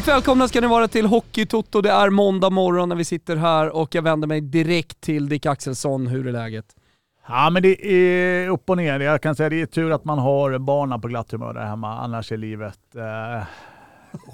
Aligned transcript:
Varmt 0.00 0.08
välkomna 0.08 0.48
ska 0.48 0.60
ni 0.60 0.66
vara 0.66 0.88
till 0.88 1.06
Hockeytoto. 1.06 1.80
Det 1.80 1.90
är 1.90 2.10
måndag 2.10 2.50
morgon 2.50 2.88
när 2.88 2.96
vi 2.96 3.04
sitter 3.04 3.36
här 3.36 3.76
och 3.76 3.94
jag 3.94 4.02
vänder 4.02 4.28
mig 4.28 4.40
direkt 4.40 5.00
till 5.00 5.28
Dick 5.28 5.46
Axelsson. 5.46 6.06
Hur 6.06 6.26
är 6.26 6.32
läget? 6.32 6.64
Ja, 7.28 7.50
men 7.50 7.62
det 7.62 7.86
är 7.86 8.48
upp 8.48 8.70
och 8.70 8.76
ner. 8.76 9.00
Jag 9.00 9.22
kan 9.22 9.36
säga 9.36 9.46
att 9.46 9.50
det 9.50 9.60
är 9.60 9.66
tur 9.66 9.90
att 9.92 10.04
man 10.04 10.18
har 10.18 10.58
barnen 10.58 11.00
på 11.00 11.08
glatt 11.08 11.32
humör 11.32 11.54
där 11.54 11.64
hemma, 11.64 11.98
annars 11.98 12.32
är 12.32 12.36
livet 12.36 12.78
eh, 12.94 13.46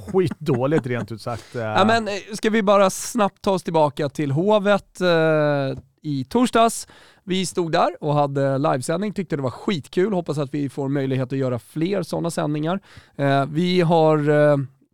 skitdåligt 0.06 0.86
rent 0.86 1.12
ut 1.12 1.22
sagt. 1.22 1.56
Eh. 1.56 1.62
Ja, 1.62 1.84
men, 1.84 2.08
eh, 2.08 2.14
ska 2.32 2.50
vi 2.50 2.62
bara 2.62 2.90
snabbt 2.90 3.42
ta 3.42 3.50
oss 3.50 3.62
tillbaka 3.62 4.08
till 4.08 4.30
Hovet 4.30 5.00
eh, 5.00 5.78
i 6.02 6.24
torsdags. 6.24 6.88
Vi 7.24 7.46
stod 7.46 7.72
där 7.72 7.96
och 8.00 8.14
hade 8.14 8.58
livesändning, 8.58 9.12
tyckte 9.12 9.36
det 9.36 9.42
var 9.42 9.50
skitkul. 9.50 10.12
Hoppas 10.12 10.38
att 10.38 10.54
vi 10.54 10.68
får 10.68 10.88
möjlighet 10.88 11.32
att 11.32 11.38
göra 11.38 11.58
fler 11.58 12.02
sådana 12.02 12.30
sändningar. 12.30 12.80
Eh, 13.16 13.46
vi 13.46 13.80
har 13.80 14.18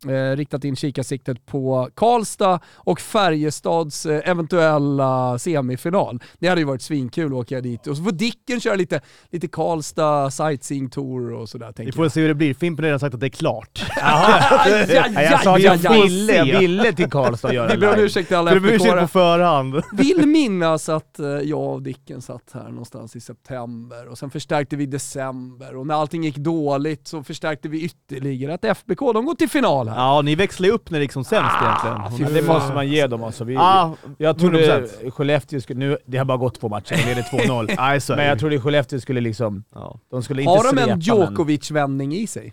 eh, 0.09 0.37
riktat 0.37 0.65
in 0.65 0.77
kikarsiktet 0.77 1.47
på 1.47 1.89
Karlstad 1.95 2.61
och 2.75 3.01
Färjestads 3.01 4.07
eh, 4.07 4.31
eventuella 4.31 5.39
semifinal. 5.39 6.23
Det 6.39 6.49
hade 6.49 6.61
ju 6.61 6.67
varit 6.67 6.83
svinkul 6.83 7.27
att 7.27 7.33
åka 7.33 7.61
dit 7.61 7.87
och 7.87 7.97
så 7.97 8.05
får 8.05 8.13
Dicken 8.13 8.61
köra 8.61 8.75
lite, 8.75 9.01
lite 9.31 9.49
Karlstad 9.49 10.31
sightseeing 10.31 10.91
tour 10.91 11.33
och 11.33 11.49
sådär. 11.49 11.73
Vi 11.77 11.93
får 11.93 12.09
se 12.09 12.21
hur 12.21 12.29
det 12.29 12.35
blir. 12.35 12.55
Fimpen 12.55 12.85
har 12.85 12.87
redan 12.87 13.01
sagt 13.01 13.15
att 13.15 13.21
det 13.21 13.27
är 13.27 13.29
klart. 13.29 13.85
jag 13.97 15.43
sa 15.43 15.55
att 15.57 15.63
jag 15.63 15.93
ville, 15.93 16.33
jag 16.33 16.61
ville 16.61 16.93
till 16.93 17.11
Karlstad 17.11 17.55
göra 17.55 17.69
Vi 17.69 17.77
ber 17.77 17.93
om 17.93 18.01
ursäkt 18.01 18.29
till 18.29 18.37
alla 18.37 18.55
Du 18.55 18.61
ber 18.61 18.73
ursäkt 18.73 19.01
på 19.01 19.09
förhand. 19.09 19.83
Vill 19.93 20.27
minnas 20.27 20.89
att 20.89 21.19
eh, 21.19 21.27
jag 21.27 21.75
och 21.75 21.83
Dicken 21.83 22.23
satt 22.23 22.51
här 22.55 22.69
någonstans 22.69 23.17
i 23.17 23.21
september 23.21 24.09
och 24.09 24.19
sen 24.19 24.31
förstärkte 24.31 24.77
vi 24.77 24.85
i 24.85 24.87
december 24.87 25.77
och 25.77 25.87
när 25.87 25.95
allting 25.95 26.25
gick 26.25 26.37
dåligt 26.37 27.09
så 27.09 27.23
förstärkte 27.23 27.69
vi 27.69 27.83
ytterligare 27.83 28.55
att 28.55 28.65
FBK, 28.65 28.99
de 28.99 29.25
går 29.25 29.35
till 29.35 29.49
final 29.49 29.89
här. 29.93 30.01
Ja, 30.01 30.23
ni 30.23 30.35
växlar 30.35 30.69
upp 30.69 30.91
när 30.91 30.99
det 30.99 31.05
gick 31.05 31.13
som 31.13 31.25
sämst 31.25 31.57
egentligen. 31.63 32.19
fy 32.31 32.35
Ja, 32.35 32.41
det 32.43 32.49
måste 32.49 32.75
man 32.75 32.89
ge 32.89 33.07
dem 33.07 33.25
alltså. 33.25 33.45
Vi, 33.45 33.55
Ja, 33.55 33.95
jag 34.19 34.39
trodde 34.39 34.87
100%. 34.87 35.11
Skellefteå 35.11 35.61
skulle, 35.61 35.79
nu, 35.79 35.99
det 36.07 36.19
har 36.19 36.25
bara 36.25 36.39
gått 36.39 36.61
två 36.61 36.69
matcher, 36.69 36.97
de 36.97 37.03
leder 37.15 37.23
2-0. 37.23 37.75
Nej, 37.79 38.01
så 38.01 38.13
är 38.13 38.17
men 38.17 38.27
jag 38.27 38.39
trodde 38.39 38.61
Skellefteå 38.61 39.01
skulle 39.01 39.21
liksom, 39.21 39.65
Ja. 39.75 39.99
de 40.11 40.23
skulle 40.23 40.43
inte 40.43 40.51
Har 40.51 40.65
de 40.65 40.71
svepa, 40.71 40.91
en 40.93 41.01
Djokovic-vändning 41.01 42.15
i 42.15 42.27
sig? 42.27 42.53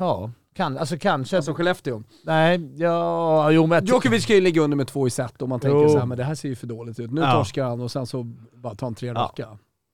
Ja, 0.00 0.30
kan, 0.56 0.78
alltså 0.78 0.98
kanske. 0.98 1.36
Alltså 1.36 1.54
Skellefteå. 1.54 2.02
nej, 2.24 2.70
ja, 2.76 3.50
jo 3.50 3.66
men... 3.66 3.84
Djokovic 3.84 4.22
ska 4.22 4.34
ju 4.34 4.40
ligga 4.40 4.62
under 4.62 4.76
med 4.76 4.86
två 4.86 5.06
i 5.06 5.10
set 5.10 5.42
om 5.42 5.48
man 5.48 5.60
tänker 5.60 5.78
Jo. 5.82 5.88
så 5.88 5.98
här, 5.98 6.06
men 6.06 6.18
det 6.18 6.24
här 6.24 6.34
ser 6.34 6.48
ju 6.48 6.54
för 6.56 6.66
dåligt 6.66 7.00
ut. 7.00 7.10
Nu 7.12 7.20
Ja. 7.20 7.32
torskar 7.32 7.64
han 7.64 7.80
och 7.80 7.90
sen 7.90 8.06
så 8.06 8.22
bara 8.54 8.74
tar 8.74 8.86
han 8.86 8.94
tre 8.94 9.08
Ja. 9.08 9.14
raka. 9.14 9.46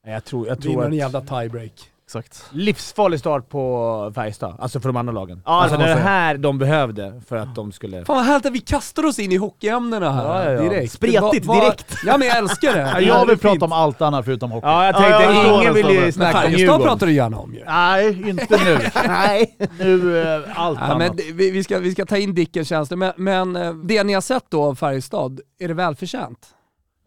Nej, 0.05 0.13
Jag 0.13 0.25
tror, 0.25 0.47
jag 0.47 0.61
tror 0.61 0.71
Vinner 0.71 0.83
att... 0.85 0.89
en 0.91 0.97
jävla 0.97 1.21
tiebreak. 1.21 1.71
Exakt. 2.19 2.45
Livsfarlig 2.51 3.19
start 3.19 3.49
på 3.49 4.11
Färjestad, 4.15 4.55
alltså 4.59 4.79
för 4.79 4.89
de 4.89 4.95
andra 4.97 5.13
lagen. 5.13 5.41
Ja, 5.45 5.51
alltså 5.61 5.77
det 5.77 5.83
det 5.83 5.89
är 5.89 5.95
det 5.95 6.01
jag 6.01 6.07
här 6.07 6.37
de 6.37 6.57
behövde 6.59 7.21
för 7.27 7.35
att 7.37 7.55
de 7.55 7.71
skulle... 7.71 8.05
Fan 8.05 8.15
vad 8.15 8.25
härligt 8.25 8.45
att 8.45 8.51
vi 8.53 8.59
kastar 8.59 9.05
oss 9.05 9.19
in 9.19 9.31
i 9.31 9.35
hockeyämnena 9.35 10.11
här 10.11 10.23
Ja, 10.25 10.51
ja, 10.51 10.63
ja. 10.63 10.69
direkt. 10.69 10.91
Spretigt, 10.93 11.45
Va- 11.45 11.53
va- 11.53 11.59
direkt. 11.61 11.95
Ja 12.05 12.17
men 12.17 12.27
jag 12.27 12.37
älskar 12.37 12.73
det. 12.73 12.79
Ja, 12.93 12.99
Det 12.99 13.01
jag 13.05 13.25
vill 13.25 13.37
prata 13.37 13.53
fint. 13.53 13.63
om 13.63 13.71
allt 13.71 14.01
annat 14.01 14.25
förutom 14.25 14.51
hockey. 14.51 14.67
Ja, 14.67 14.85
jag 14.85 14.95
jag 14.95 15.19
tänkte, 15.21 15.33
förstår 15.35 15.61
ingen 15.61 15.73
vill 15.73 15.89
ju 16.05 16.11
snacka 16.11 16.31
Färjestad 16.37 16.59
Djurgården. 16.59 16.87
pratar 16.87 17.05
du 17.07 17.13
gärna 17.13 17.39
om 17.39 17.53
ju. 17.53 17.63
Nej, 17.65 18.29
inte 18.29 18.57
nu. 18.65 18.77
Nej. 19.07 19.57
Nu, 19.79 20.21
eh, 20.21 20.41
allt 20.61 20.79
annat. 20.81 20.97
men 20.97 21.15
vi, 21.37 21.51
vi, 21.51 21.63
ska, 21.63 21.79
vi 21.79 21.91
ska 21.91 22.05
ta 22.05 22.17
in 22.17 22.33
Dickens 22.35 22.67
tjänster, 22.67 22.95
men, 22.95 23.13
men 23.17 23.55
eh, 23.55 23.73
det 23.73 24.03
ni 24.03 24.13
har 24.13 24.21
sett 24.21 24.45
då 24.49 24.63
av 24.63 24.75
Färjestad, 24.75 25.39
är 25.59 25.67
det 25.67 25.73
välförtjänt? 25.73 26.47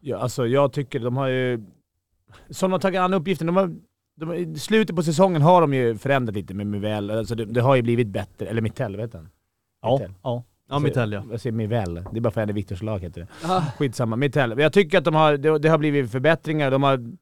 Ja, 0.01 0.19
alltså 0.19 0.47
jag 0.47 0.73
tycker 0.73 1.01
de 1.01 1.17
har 1.17 1.29
ju... 1.29 1.65
Som 2.51 2.71
de 2.71 2.81
tagit 2.81 3.01
an 3.01 3.15
uppgiften, 3.15 3.47
de 3.47 3.57
har, 3.57 3.71
de, 4.17 4.35
i 4.35 4.59
slutet 4.59 4.97
på 4.97 5.03
säsongen 5.03 5.43
har 5.43 5.61
de 5.61 5.75
ju 5.75 5.97
förändrat 5.99 6.35
lite 6.35 6.55
med 6.55 6.67
Mivell. 6.67 7.11
Alltså 7.11 7.35
det, 7.35 7.45
det 7.45 7.61
har 7.61 7.77
ju 7.77 7.83
blivit 7.83 8.07
bättre. 8.09 8.47
Eller 8.47 8.63
Mittell, 8.63 8.97
vet 8.97 9.13
han? 9.15 9.29
Ja, 9.83 10.01
ja. 10.23 10.43
Ja, 10.69 10.79
Mitell 10.79 11.13
ja. 11.13 11.25
Jag 11.31 11.41
säger 11.41 11.53
Mivell. 11.57 11.95
Det 11.95 12.17
är 12.17 12.21
bara 12.21 12.31
för 12.31 12.41
att 12.41 12.49
det 12.49 12.53
är 12.53 12.55
Viktors 12.55 12.83
lag 12.83 12.99
heter 12.99 13.21
det. 13.21 13.29
Ah, 13.53 13.63
Skitsamma. 13.79 14.17
Mittell. 14.17 14.49
Men 14.49 14.59
Jag 14.59 14.73
tycker 14.73 14.99
att 14.99 15.05
de 15.05 15.15
har, 15.15 15.37
det, 15.37 15.59
det 15.59 15.69
har 15.69 15.79
blivit 15.79 16.11
förbättringar. 16.11 16.71
De 16.71 16.83
har 16.83 17.15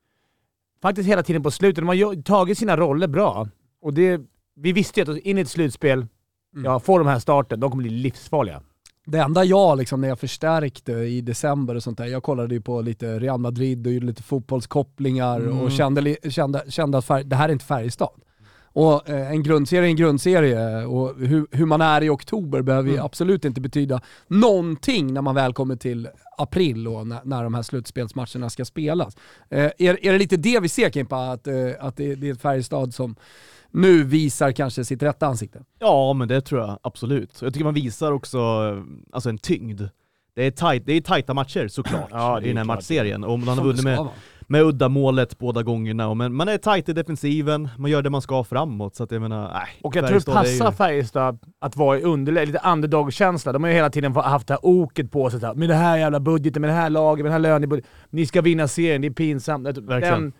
faktiskt 0.82 1.08
hela 1.08 1.22
tiden 1.22 1.42
på 1.42 1.50
slutet, 1.50 1.76
de 1.76 1.88
har 1.88 2.22
tagit 2.22 2.58
sina 2.58 2.76
roller 2.76 3.08
bra. 3.08 3.48
Och 3.82 3.94
det, 3.94 4.20
vi 4.56 4.72
visste 4.72 5.00
ju 5.00 5.12
att 5.12 5.18
in 5.18 5.38
i 5.38 5.40
ett 5.40 5.48
slutspel, 5.48 6.06
Mm. 6.54 6.64
ja, 6.64 6.80
få 6.80 6.98
de 6.98 7.06
här 7.06 7.18
starten, 7.18 7.60
de 7.60 7.70
kommer 7.70 7.82
bli 7.82 7.90
livsfarliga. 7.92 8.62
Det 9.06 9.18
enda 9.18 9.44
jag, 9.44 9.78
liksom, 9.78 10.00
när 10.00 10.08
jag 10.08 10.18
förstärkte 10.18 10.92
i 10.92 11.20
december 11.20 11.74
och 11.74 11.82
sånt 11.82 11.98
där, 11.98 12.06
jag 12.06 12.22
kollade 12.22 12.54
ju 12.54 12.60
på 12.60 12.80
lite 12.80 13.18
Real 13.18 13.38
Madrid 13.40 13.86
och 13.86 13.92
gjorde 13.92 14.06
lite 14.06 14.22
fotbollskopplingar 14.22 15.40
Mm. 15.40 15.60
och 15.60 15.70
kände, 15.72 16.16
kände, 16.30 16.64
kände 16.68 16.98
att 16.98 17.04
färg, 17.04 17.24
det 17.24 17.36
här 17.36 17.48
är 17.48 17.52
inte 17.52 17.64
Färjestad. 17.64 18.10
Och 18.76 19.08
eh, 19.08 19.30
en 19.30 19.42
grundserie 19.42 19.82
är 19.86 19.90
en 19.90 19.96
grundserie 19.96 20.84
och 20.86 21.14
hur, 21.18 21.46
hur 21.50 21.66
man 21.66 21.80
är 21.80 22.02
i 22.02 22.08
oktober 22.08 22.62
behöver 22.62 22.88
ju 22.88 22.94
Mm. 22.94 23.04
absolut 23.06 23.44
inte 23.44 23.60
betyda 23.60 24.00
någonting 24.26 25.14
när 25.14 25.22
man 25.22 25.34
väl 25.34 25.52
kommer 25.52 25.76
till 25.76 26.08
april 26.38 26.88
och 26.88 27.06
när, 27.06 27.20
när 27.24 27.42
de 27.44 27.54
här 27.54 27.62
slutspelsmatcherna 27.62 28.50
ska 28.50 28.64
spelas. 28.64 29.16
Eh, 29.50 29.64
är, 29.64 30.06
är 30.06 30.12
det 30.12 30.18
lite 30.18 30.36
det 30.36 30.60
vi 30.60 30.68
ser 30.68 30.90
Kimpa, 30.90 31.16
att, 31.30 31.46
eh, 31.46 31.54
att 31.80 31.96
det, 31.96 32.14
det 32.14 32.28
är 32.28 32.32
ett 32.32 32.40
Färjestad 32.42 32.94
som 32.94 33.16
nu 33.70 34.04
visar 34.04 34.52
kanske 34.52 34.84
sitt 34.84 35.02
rätta 35.02 35.26
ansikte? 35.26 35.64
Ja, 35.78 36.12
men 36.12 36.28
det 36.28 36.40
tror 36.40 36.60
jag 36.60 36.78
absolut. 36.82 37.42
Jag 37.42 37.52
tycker 37.54 37.64
man 37.64 37.74
visar 37.74 38.12
också 38.12 38.38
alltså, 39.12 39.28
en 39.28 39.38
tyngd. 39.38 39.82
Det 40.36 40.42
är, 40.46 40.50
tight, 40.50 40.86
det 40.86 40.92
är 40.92 41.00
tajta 41.00 41.34
matcher 41.34 41.68
såklart 41.68 42.08
Ja, 42.10 42.40
det 42.40 42.40
är 42.40 42.44
i 42.44 42.48
den 42.48 42.56
här 42.56 42.64
klart. 42.64 42.76
matchserien. 42.76 43.24
Och 43.24 43.38
man 43.38 43.58
har 43.58 43.64
vunnit 43.64 43.84
med, 43.84 43.98
vara. 43.98 44.08
Med 44.46 44.62
udda 44.62 44.88
målet 44.88 45.38
båda 45.38 45.62
gångerna. 45.62 46.08
Och 46.08 46.16
men 46.16 46.34
man 46.34 46.48
är 46.48 46.58
tajt 46.58 46.88
i 46.88 46.92
defensiven, 46.92 47.68
man 47.78 47.90
gör 47.90 48.02
det 48.02 48.10
man 48.10 48.22
ska 48.22 48.44
framåt. 48.44 48.94
Så 48.94 49.04
att 49.04 49.10
jag 49.10 49.22
menar, 49.22 49.52
nej. 49.52 49.68
Och 49.82 49.96
jag 49.96 50.06
tror 50.06 50.18
det 50.18 50.24
Färjestad 50.24 50.46
är 50.46 50.52
ju- 50.52 50.58
passar 50.58 50.72
Färjestad 50.72 51.38
att 51.60 51.76
vara 51.76 51.98
i 51.98 52.02
underläge, 52.02 52.46
lite 52.46 52.60
underdog-känsla. 52.64 53.52
De 53.52 53.62
har 53.62 53.70
ju 53.70 53.76
hela 53.76 53.90
tiden 53.90 54.16
haft 54.16 54.46
det 54.48 54.54
här 54.54 54.66
oket 54.66 55.10
på 55.10 55.30
sig. 55.30 55.40
Med 55.54 55.68
det 55.68 55.74
här 55.74 55.96
jävla 55.96 56.20
budgeten, 56.20 56.60
med 56.60 56.70
det 56.70 56.74
här 56.74 56.90
laget, 56.90 57.22
med 57.24 57.32
den 57.32 57.42
här 57.42 57.50
lönebudgeten. 57.50 57.90
Ni 58.10 58.26
ska 58.26 58.42
vinna 58.42 58.68
serien, 58.68 59.00
det 59.00 59.08
är 59.08 59.10
pinsamt. 59.10 59.66
Verkligen. 59.66 60.00
Den, 60.22 60.32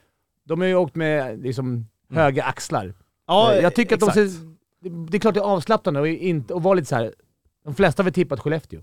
de 0.48 0.60
har 0.60 0.68
ju 0.68 0.74
åkt 0.74 0.94
med 0.94 1.42
liksom, 1.42 1.86
höga 2.10 2.44
axlar. 2.44 2.94
Ja, 3.26 3.54
jag 3.54 3.74
tycker 3.74 3.94
att 3.94 4.00
de 4.00 4.08
exakt. 4.08 4.30
ser, 4.32 4.54
det, 5.10 5.16
är 5.16 5.20
klart 5.20 5.34
det 5.34 5.40
är 5.40 5.44
avslappnande 5.44 6.00
och, 6.00 6.08
inte, 6.08 6.54
och 6.54 6.62
vara 6.62 6.74
lite 6.74 6.88
så 6.88 6.94
här. 6.96 7.12
De 7.64 7.74
flesta 7.74 8.02
har 8.02 8.04
väl 8.04 8.12
tippat 8.12 8.40
Skellefteå. 8.40 8.80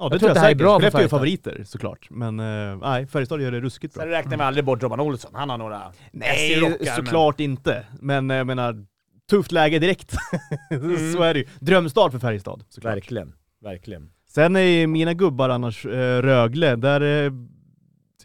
Ja, 0.00 0.08
det 0.08 0.14
Jag 0.14 0.20
tror 0.20 0.28
jag 0.30 0.36
är 0.36 0.40
säkert. 0.40 0.58
bra 0.58 0.78
Skellefteå 0.78 1.00
är 1.00 1.08
favoriter 1.08 1.62
såklart. 1.66 2.06
Men 2.10 2.40
eh, 2.40 2.78
nej, 2.82 3.06
Färjestad 3.06 3.40
gör 3.42 3.50
det 3.52 3.60
ruskigt 3.60 3.94
bra. 3.94 4.02
Sen 4.02 4.10
räknar 4.10 4.36
vi 4.36 4.42
aldrig 4.42 4.64
bort 4.64 4.82
Robban 4.82 5.00
Olsson. 5.00 5.30
Han 5.34 5.50
har 5.50 5.58
några... 5.58 5.82
Nej, 6.12 6.76
såklart 6.96 7.40
inte. 7.40 7.86
Men 8.00 8.30
eh, 8.30 8.36
jag 8.36 8.46
menar, 8.46 8.86
tufft 9.30 9.52
läge 9.52 9.78
direkt. 9.78 10.14
Mm. 10.70 11.12
Så 11.12 11.22
är 11.22 11.34
det 11.34 11.40
ju. 11.40 11.46
Drömstart 11.60 12.12
för 12.12 12.18
Färjestad 12.18 12.58
Men, 12.58 12.66
såklart. 12.68 12.94
verkligen. 12.94 13.32
Verkligen. 13.62 14.10
Sen 14.28 14.56
är 14.56 14.86
mina 14.86 15.14
gubbar 15.14 15.48
annars 15.48 15.86
eh, 15.86 16.22
Rögle, 16.22 16.76
där 16.76 17.00
eh, 17.00 17.30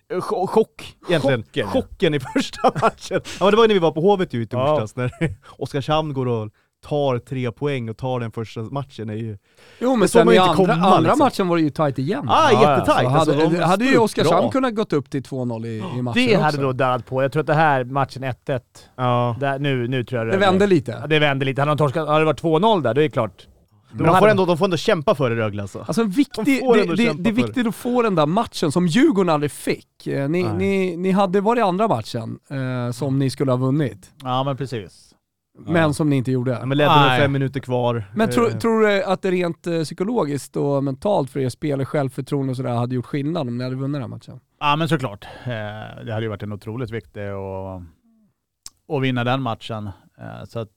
ch- 0.10 0.48
chock 0.48 0.96
egentligen. 1.10 1.44
Chocken. 1.44 1.68
Chocken 1.68 2.14
i 2.14 2.20
första 2.34 2.72
matchen. 2.82 3.22
Ja 3.40 3.46
men 3.46 3.52
det 3.52 3.58
var 3.58 3.64
ju 3.64 3.68
när 3.68 3.74
vi 3.74 3.80
var 3.80 3.92
på 3.92 4.02
Hovet 4.02 4.34
ju 4.34 4.42
i 4.44 4.48
Ja. 4.52 4.68
torsdags, 4.80 4.96
när 4.96 5.36
Oskarshamn 5.58 6.14
går 6.14 6.28
och 6.28 6.52
tar 6.90 7.20
tre 7.20 7.52
poäng 7.52 7.90
och 7.90 7.98
tar 7.98 8.20
den 8.20 8.32
första 8.32 8.62
matchen. 8.62 9.10
är 9.10 9.14
ju... 9.14 9.38
Jo 9.80 9.92
men 9.92 10.00
Det 10.00 10.08
sen 10.08 10.30
i 10.32 10.38
andra, 10.38 10.56
komma, 10.56 10.74
andra 10.74 11.00
liksom. 11.00 11.20
matchen 11.20 11.48
var 11.48 11.56
det 11.58 11.62
ju 11.64 11.70
tight 11.70 12.00
igen. 12.00 12.26
Ah, 12.30 12.52
Ja, 12.52 12.60
ja. 12.64 12.72
jättetajt! 12.78 13.08
Så 13.10 13.16
Alltså, 13.16 13.32
hade, 13.36 13.50
de 13.58 13.64
hade 13.64 13.86
ju 13.86 13.98
Oskarshamn 13.98 14.42
bra. 14.42 14.52
kunnat 14.52 14.76
gått 14.76 14.94
upp 14.94 15.10
till 15.10 15.22
2-0 15.24 15.66
i, 15.66 15.84
i 15.98 16.02
matchen 16.02 16.28
Det 16.28 16.34
hade 16.36 16.48
också. 16.48 16.62
då 16.62 16.72
darrat 16.74 17.06
på. 17.06 17.22
Jag 17.22 17.32
tror 17.32 17.40
att 17.42 17.48
det 17.48 17.54
här 17.54 17.84
matchen 17.84 18.24
1-1, 18.24 18.60
Ja. 18.96 19.36
där, 19.40 19.60
nu, 19.60 19.88
nu 19.88 20.04
tror 20.04 20.22
jag 20.26 20.34
Det 20.34 20.38
vände 20.38 20.64
Ja, 20.66 20.70
lite. 20.70 21.04
det 21.08 21.20
vände 21.20 21.46
lite. 21.46 21.62
Hade, 21.62 21.72
de 21.72 21.78
torskat, 21.78 22.08
hade 22.08 22.20
det 22.20 22.26
varit 22.26 22.42
2-0 22.42 22.82
där, 22.84 22.94
då 22.94 23.02
är 23.02 23.04
det 23.04 23.10
klart. 23.10 23.48
Men 23.92 24.06
de 24.08 24.18
får, 24.20 24.28
ändå, 24.28 24.46
de 24.46 24.58
får 24.58 24.66
ändå 24.66 24.78
kämpa 24.78 25.16
för 25.16 25.30
det 25.30 25.36
Rögle 25.36 25.62
alltså. 25.62 25.80
Alltså 25.88 26.04
viktig, 26.04 26.46
De 26.46 26.74
det, 26.78 26.84
det, 26.86 26.96
det 26.96 27.04
är 27.10 27.14
det. 27.14 27.32
viktigt 27.32 27.68
att 27.68 27.76
få 27.76 28.02
den 28.02 28.16
där 28.16 28.26
matchen 28.26 28.72
som 28.72 28.88
Djurgården 28.88 29.30
aldrig 29.30 29.52
fick. 29.52 30.08
Eh, 30.08 30.30
Ni, 30.30 30.44
Nej. 30.44 30.54
ni, 30.58 30.98
ni 30.98 31.12
hade 31.12 31.42
varit 31.42 31.64
andra 31.64 31.88
matchen 31.88 32.40
eh, 32.50 32.92
som 32.92 33.20
ni 33.20 33.30
skulle 33.30 33.52
ha 33.52 33.58
vunnit, 33.58 34.12
Ja, 34.24 34.44
men 34.44 34.58
precis. 34.58 35.15
Men 35.58 35.94
som 35.94 36.10
ni 36.10 36.16
inte 36.16 36.32
gjorde. 36.32 36.52
Ja, 36.52 36.66
men 36.66 36.78
ledde 36.78 36.90
med 36.96 37.20
fem 37.20 37.32
minuter 37.32 37.60
kvar. 37.60 38.04
Men 38.16 38.30
tror, 38.30 38.48
Eh, 38.50 38.58
tror 38.58 38.82
du 38.82 39.04
att 39.04 39.22
det 39.22 39.32
rent 39.32 39.68
eh, 39.68 39.82
psykologiskt 39.84 40.56
och 40.56 40.84
mentalt 40.84 41.30
för 41.30 41.40
er 41.40 41.50
spelare, 41.50 41.86
självförtroende 41.86 42.52
och 42.52 42.58
sådär 42.58 42.76
hade 42.76 42.96
gjort 42.96 43.06
skillnad 43.06 43.48
om 43.48 43.58
ni 43.58 43.64
hade 43.64 43.76
vunnit 43.76 43.94
den 43.94 44.02
här 44.02 44.10
matchen? 44.10 44.40
Ja, 44.60 44.76
men 44.76 44.90
såklart. 44.90 45.26
Eh, 45.44 45.50
Det 46.06 46.14
hade 46.14 46.22
ju 46.22 46.28
varit 46.28 46.44
en 46.44 46.52
otroligt 46.52 46.92
viktig 46.92 47.22
att, 48.90 49.02
vinna 49.02 49.24
den 49.24 49.42
matchen. 49.42 49.90
Så 50.48 50.60
att, 50.60 50.70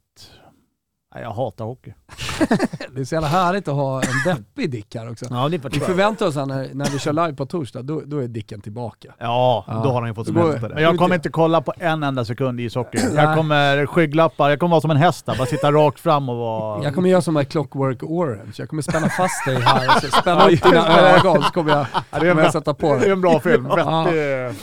jag 1.14 1.30
hatar 1.30 1.64
hockey. 1.64 1.92
Det 2.94 3.00
är 3.00 3.04
så 3.04 3.14
jävla 3.14 3.28
härligt 3.28 3.68
att 3.68 3.74
ha 3.74 4.02
en 4.02 4.08
deppig 4.34 4.70
Dick 4.70 4.94
här 4.94 5.10
också. 5.10 5.26
Ja, 5.30 5.48
det 5.48 5.58
Vi 5.72 5.80
förväntar 5.80 6.26
oss 6.26 6.36
att 6.36 6.48
när, 6.48 6.68
när 6.74 6.90
vi 6.90 6.98
kör 6.98 7.12
live 7.12 7.32
på 7.32 7.46
torsdag, 7.46 7.82
då, 7.82 8.02
då 8.06 8.18
är 8.22 8.28
Dicken 8.28 8.60
tillbaka. 8.60 9.14
Ja, 9.18 9.64
Ja. 9.66 9.80
då 9.84 9.90
har 9.90 10.00
han 10.00 10.08
ju 10.10 10.14
fått 10.14 10.26
smälta 10.26 10.60
Men 10.60 10.70
det. 10.70 10.82
jag 10.82 10.98
kommer 10.98 11.14
inte 11.14 11.28
kolla 11.28 11.60
på 11.60 11.72
en 11.78 12.02
enda 12.02 12.24
sekund 12.24 12.60
ishockey. 12.60 12.98
Jag 13.16 13.36
kommer 13.36 13.86
skygglappar, 13.86 14.50
jag 14.50 14.58
kommer 14.60 14.70
vara 14.70 14.80
som 14.80 14.90
en 14.90 14.96
häst 14.96 15.26
där, 15.26 15.36
bara 15.36 15.46
sitta 15.46 15.72
rakt 15.72 16.00
fram 16.00 16.28
och 16.28 16.36
vara... 16.36 16.84
Jag 16.84 16.94
kommer 16.94 17.08
göra 17.08 17.22
som 17.22 17.34
med 17.34 17.48
Clockwork 17.48 18.02
Orange, 18.02 18.52
jag 18.56 18.68
kommer 18.68 18.82
spänna 18.82 19.08
fast 19.08 19.44
dig 19.46 19.60
här 19.60 19.96
och 19.96 20.02
så 20.02 20.08
spänna 20.20 20.48
ut 20.50 20.62
dina 20.62 20.98
ögon 20.98 21.42
så 21.42 21.50
kommer 21.52 21.70
jag, 21.70 21.86
Ja, 21.94 22.02
det, 22.10 22.16
är 22.16 22.18
kommer 22.18 22.22
en 22.22 22.26
jag 22.28 22.36
bra, 22.36 22.52
sätta 22.52 22.74
på 22.74 22.86
det 22.94 22.94
är 22.96 23.00
dig. 23.00 23.10
en 23.10 23.20
bra 23.20 23.40
film. 23.40 23.66
Ja. 23.76 24.02
Vettig. 24.04 24.58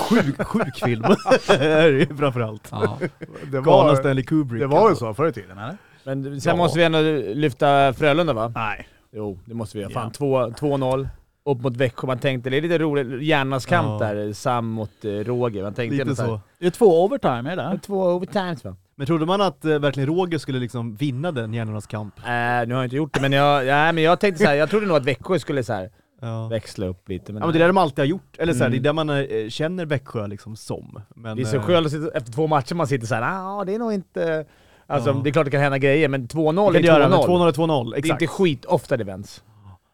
Sjuk, 0.00 0.46
sjuk 0.46 0.76
film. 0.84 1.02
det 1.46 1.54
är 1.72 1.88
ju 1.88 2.06
framförallt. 2.16 2.68
Ja. 2.70 2.98
Det 3.44 3.60
Galna 3.60 3.64
var, 3.88 3.96
Stanley 3.96 4.24
Kubrick. 4.24 4.60
det 4.60 4.66
var 4.66 4.88
väl 4.88 4.96
så 4.96 5.14
förr 5.14 5.28
i 5.28 5.32
tiden, 5.32 5.58
eller? 5.58 5.75
Men 6.06 6.40
sen 6.40 6.50
Ja. 6.50 6.56
måste 6.56 6.78
vi 6.78 6.84
ändå 6.84 6.98
lyfta 7.34 7.92
Frölunda 7.92 8.32
va? 8.32 8.52
Nej. 8.54 8.88
Jo, 9.12 9.38
det 9.44 9.54
måste 9.54 9.76
vi 9.78 9.82
göra. 9.82 9.92
Fan, 9.92 10.12
2 10.12 10.46
2-0. 10.50 11.08
Upp 11.44 11.60
mot 11.62 11.76
Växjö. 11.76 12.06
Man 12.06 12.18
tänkte, 12.18 12.50
det 12.50 12.56
är 12.56 12.60
lite 12.62 12.78
roligt, 12.78 13.22
hjärnas 13.22 13.66
kamp 13.66 14.00
Ja. 14.00 14.06
där. 14.06 14.32
Sam 14.32 14.66
mot 14.66 15.04
eh, 15.04 15.10
Roger. 15.10 15.62
Man 15.62 15.74
tänkte 15.74 16.04
Lite 16.04 16.22
här, 16.22 16.28
så. 16.28 16.40
Det 16.58 16.66
är 16.66 16.70
två 16.70 17.04
overtime, 17.04 17.52
är 17.52 17.56
det? 17.56 17.62
"Ja, 17.62 17.78
Två 17.82 18.02
overtimes 18.04 18.64
va? 18.64 18.76
Men 18.96 19.06
trodde 19.06 19.26
man 19.26 19.40
att 19.40 19.64
eh, 19.64 19.78
verkligen 19.78 20.06
Roger 20.08 20.38
skulle 20.38 20.58
liksom 20.58 20.94
vinna 20.94 21.32
den 21.32 21.54
hjärnornas 21.54 21.86
kamp? 21.86 22.18
Äh, 22.18 22.24
nu 22.26 22.30
har 22.30 22.66
jag 22.68 22.84
inte 22.84 22.96
gjort 22.96 23.14
det, 23.14 23.20
men 23.20 23.32
jag, 23.32 23.64
ja, 23.66 23.92
men 23.92 24.04
jag 24.04 24.20
tänkte 24.20 24.42
så 24.44 24.48
här, 24.48 24.56
jag 24.56 24.70
trodde 24.70 24.86
nog 24.86 24.96
att 24.96 25.04
Växjö 25.04 25.38
skulle 25.38 25.62
så 25.62 25.72
här, 25.72 25.90
Ja. 26.20 26.48
växla 26.48 26.86
upp 26.86 27.08
lite. 27.08 27.32
Men, 27.32 27.40
Ja 27.40 27.46
men 27.46 27.52
det 27.52 27.58
är 27.58 27.60
det 27.60 27.66
de 27.66 27.78
alltid 27.78 27.98
har 27.98 28.06
gjort, 28.06 28.36
eller 28.38 28.52
så 28.52 28.58
här, 28.58 28.66
Mm. 28.66 28.72
det 28.82 28.88
är 28.88 28.92
där 28.92 28.92
man 28.92 29.10
eh, 29.10 29.48
känner 29.48 29.86
Växjö 29.86 30.26
liksom 30.26 30.56
som. 30.56 31.00
Men, 31.16 31.36
det 31.36 31.42
är 31.42 31.46
så 31.46 31.56
eh, 31.56 31.62
skönt 31.62 31.86
efter 32.14 32.32
två 32.32 32.46
matcher 32.46 32.74
man 32.74 32.86
sitter 32.86 33.06
såhär, 33.06 33.22
ja 33.22 33.64
det 33.66 33.74
är 33.74 33.78
nog 33.78 33.92
inte... 33.92 34.44
Alltså 34.86 35.10
Ja. 35.10 35.20
det 35.24 35.30
är 35.30 35.32
klart 35.32 35.44
det 35.44 35.50
kan 35.50 35.60
hända 35.60 35.78
grejer, 35.78 36.08
men 36.08 36.28
2-0 36.28 36.54
det 36.54 36.60
är 36.60 36.72
kan 36.72 36.82
det 36.82 36.88
göra, 36.88 37.08
men 37.08 37.18
2-0. 37.18 37.26
2-0 37.26 37.48
är 37.48 37.52
2-0, 37.52 37.90
Det 37.90 37.96
är 37.96 37.98
exakt. 37.98 38.22
inte 38.22 38.32
skit 38.32 38.64
ofta 38.64 38.96
det 38.96 39.04
vänds. 39.04 39.44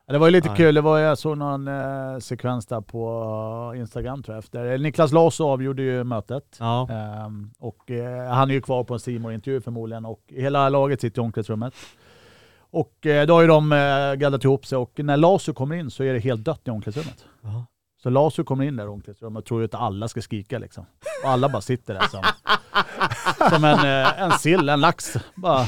Det 0.09 0.19
var 0.19 0.27
ju 0.27 0.31
lite 0.33 0.49
Nej. 0.49 0.57
kul, 0.57 0.75
det 0.75 0.81
var, 0.81 0.99
jag 0.99 1.19
såg 1.19 1.39
någon 1.39 1.69
eh, 1.69 2.19
sekvens 2.19 2.67
där 2.67 2.81
på 2.81 3.73
eh, 3.75 3.81
Instagram 3.81 4.23
tror 4.23 4.35
jag. 4.37 4.45
Efter. 4.45 4.79
Niklas 4.79 5.13
Larsson 5.13 5.51
avgjorde 5.51 5.83
ju 5.83 6.05
mötet. 6.05 6.57
Ja. 6.61 6.89
Ehm, 6.91 7.51
och 7.59 7.91
eh, 7.91 8.29
han 8.33 8.51
är 8.51 8.55
ju 8.55 8.61
kvar 8.61 8.85
på 8.85 8.95
en 8.95 9.01
simor 9.01 9.33
intervju 9.33 9.61
förmodligen 9.61 10.05
och 10.05 10.21
hela 10.29 10.69
laget 10.69 11.01
sitter 11.01 11.23
i 11.23 11.25
omklädningsrummet. 11.25 11.75
Och 12.71 13.07
eh, 13.07 13.27
då 13.27 13.35
har 13.35 13.41
ju 13.41 13.47
de 13.47 13.73
eh, 13.73 14.15
gaddat 14.15 14.45
ihop 14.45 14.67
sig 14.67 14.79
och 14.79 14.93
när 14.97 15.17
Lasu 15.17 15.53
kommer 15.53 15.77
in 15.77 15.91
så 15.91 16.05
är 16.05 16.13
det 16.13 16.19
helt 16.21 16.45
dött 16.45 16.61
i 16.65 16.71
omklädningsrummet. 16.71 17.25
Ja. 17.43 17.67
Så 18.03 18.11
Lasu 18.11 18.45
kommer 18.45 18.65
in 18.65 18.77
där 18.77 18.85
i 18.85 18.89
omklädningsrummet 18.89 19.41
och 19.41 19.47
tror 19.47 19.61
ju 19.61 19.65
att 19.65 19.75
alla 19.75 20.09
ska 20.09 20.23
skrika 20.23 20.59
liksom. 20.59 20.87
Och 21.25 21.31
alla 21.31 21.49
bara 21.49 21.63
sitter 21.63 21.95
där 21.95 22.09
som, 22.09 22.23
som 23.51 23.65
en, 23.65 23.79
eh, 23.79 24.23
en 24.23 24.33
sill, 24.33 24.69
en 24.69 24.81
lax. 24.81 25.17
Bara. 25.35 25.67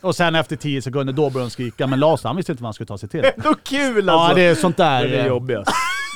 Och 0.00 0.16
sen 0.16 0.34
efter 0.34 0.56
tio 0.56 0.82
sekunder 0.82 1.12
då 1.12 1.30
börjar 1.30 1.46
de 1.46 1.50
skrika, 1.50 1.86
men 1.86 2.00
Lasu 2.00 2.28
han 2.28 2.36
visste 2.36 2.52
inte 2.52 2.62
vad 2.62 2.66
han 2.66 2.74
skulle 2.74 2.86
ta 2.86 2.98
sig 2.98 3.08
till. 3.08 3.24
Ändå 3.36 3.54
kul 3.62 4.08
alltså! 4.08 4.28
Ja 4.30 4.34
det 4.34 4.42
är 4.42 4.54
sånt 4.54 4.76
där. 4.76 5.08
Det 5.08 5.16
är 5.16 5.20
eh, 5.20 5.26
jobbigast. 5.26 5.70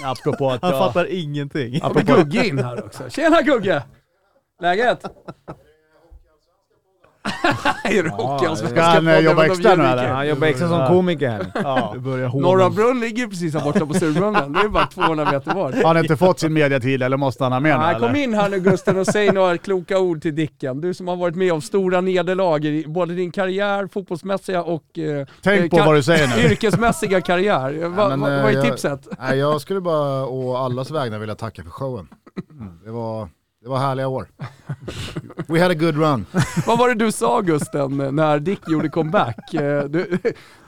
Apropå 0.04 0.50
att 0.50 0.62
Han 0.62 0.70
jag, 0.70 0.78
fattar 0.78 1.12
ingenting. 1.12 1.80
Vi 1.94 2.02
Gugge 2.02 2.46
in 2.46 2.58
här 2.58 2.84
också? 2.84 3.10
Tjena 3.10 3.42
Gugge! 3.42 3.82
Läget? 4.60 5.04
hockeyallsvenskan? 8.12 8.68
Ska 8.70 8.82
han, 8.82 9.08
eh, 9.08 9.18
jobba 9.18 9.44
extra 9.46 9.74
nu, 9.74 9.84
eller? 9.84 10.08
Han 10.08 10.28
jobbar 10.28 10.46
extra 10.46 10.68
som 10.68 10.86
komiker 10.86 11.46
ja. 11.54 11.94
Norra 12.34 12.70
Brunn 12.70 13.00
ligger 13.00 13.26
precis 13.26 13.54
här 13.54 13.60
borta 13.64 13.86
på 13.86 13.94
Sturbrunnen. 13.94 14.52
Det 14.52 14.60
är 14.60 14.68
bara 14.68 14.86
200 14.86 15.24
meter 15.32 15.54
bort. 15.54 15.74
Har 15.74 15.94
han 15.94 15.98
inte 15.98 16.16
fått 16.16 16.40
sin 16.40 16.52
mediatid 16.52 17.02
eller 17.02 17.16
måste 17.16 17.44
han 17.44 17.52
ha 17.52 17.60
med 17.60 17.78
nu 17.78 17.84
Nej, 17.84 17.98
kom 18.00 18.16
in 18.16 18.34
här 18.34 18.48
nu 18.48 18.60
Gusten 18.60 18.98
och 18.98 19.06
säg 19.06 19.32
några 19.32 19.58
kloka 19.58 19.98
ord 19.98 20.22
till 20.22 20.34
Dicken. 20.34 20.80
Du 20.80 20.94
som 20.94 21.08
har 21.08 21.16
varit 21.16 21.36
med 21.36 21.52
om 21.52 21.60
stora 21.60 22.00
nederlag 22.00 22.64
i 22.64 22.84
både 22.86 23.14
din 23.14 23.32
karriär, 23.32 23.88
fotbollsmässiga 23.92 24.62
och 24.62 24.98
eh, 24.98 25.26
Tänk 25.42 25.70
på 25.70 25.78
eh, 25.78 25.86
vad 25.86 25.94
du 25.94 26.02
säger 26.02 26.28
nu. 26.36 26.42
yrkesmässiga 26.42 27.20
karriär. 27.20 27.88
Va, 27.88 28.08
men, 28.08 28.20
va, 28.20 28.28
vad 28.28 28.30
är 28.30 28.50
jag- 28.50 28.64
tipset? 28.64 29.08
Nej, 29.18 29.38
jag 29.38 29.60
skulle 29.60 29.80
bara 29.80 30.26
å 30.26 30.56
allas 30.56 30.90
vägnar 30.90 31.18
vilja 31.18 31.34
tacka 31.34 31.62
för 31.62 31.70
showen. 31.70 32.08
Det 32.84 32.90
var, 32.90 33.28
det 33.64 33.70
var 33.70 33.78
härliga 33.78 34.08
år. 34.08 34.28
We 35.48 35.62
had 35.62 35.70
a 35.70 35.74
good 35.74 35.96
run. 35.96 36.26
Vad 36.66 36.78
var 36.78 36.88
det 36.88 36.94
du 36.94 37.12
sa 37.12 37.40
Gusten 37.40 37.96
när 38.16 38.38
Dick 38.38 38.68
gjorde 38.68 38.88
comeback? 38.88 39.54
Eh, 39.54 39.84
Du, 39.84 40.18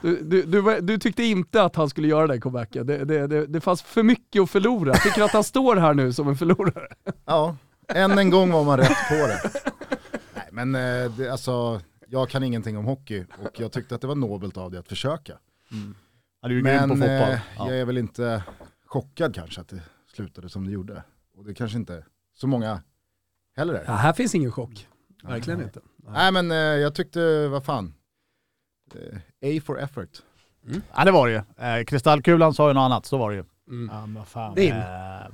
du, 0.01 0.21
du, 0.21 0.43
du, 0.43 0.79
du 0.81 0.97
tyckte 0.97 1.23
inte 1.23 1.63
att 1.63 1.75
han 1.75 1.89
skulle 1.89 2.07
göra 2.07 2.27
den 2.27 2.41
comebacken. 2.41 2.87
Det, 2.87 3.05
det, 3.05 3.27
det, 3.27 3.45
det 3.45 3.61
fanns 3.61 3.81
för 3.81 4.03
mycket 4.03 4.41
att 4.41 4.49
förlora. 4.49 4.93
Tycker 4.93 5.17
du 5.17 5.23
att 5.25 5.31
han 5.31 5.43
står 5.43 5.75
här 5.75 5.93
nu 5.93 6.13
som 6.13 6.27
en 6.27 6.35
förlorare? 6.37 6.87
Ja, 7.25 7.55
än 7.87 8.17
en 8.17 8.29
gång 8.29 8.51
var 8.51 8.63
man 8.63 8.77
rätt 8.77 8.97
på 9.09 9.15
det. 9.27 9.51
Nej, 10.35 10.49
men 10.51 10.75
eh, 10.75 11.11
det, 11.11 11.29
alltså, 11.31 11.81
jag 12.07 12.29
kan 12.29 12.43
ingenting 12.43 12.77
om 12.77 12.85
hockey 12.85 13.25
och 13.43 13.59
jag 13.59 13.71
tyckte 13.71 13.95
att 13.95 14.01
det 14.01 14.07
var 14.07 14.15
nobelt 14.15 14.57
av 14.57 14.71
dig 14.71 14.79
att 14.79 14.87
försöka. 14.87 15.33
Han 16.41 16.51
är 16.51 16.55
ju 16.55 16.61
grym 16.61 16.79
på 16.89 16.95
Men 16.95 16.97
fotboll. 16.97 17.33
eh, 17.33 17.39
Ja. 17.57 17.67
jag 17.71 17.79
är 17.79 17.85
väl 17.85 17.97
inte 17.97 18.43
chockad 18.85 19.35
kanske 19.35 19.61
att 19.61 19.67
det 19.67 19.81
slutade 20.15 20.49
som 20.49 20.65
det 20.65 20.71
gjorde. 20.71 21.03
Och 21.37 21.45
det 21.45 21.53
kanske 21.53 21.77
inte 21.77 22.03
så 22.39 22.47
många 22.47 22.81
heller 23.57 23.73
är. 23.73 23.83
Ja, 23.87 23.93
här 23.93 24.13
finns 24.13 24.35
ingen 24.35 24.51
chock. 24.51 24.87
Verkligen 25.23 25.61
inte. 25.61 25.79
Nej 26.07 26.31
men 26.31 26.51
eh, 26.51 26.57
jag 26.57 26.95
tyckte, 26.95 27.47
vad 27.47 27.63
fan, 27.63 27.93
eh, 28.95 29.57
A 29.57 29.61
for 29.65 29.79
effort. 29.79 30.09
ja 30.95 31.05
det 31.05 31.11
var 31.11 31.27
det 31.27 31.33
ju. 31.33 31.65
Eh, 31.67 31.83
Kristallkulan 31.83 32.53
sa 32.53 32.67
ju 32.67 32.73
något 32.73 32.81
annat, 32.81 33.05
så 33.05 33.17
var 33.17 33.29
det 33.31 33.35
ju. 33.37 33.43
Mm. 33.69 33.89
Ja, 33.95 34.05
men 34.05 34.25
fan. 34.25 34.55
Din. 34.55 34.71
Eh, 34.75 34.81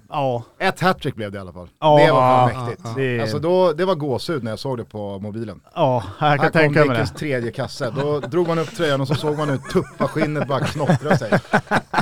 ja. 0.10 0.44
Ett 0.60 0.80
hattrick 0.80 1.16
blev 1.16 1.32
det 1.32 1.38
i 1.38 1.42
alla 1.42 1.54
fall. 1.54 1.70
Ja, 1.80 1.98
det 2.06 2.12
var 2.12 2.20
fan 2.22 2.52
ja, 2.54 2.66
mäktigt. 2.66 2.82
ja. 2.86 2.94
Det- 2.98 3.22
Alltså 3.22 3.40
då, 3.40 3.74
det 3.74 3.86
var 3.86 3.96
gåshud 3.96 4.44
när 4.44 4.52
jag 4.52 4.60
såg 4.60 4.78
det 4.78 4.86
på 4.86 5.20
mobilen. 5.20 5.62
ja, 5.76 6.04
jag 6.20 6.28
Här 6.28 6.38
kan 6.38 6.46
kom 6.46 6.52
tänka 6.52 6.80
mig 6.80 6.88
det. 6.88 6.94
Dickens 6.94 7.12
tredje 7.12 7.52
kasse. 7.52 7.92
Då 7.96 8.20
drog 8.20 8.48
man 8.48 8.60
upp 8.60 8.76
tröjan 8.76 9.02
och 9.02 9.08
så 9.08 9.16
såg 9.16 9.38
man 9.38 9.50
hur 9.50 9.58
tuppaskinnet 9.58 10.48
bara 10.48 10.60
knottrade 10.60 11.18
sig. 11.18 11.32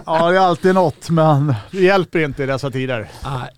Ja, 0.05 0.29
det 0.31 0.37
är 0.37 0.39
alltid 0.41 0.75
något, 0.75 1.09
men 1.09 1.55
det 1.71 1.81
hjälper 1.81 2.19
inte 2.19 2.43
i 2.43 2.45
dessa 2.45 2.71
tider. 2.71 3.11
Nej. 3.23 3.49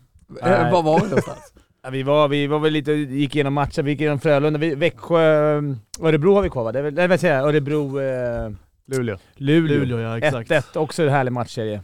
Nej. 0.42 0.52
Eh, 0.54 0.72
Var 0.72 0.84
var 0.84 1.00
vi 1.02 1.08
någonstans? 1.08 1.54
Ja, 1.86 1.90
vi, 1.90 2.04
var, 2.04 2.28
vi 2.28 2.48
var 2.48 2.60
väl 2.60 2.74
lite, 2.74 2.92
gick 2.92 3.36
igenom 3.36 3.54
matchen, 3.54 3.86
vi 3.86 3.92
gick 3.92 4.02
igenom 4.02 4.20
Frölunda, 4.20 4.60
vi, 4.60 4.76
Växjö, 4.76 5.58
eh, 5.58 5.64
Örebro 6.02 6.34
har 6.36 6.42
vi 6.42 6.50
kvar 6.50 6.64
va? 6.64 6.72
Det 6.72 6.80
är 6.80 6.84
väl, 6.84 6.94
nej, 6.94 7.08
vad 7.08 7.20
säger 7.20 7.36
jag? 7.36 7.48
Örebro, 7.48 8.00
eh, 8.02 8.52
Luleå. 8.86 9.18
Luleå. 9.36 9.78
Luleå 9.80 10.00
ja, 10.00 10.18
exakt. 10.18 10.52
1-1, 10.52 10.78
också 10.78 11.04
en 11.04 11.10
härlig 11.10 11.32
matchserie. 11.32 11.82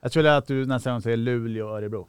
Jag 0.00 0.10
skulle 0.10 0.36
att 0.36 0.46
du 0.46 0.66
nästa 0.66 0.90
gång 0.90 1.00
säger 1.02 1.16
Luleå 1.16 1.66
och 1.68 1.76
Örebro. 1.76 2.08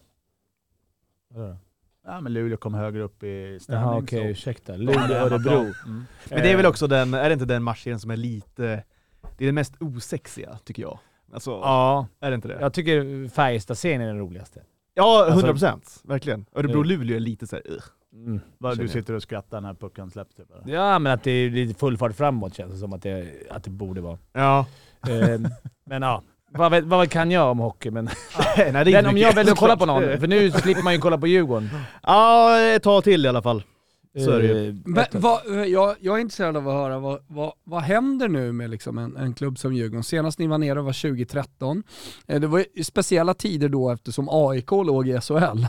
Ja, 2.06 2.22
men 2.22 2.34
Luleå 2.34 2.57
kom 2.57 2.74
högre 2.74 3.01
upp 3.01 3.24
i 3.24 3.60
ställning. 3.62 3.84
Jaha 3.88 3.98
okej, 3.98 4.19
så- 4.19 4.25
ursäkta. 4.28 4.72
Ja, 4.72 4.78
Luleå, 4.78 5.13
Örebro. 5.25 5.60
Mm. 5.60 6.06
Men 6.30 6.42
det 6.44 6.51
är 6.51 6.56
väl 6.56 6.66
Eh, 6.66 6.69
också 6.69 6.88
den, 6.88 7.13
är 7.13 7.30
det 7.30 7.34
inte 7.34 7.45
den 7.45 7.63
matchserien 7.63 8.00
som 8.00 8.12
är 8.12 8.18
lite, 8.18 8.84
det 9.38 9.44
är 9.44 9.45
den 9.45 9.56
mest 9.56 9.74
osexiga 9.81 10.60
tycker 10.65 10.82
jag. 10.82 11.00
Alltså, 11.34 11.51
Ja, 11.51 12.08
är 12.20 12.29
det 12.32 12.36
inte 12.36 12.48
det? 12.48 12.58
jag 12.62 12.74
tycker 12.74 13.27
Färjestad-serien 13.29 14.01
är 14.01 14.08
den 14.08 14.20
roligaste. 14.20 14.62
Ja, 14.98 15.25
Alltså- 15.32 15.48
100% 15.48 16.00
verkligen. 16.04 16.46
Örebro-Luleå 16.56 17.16
är 17.16 17.20
lite 17.20 17.48
såhär, 17.48 17.63
uh. 17.72 17.77
Mm. 18.13 18.39
Du 18.77 18.88
sitter 18.88 19.13
och 19.13 19.22
skrattar 19.22 19.62
när 19.62 19.74
pucken 19.74 20.10
släpps 20.12 20.36
typ? 20.36 20.46
eller? 20.51 20.75
Ja, 20.75 21.00
men 21.00 21.13
att 21.13 21.24
det 21.24 21.32
är 21.32 21.50
lite 21.50 21.80
full 21.80 21.98
fart 21.98 22.16
framåt 22.16 22.54
känns 22.56 22.74
det 22.74 22.77
som 22.80 22.94
att 22.94 23.01
det, 23.01 23.27
att 23.50 23.63
det 23.63 23.70
borde 23.70 24.01
vara. 24.01 24.18
Ja. 24.34 24.66
Eh, 25.08 25.39
men 25.86 26.01
ja, 26.01 26.24
vad, 26.51 26.72
vet- 26.72 26.84
vad 26.84 27.10
kan 27.10 27.32
jag 27.32 27.51
om 27.51 27.60
hockey? 27.60 27.92
Men 27.92 28.06
Nej, 28.06 28.12
det 28.58 28.62
är 28.63 28.68
inte 28.88 28.92
den, 28.92 29.06
om 29.06 29.18
jag 29.18 29.34
väljer 29.34 29.54
att 29.54 29.60
kolla 29.60 29.77
på 29.77 29.86
någon, 29.86 30.04
för 30.20 30.27
nu 30.27 30.51
slipper 30.51 30.84
man 30.84 30.94
ju 30.94 31.00
kolla 31.00 31.18
på 31.18 31.27
Djurgården. 31.27 31.70
Ja, 32.04 32.80
tag 32.84 33.04
till 33.04 33.25
i 33.25 33.30
alla 33.30 33.42
fall. 33.42 33.63
Så 34.25 34.31
är 34.31 34.39
det 34.39 34.47
ju. 34.47 34.69
Eh, 34.69 34.75
Men, 34.86 35.05
vad, 35.12 35.51
eh, 35.59 35.63
jag, 35.65 35.95
jag 36.00 36.15
är 36.17 36.21
intresserad 36.21 36.57
av 36.57 36.67
att 36.69 36.74
höra, 36.75 37.00
vad, 37.00 37.19
vad, 37.27 37.51
vad 37.63 37.81
händer 37.81 38.27
nu 38.27 38.51
med 38.51 38.69
liksom 38.69 38.97
en, 38.97 39.17
en 39.17 39.33
klubb 39.33 39.57
som 39.59 39.74
Djurgården? 39.74 40.03
Senast 40.03 40.39
ni 40.39 40.47
var 40.47 40.57
nere 40.57 40.81
var 40.81 40.93
2013. 40.93 41.83
Eh, 42.27 42.39
Det 42.39 42.47
var 42.47 42.63
ju 42.75 42.83
speciella 42.83 43.33
tider 43.33 43.69
då 43.69 43.91
eftersom 43.91 44.27
AIK 44.31 44.71
låg 44.71 45.07
i 45.09 45.19
SHL. 45.21 45.65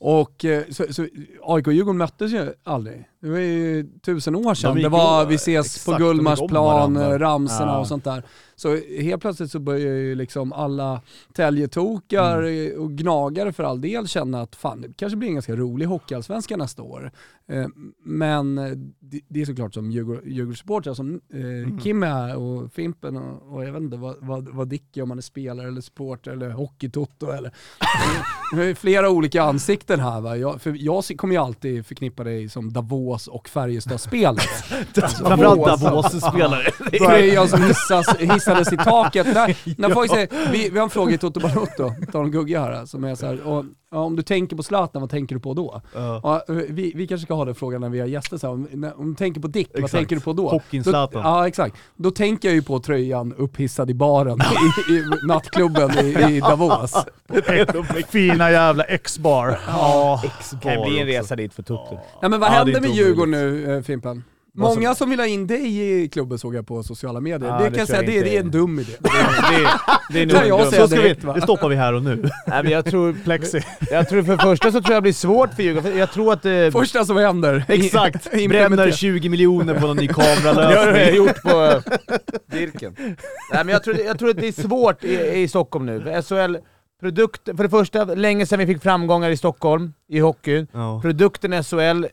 Och 0.00 0.44
så, 0.70 0.92
så 0.92 1.06
AIK 1.42 1.66
och 1.66 1.72
Djurgården 1.72 1.98
möttes 1.98 2.32
ju 2.32 2.52
aldrig. 2.64 3.04
Det 3.20 3.28
var 3.30 3.38
ju 3.38 3.86
tusen 4.02 4.34
år 4.34 4.54
sedan. 4.54 4.74
De 4.76 4.82
Det 4.82 4.88
var 4.88 5.26
vi 5.26 5.34
ses 5.34 5.66
exakt, 5.66 5.86
på 5.98 6.04
Gullmarsplan, 6.04 7.18
ramserna 7.18 7.66
Ja. 7.72 7.78
och 7.78 7.86
sånt 7.86 8.04
där. 8.04 8.22
Så 8.56 8.76
helt 9.00 9.22
plötsligt 9.22 9.50
så 9.50 9.58
börjar 9.58 9.80
ju 9.94 10.14
liksom 10.14 10.52
alla 10.52 11.00
täljetokar 11.32 12.42
Mm. 12.42 12.80
och 12.82 12.90
gnagare 12.92 13.52
för 13.52 13.64
all 13.64 13.80
del 13.80 14.08
känna 14.08 14.40
att 14.42 14.56
fan 14.56 14.80
det 14.80 14.88
kanske 14.96 15.16
blir 15.16 15.28
en 15.28 15.34
ganska 15.34 15.56
rolig 15.56 15.86
hockeyallsvenska 15.86 16.56
nästa 16.56 16.82
år. 16.82 17.12
Eh, 17.52 17.66
Men 18.04 18.58
eh, 18.58 18.70
det- 19.00 19.20
det 19.28 19.40
är 19.40 19.44
såklart 19.46 19.74
som 19.74 19.90
Djurgård- 19.90 20.26
Djurgårdssupportrar 20.28 20.94
som 20.94 21.20
eh, 21.34 21.40
Mm. 21.40 21.78
Kim 21.78 22.02
är 22.02 22.06
här 22.06 22.36
och 22.36 22.72
Fimpen 22.72 23.16
och, 23.16 23.54
och 23.54 23.64
jag 23.64 23.72
vet 23.72 23.82
inte 23.82 23.96
vad, 23.96 24.16
vad, 24.20 24.48
vad 24.48 24.68
Dick 24.68 24.96
är 24.96 25.02
om 25.02 25.08
man 25.08 25.18
är 25.18 25.22
spelare 25.22 25.68
eller 25.68 25.80
supporter 25.80 26.30
eller 26.30 26.50
hockeytoto 26.50 27.30
eller... 27.30 27.52
Det 28.56 28.64
är 28.64 28.74
flera 28.74 29.10
olika 29.10 29.42
ansikten 29.42 30.00
här 30.00 30.20
va. 30.20 30.36
Jag, 30.36 30.62
för 30.62 30.76
jag 30.78 31.04
kommer 31.16 31.34
ju 31.34 31.40
alltid 31.40 31.86
förknippa 31.86 32.24
dig 32.24 32.48
som 32.48 32.72
Davos 32.72 33.26
och 33.28 33.48
Färjestad-spelet. 33.48 34.42
Framförallt 34.94 35.64
Davos. 35.64 35.80
Davos-spelare. 36.12 36.70
Tröjan 36.98 37.48
som 37.48 37.62
hissas, 37.62 38.16
hissades 38.18 38.72
i 38.72 38.76
taket. 38.76 39.26
När, 39.26 39.80
när 39.80 39.90
folk 39.90 40.10
säger, 40.10 40.52
vi, 40.52 40.70
vi 40.70 40.78
har 40.78 40.84
en 40.84 40.90
fråga 40.90 41.14
i 41.14 41.18
Toto 41.18 41.40
Balotto, 41.40 41.92
tar 42.12 42.24
en 42.24 42.30
Gugge 42.30 42.58
här, 42.58 42.86
som 42.86 43.04
är 43.04 43.14
så 43.14 43.26
här, 43.26 43.42
och, 43.46 43.64
om 44.02 44.16
du 44.16 44.22
tänker 44.22 44.56
på 44.56 44.62
Zlatan, 44.62 45.00
vad 45.02 45.10
tänker 45.10 45.34
du 45.34 45.40
på 45.40 45.54
då? 45.54 45.82
Ja. 45.94 46.20
Ja, 46.22 46.44
vi, 46.48 46.92
vi 46.94 47.06
kanske 47.06 47.24
ska 47.24 47.34
ha 47.34 47.44
den 47.44 47.54
frågan 47.54 47.80
när 47.80 47.88
vi 47.88 48.00
har 48.00 48.06
gäster, 48.06 48.36
så 48.38 48.46
här, 48.46 48.54
om, 48.54 48.68
när, 48.72 49.00
om 49.00 49.10
du 49.10 49.14
tänker 49.16 49.40
på 49.40 49.48
Dick, 49.48 49.68
vad 49.72 49.78
Exakt. 49.84 49.92
tänker 50.00 50.16
du 50.16 50.22
på 50.22 50.32
då? 50.32 50.48
Hockeyn 50.48 50.82
Då, 50.82 50.90
Zlatan. 50.90 51.22
ja 51.24 51.48
exakt. 51.48 51.76
Då 51.96 52.10
tänker 52.10 52.48
jag 52.48 52.54
ju 52.54 52.62
på 52.62 52.78
tröjan 52.78 53.34
upphissad 53.38 53.90
i 53.90 53.94
baren 53.94 54.38
i, 54.88 54.92
i 54.92 55.02
nattklubben 55.26 55.90
i, 55.98 56.36
i 56.36 56.40
Davos. 56.40 56.94
Fina 58.08 58.50
jävla 58.50 58.84
X-bar. 58.84 59.58
Ja. 59.66 60.22
kan 60.62 60.72
ju 60.72 60.84
bli 60.90 61.00
en 61.00 61.06
resa 61.06 61.36
dit 61.36 61.54
för 61.54 61.62
Toto. 61.62 61.98
Nej 62.22 62.30
men 62.30 62.40
vad 62.40 62.48
Ja, 62.48 62.52
händer 62.54 62.80
med 62.80 62.90
Djurgården 62.90 63.30
nu 63.30 63.76
eh, 63.76 63.82
Fimpen? 63.82 64.24
Många 64.56 64.94
som 64.94 65.10
vill 65.10 65.18
ha 65.18 65.26
in 65.26 65.46
dig 65.46 65.80
i 66.04 66.08
klubben 66.08 66.38
såg 66.38 66.54
jag 66.54 66.66
på 66.66 66.82
sociala 66.82 67.20
medier. 67.20 67.48
Ja, 67.48 67.58
det 67.58 67.64
det 67.64 67.70
kan 67.70 67.78
jag 67.78 67.88
säga, 67.88 68.02
jag 68.02 68.06
det, 68.24 68.30
det 68.30 68.36
är 68.36 68.40
en 68.40 68.50
dum 68.50 68.78
idé. 68.78 68.92
det, 69.00 69.08
det 70.10 70.22
är 70.22 70.26
nog 70.26 70.36
en 70.36 70.50
dum- 70.50 70.70
säga 70.70 70.82
Så 70.82 70.88
ska 70.88 71.00
vi, 71.00 71.14
det 71.34 71.40
stoppar 71.42 71.68
vi 71.68 71.76
här 71.76 71.92
och 71.92 72.02
nu. 72.02 72.16
Nej, 72.46 72.62
men 72.62 72.72
jag 72.72 72.84
tror... 72.84 73.16
Plexi. 73.24 73.60
Jag 73.90 74.08
tror 74.08 74.22
för 74.22 74.32
det 74.36 74.42
första 74.42 74.72
så 74.72 74.80
tror 74.82 74.94
jag 74.94 74.96
det 74.96 75.02
blir 75.02 75.12
svårt 75.12 75.54
för 75.54 75.62
Djurgården. 75.62 75.98
Jag 75.98 76.12
tror 76.12 76.32
att... 76.32 76.44
Eh, 76.44 76.70
Första 76.72 77.04
som 77.04 77.16
händer. 77.16 77.64
Exakt! 77.68 78.24
Bränner 78.30 78.42
Implementera. 78.44 78.92
20 78.92 79.28
miljoner 79.28 79.80
på 79.80 79.86
någon 79.86 79.96
ny 79.96 80.06
det 80.06 80.12
har 80.14 80.36
kameralösning. 80.36 81.02
jag 81.02 81.14
gjort 81.14 81.42
på 81.42 81.82
Dirken. 82.50 82.94
Nej 83.52 83.64
men 83.64 83.68
jag 83.68 83.84
tror, 83.84 83.96
jag 84.00 84.18
tror 84.18 84.30
att 84.30 84.36
det 84.36 84.48
är 84.48 84.62
svårt 84.62 85.04
i, 85.04 85.42
i 85.42 85.48
Stockholm 85.48 85.86
nu. 85.86 86.22
SHL, 86.22 86.56
produkt, 87.00 87.44
för 87.56 87.62
det 87.62 87.70
första, 87.70 88.04
länge 88.04 88.46
sedan 88.46 88.58
vi 88.58 88.66
fick 88.66 88.82
framgångar 88.82 89.30
i 89.30 89.36
Stockholm, 89.36 89.92
i 90.08 90.18
hockeyn. 90.18 90.66
Ja. 90.72 91.00
Produkten 91.02 91.64
SHL 91.64 92.04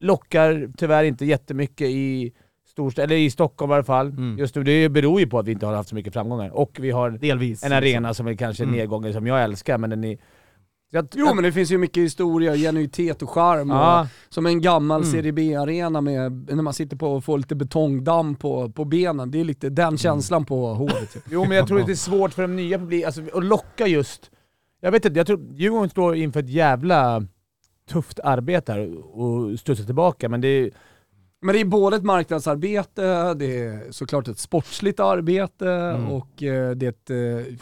lockar 0.00 0.68
tyvärr 0.76 1.04
inte 1.04 1.24
jättemycket 1.24 1.88
i 1.88 2.32
storstad, 2.68 3.04
eller 3.04 3.16
i 3.16 3.30
Stockholm 3.30 3.72
i 3.72 3.74
alla 3.74 3.84
fall. 3.84 4.06
Mm. 4.08 4.38
Just 4.38 4.54
nu, 4.54 4.62
det 4.64 4.88
beror 4.88 5.20
ju 5.20 5.26
på 5.26 5.38
att 5.38 5.46
vi 5.48 5.52
inte 5.52 5.66
har 5.66 5.74
haft 5.74 5.88
så 5.88 5.94
mycket 5.94 6.12
framgångar. 6.12 6.50
Och 6.50 6.76
vi 6.80 6.90
har 6.90 7.10
Delvis. 7.10 7.64
en 7.64 7.72
arena 7.72 8.14
som 8.14 8.26
är 8.26 8.34
kanske 8.34 8.62
Mm. 8.62 8.76
nedgången 8.76 9.12
som 9.12 9.26
jag 9.26 9.42
älskar, 9.42 9.78
men 9.78 9.90
den 9.90 10.04
är... 10.04 10.18
Jag, 10.92 11.08
Jo 11.14 11.34
men 11.34 11.44
det 11.44 11.52
finns 11.52 11.70
ju 11.72 11.78
mycket 11.78 12.02
historia, 12.02 12.56
genuitet 12.56 13.22
och 13.22 13.30
charm. 13.30 13.70
Och, 13.70 14.06
som 14.28 14.46
en 14.46 14.60
gammal 14.60 15.00
Mm. 15.02 15.12
Serie 15.12 15.32
B-arena 15.32 16.00
med, 16.00 16.32
när 16.54 16.62
man 16.62 16.72
sitter 16.74 16.96
på 16.96 17.12
och 17.12 17.24
får 17.24 17.38
lite 17.38 17.54
betongdamm 17.54 18.34
på, 18.34 18.68
på 18.70 18.84
benen. 18.84 19.30
Det 19.30 19.40
är 19.40 19.44
lite 19.44 19.66
Mm. 19.66 19.74
den 19.74 19.98
känslan 19.98 20.44
på 20.44 20.74
Hovet. 20.74 21.12
typ. 21.12 21.22
Jo 21.30 21.44
men 21.44 21.56
jag 21.56 21.66
tror 21.66 21.80
att 21.80 21.86
det 21.86 21.92
är 21.92 21.96
svårt 21.96 22.32
för 22.34 22.42
de 22.42 22.56
nya 22.56 22.78
publik, 22.78 23.04
alltså 23.04 23.22
att 23.34 23.44
locka 23.44 23.86
just... 23.86 24.30
Jag 24.80 24.92
vet 24.92 25.04
inte, 25.04 25.18
jag 25.20 25.26
tror 25.26 25.40
Djurgården 25.54 25.90
står 25.90 26.16
inför 26.16 26.40
ett 26.40 26.48
jävla 26.50 27.26
tufft 27.90 28.20
arbete 28.20 28.72
här 28.72 29.18
och 29.20 29.58
studsa 29.60 29.84
tillbaka, 29.84 30.28
men 30.28 30.40
det 30.40 30.48
är... 30.48 30.70
Men 31.42 31.52
det 31.54 31.60
är 31.60 31.64
både 31.64 31.96
ett 31.96 32.02
marknadsarbete, 32.04 33.34
det 33.34 33.58
är 33.64 33.92
såklart 33.92 34.28
ett 34.28 34.38
sportsligt 34.38 35.00
arbete 35.00 35.68
Mm. 35.70 36.10
och 36.10 36.42
eh, 36.42 36.70
det 36.70 36.86
är 36.86 36.90
ett 36.90 37.10
eh, 37.10 37.54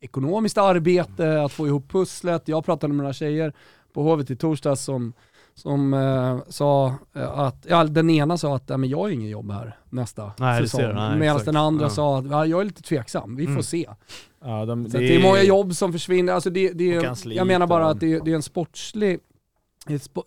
ekonomiskt 0.00 0.58
arbete 0.58 1.42
att 1.42 1.52
få 1.52 1.66
ihop 1.66 1.88
pusslet. 1.90 2.48
Jag 2.48 2.64
pratade 2.64 2.88
med 2.92 2.96
några 3.02 3.12
tjejer 3.12 3.52
på 3.92 4.02
Hovet 4.02 4.30
i 4.30 4.36
torsdags 4.36 4.80
som, 4.84 5.12
som 5.54 5.94
eh, 5.94 6.38
sa 6.48 6.94
eh, 7.14 7.38
att, 7.38 7.66
ja, 7.68 7.84
den 7.84 8.10
ena 8.10 8.38
sa 8.38 8.56
att 8.56 8.64
"Ja, 8.70 8.76
men 8.76 8.88
jag 8.90 8.98
har 8.98 9.08
ingen 9.08 9.28
jobb 9.28 9.50
här 9.50 9.76
nästa 9.90 10.32
Nej, 10.38 10.62
säsong. 10.62 10.80
Nej, 10.94 11.18
Medan 11.18 11.36
exakt. 11.36 11.44
den 11.46 11.56
andra 11.56 11.84
Ja. 11.84 11.90
sa 11.90 12.18
att 12.18 12.30
ja, 12.30 12.46
jag 12.46 12.60
är 12.60 12.64
lite 12.64 12.82
tveksam, 12.82 13.36
vi 13.36 13.44
får 13.44 13.50
Mm. 13.50 13.62
se. 13.62 13.86
Ja, 14.44 14.64
de, 14.64 14.84
det, 14.88 14.98
det 14.98 15.16
är 15.16 15.22
många 15.22 15.42
jobb 15.42 15.74
som 15.74 15.92
försvinner. 15.92 16.32
Alltså 16.32 16.50
det, 16.50 16.72
det, 16.72 16.94
är- 16.94 17.32
jag 17.36 17.46
menar 17.46 17.66
bara 17.66 17.86
att 17.88 18.00
det, 18.00 18.18
det 18.24 18.30
är 18.30 18.34
en 18.34 18.42
sportslig 18.42 19.18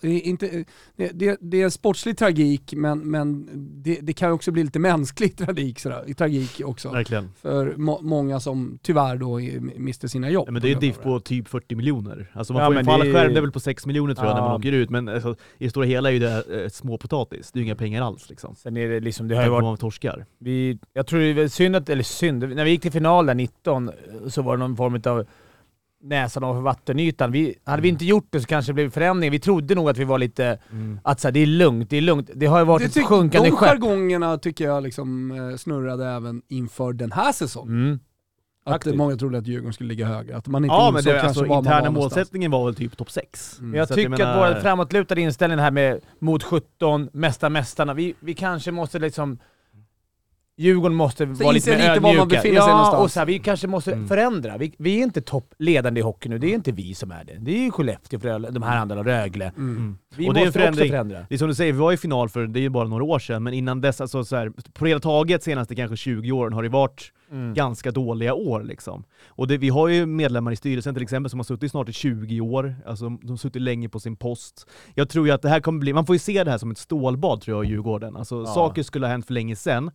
inte, 0.01 0.65
det, 0.95 1.11
det, 1.13 1.37
det 1.41 1.61
är 1.61 1.65
en 1.65 1.71
sportslig 1.71 2.17
tragik 2.17 2.73
men, 2.77 2.99
men 2.99 3.47
det, 3.83 3.99
det 4.01 4.13
kan 4.13 4.31
också 4.31 4.51
bli 4.51 4.63
lite 4.63 4.79
mänsklig 4.79 5.37
tragik, 5.45 5.79
sådär, 5.79 6.13
tragik 6.13 6.61
också. 6.65 6.89
Verkligen. 6.89 7.29
För 7.41 7.73
må, 7.77 8.01
många 8.01 8.39
som 8.39 8.79
tyvärr 8.81 9.17
då 9.17 9.39
mister 9.79 10.07
sina 10.07 10.29
jobb. 10.29 10.47
Ja, 10.47 10.51
men 10.51 10.61
det 10.61 10.71
är 10.71 10.75
diff 10.79 10.99
på 11.01 11.19
typ 11.19 11.47
40 11.47 11.75
miljoner. 11.75 12.31
Alltså 12.33 12.53
man 12.53 12.61
Ja, 12.61 12.79
får 12.79 12.83
falla 12.91 13.03
det 13.03 13.09
är- 13.09 13.13
skärm, 13.13 13.33
det 13.33 13.39
är 13.39 13.41
väl 13.41 13.51
på 13.51 13.59
6 13.59 13.85
miljoner 13.85 14.15
tror 14.15 14.27
jag 14.27 14.35
när 14.35 14.41
man 14.41 14.59
åker 14.59 14.71
ut, 14.71 14.89
men 14.89 15.07
alltså, 15.09 15.35
i 15.57 15.63
det 15.63 15.69
stora 15.69 15.85
hela 15.85 16.09
är 16.09 16.13
ju 16.13 16.19
det 16.19 16.63
eh, 16.63 16.69
småpotatis. 16.69 17.51
Det 17.51 17.57
är 17.57 17.61
ju 17.61 17.65
inga 17.65 17.75
pengar 17.75 18.01
alls 18.01 18.29
liksom. 18.29 18.55
Sen 18.55 18.77
är 18.77 18.89
det 18.89 18.99
liksom, 18.99 19.27
det 19.27 19.35
har 19.35 19.43
ju 19.43 19.49
varit... 19.49 19.63
man 19.63 19.77
torskar. 19.77 20.25
Vi, 20.39 20.79
jag 20.93 21.07
tror 21.07 21.19
det 21.19 21.41
är 21.43 21.47
synd 21.47 21.75
att, 21.75 21.89
eller 21.89 22.03
synd, 22.03 22.55
när 22.55 22.65
vi 22.65 22.71
gick 22.71 22.81
till 22.81 22.91
final 22.91 23.25
där 23.25 23.35
19 23.35 23.91
så 24.27 24.41
var 24.41 24.57
det 24.57 24.59
någon 24.59 24.75
form 24.77 25.01
av 25.05 25.25
näsan 26.05 26.43
ovanför 26.43 26.61
vattenytan. 26.61 27.31
Vi, 27.31 27.55
hade 27.63 27.81
vi 27.81 27.87
inte 27.89 28.05
gjort 28.05 28.27
det 28.29 28.39
så 28.41 28.45
kanske 28.47 28.69
det 28.69 28.73
blev 28.73 28.89
förändring. 28.89 29.31
Vi 29.31 29.39
trodde 29.39 29.75
nog 29.75 29.89
att 29.89 29.97
vi 29.97 30.03
var 30.03 30.17
lite, 30.19 30.59
att 31.03 31.19
så 31.19 31.27
här, 31.27 31.31
det 31.33 31.39
är 31.39 31.45
lugnt, 31.45 31.89
det 31.89 31.97
är 31.97 32.01
lugnt. 32.01 32.29
Det 32.35 32.45
har 32.45 32.59
ju 32.59 32.65
varit 32.65 32.93
Det 32.93 32.99
ett 32.99 33.07
sjunkande 33.07 33.49
de 33.49 33.55
skepp. 33.55 33.69
jargongerna 33.69 34.37
tycker 34.37 34.65
jag 34.65 34.83
liksom 34.83 35.31
eh, 35.31 35.55
snurrade 35.57 36.05
även 36.09 36.41
inför 36.47 36.93
den 36.93 37.11
här 37.11 37.31
säsongen. 37.31 37.73
Mm. 37.85 37.99
Att 38.67 38.85
många 38.85 39.15
trodde 39.15 39.37
att 39.37 39.47
Djurgården 39.47 39.73
skulle 39.73 39.89
ligga 39.89 40.05
högre. 40.05 40.37
Att 40.37 40.47
man 40.47 40.63
inte 40.63 40.75
Ja 40.75 40.91
men 40.93 41.03
det, 41.03 41.09
kanske 41.11 41.27
alltså, 41.27 41.41
var 41.41 41.47
man 41.47 41.57
interna 41.57 41.81
var 41.81 41.89
målsättningen 41.91 42.51
var 42.51 42.65
väl 42.65 42.75
typ 42.75 42.97
topp 42.97 43.11
6. 43.11 43.59
Mm. 43.59 43.73
Jag 43.75 43.87
Så 43.87 43.93
att 43.93 43.97
jag 43.99 44.05
tycker 44.05 44.23
att 44.23 44.35
menar- 44.35 44.53
vår 44.53 44.61
framåtlutade 44.61 45.21
inställning 45.21 45.59
här 45.59 45.71
med 45.71 45.99
mot 46.19 46.43
17, 46.43 47.09
mesta 47.13 47.49
mästarna, 47.49 47.93
vi, 47.93 48.13
vi 48.19 48.33
kanske 48.33 48.71
måste 48.71 48.99
liksom... 48.99 49.39
Djurgården 50.57 50.95
måste 50.95 51.25
vara 51.25 51.51
lite 51.51 51.69
mer 51.71 51.77
lite 51.77 51.99
var 51.99 52.13
man 52.15 52.27
befinner 52.27 52.61
sig 52.61 52.69
ja, 52.69 52.75
någonstans. 52.77 53.03
och 53.03 53.11
så 53.11 53.19
här, 53.19 53.25
vi 53.27 53.39
kanske 53.39 53.67
måste 53.67 53.91
Mm. 53.93 54.07
förändra. 54.07 54.57
Vi, 54.57 54.75
vi 54.77 54.99
är 54.99 55.03
inte 55.03 55.21
toppledande 55.21 55.99
i 55.99 56.03
hockey 56.03 56.29
nu, 56.29 56.37
det 56.37 56.47
är 56.47 56.53
inte 56.55 56.71
vi 56.71 56.93
som 56.95 57.11
är 57.11 57.23
det. 57.23 57.37
Det 57.39 57.51
är 57.51 57.63
ju 57.63 57.71
Skellefteå, 57.71 58.19
Frölunda, 58.19 58.51
de 58.51 58.63
här 58.63 58.77
andra, 58.77 59.03
Rögle. 59.03 59.51
Mm. 59.57 59.97
Vi 60.15 60.29
Och 60.29 60.33
det 60.33 60.39
är 60.41 60.45
måste 60.45 60.69
också 60.69 60.79
förändra. 60.87 61.25
Det 61.29 61.35
är 61.35 61.37
som 61.37 61.47
du 61.47 61.55
säger, 61.55 61.73
vi 61.73 61.79
var 61.79 61.91
i 61.91 61.97
final 61.97 62.29
för, 62.29 62.47
det 62.47 62.59
är 62.59 62.61
ju 62.61 62.69
bara 62.69 62.87
några 62.87 63.03
år 63.03 63.19
sedan, 63.19 63.43
men 63.43 63.53
innan 63.53 63.81
dess, 63.81 64.01
alltså 64.01 64.23
så 64.23 64.35
här, 64.35 64.51
på 64.73 64.85
hela 64.85 64.99
taget 64.99 65.43
senaste 65.43 65.75
kanske 65.75 65.97
20 65.97 66.31
åren 66.31 66.53
har 66.53 66.63
det 66.63 66.69
varit 66.69 67.11
Mm. 67.31 67.53
ganska 67.53 67.91
dåliga 67.91 68.33
år 68.33 68.63
liksom. 68.63 69.03
Och 69.27 69.47
det, 69.47 69.57
vi 69.57 69.69
har 69.69 69.87
ju 69.87 70.05
medlemmar 70.05 70.51
i 70.51 70.55
styrelsen 70.55 70.93
till 70.93 71.03
exempel 71.03 71.29
som 71.29 71.39
har 71.39 71.43
suttit 71.43 71.71
snart 71.71 71.89
i 71.89 71.93
20 71.93 72.41
år, 72.41 72.75
alltså 72.85 73.09
de 73.09 73.29
har 73.29 73.37
suttit 73.37 73.61
länge 73.61 73.89
på 73.89 73.99
sin 73.99 74.15
post. 74.15 74.67
Jag 74.93 75.09
tror 75.09 75.27
ju 75.27 75.33
att 75.33 75.41
det 75.41 75.49
här 75.49 75.59
kommer 75.59 75.79
bli, 75.79 75.93
man 75.93 76.05
får 76.05 76.15
ju 76.15 76.19
se 76.19 76.43
det 76.43 76.51
här 76.51 76.57
som 76.57 76.71
ett 76.71 76.77
stålbad 76.77 77.41
tror 77.41 77.57
jag 77.57 77.65
i 77.65 77.69
Djurgården. 77.73 78.15
Alltså 78.15 78.35
Ja. 78.39 78.45
saker 78.45 78.83
skulle 78.83 79.05
ha 79.05 79.11
hänt 79.11 79.25
för 79.25 79.33
länge 79.33 79.55
sedan. 79.55 79.91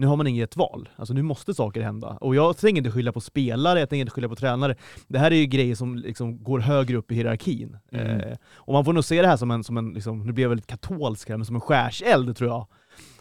Nu 0.00 0.06
har 0.06 0.16
man 0.16 0.26
inget 0.26 0.56
val, 0.56 0.88
alltså 0.96 1.14
nu 1.14 1.22
måste 1.22 1.54
saker 1.54 1.80
hända. 1.80 2.08
Och 2.08 2.34
jag 2.34 2.56
tänker 2.56 2.78
inte 2.78 2.90
skylla 2.90 3.12
på 3.12 3.20
spelare, 3.20 3.80
jag 3.80 3.88
tänker 3.88 4.00
inte 4.00 4.12
skylla 4.12 4.28
på 4.28 4.36
tränare. 4.36 4.74
Det 5.08 5.18
här 5.18 5.30
är 5.30 5.36
ju 5.36 5.46
grejer 5.46 5.74
som 5.74 5.96
liksom 5.96 6.42
går 6.42 6.58
högre 6.58 6.96
upp 6.96 7.12
i 7.12 7.14
hierarkin. 7.14 7.76
Mm. 7.92 8.20
Eh, 8.20 8.36
och 8.54 8.72
man 8.72 8.84
får 8.84 8.92
nog 8.92 9.04
se 9.04 9.22
det 9.22 9.28
här 9.28 9.36
som 9.36 9.50
en, 9.50 9.64
som 9.64 9.76
en 9.76 9.92
liksom, 9.92 10.26
nu 10.26 10.32
blir 10.32 10.44
jag 10.44 10.48
väldigt 10.48 10.66
katolsk 10.66 11.28
här, 11.28 11.36
men 11.36 11.46
som 11.46 11.54
en 11.54 11.60
skärseld 11.60 12.36
tror 12.36 12.50
jag. 12.50 12.66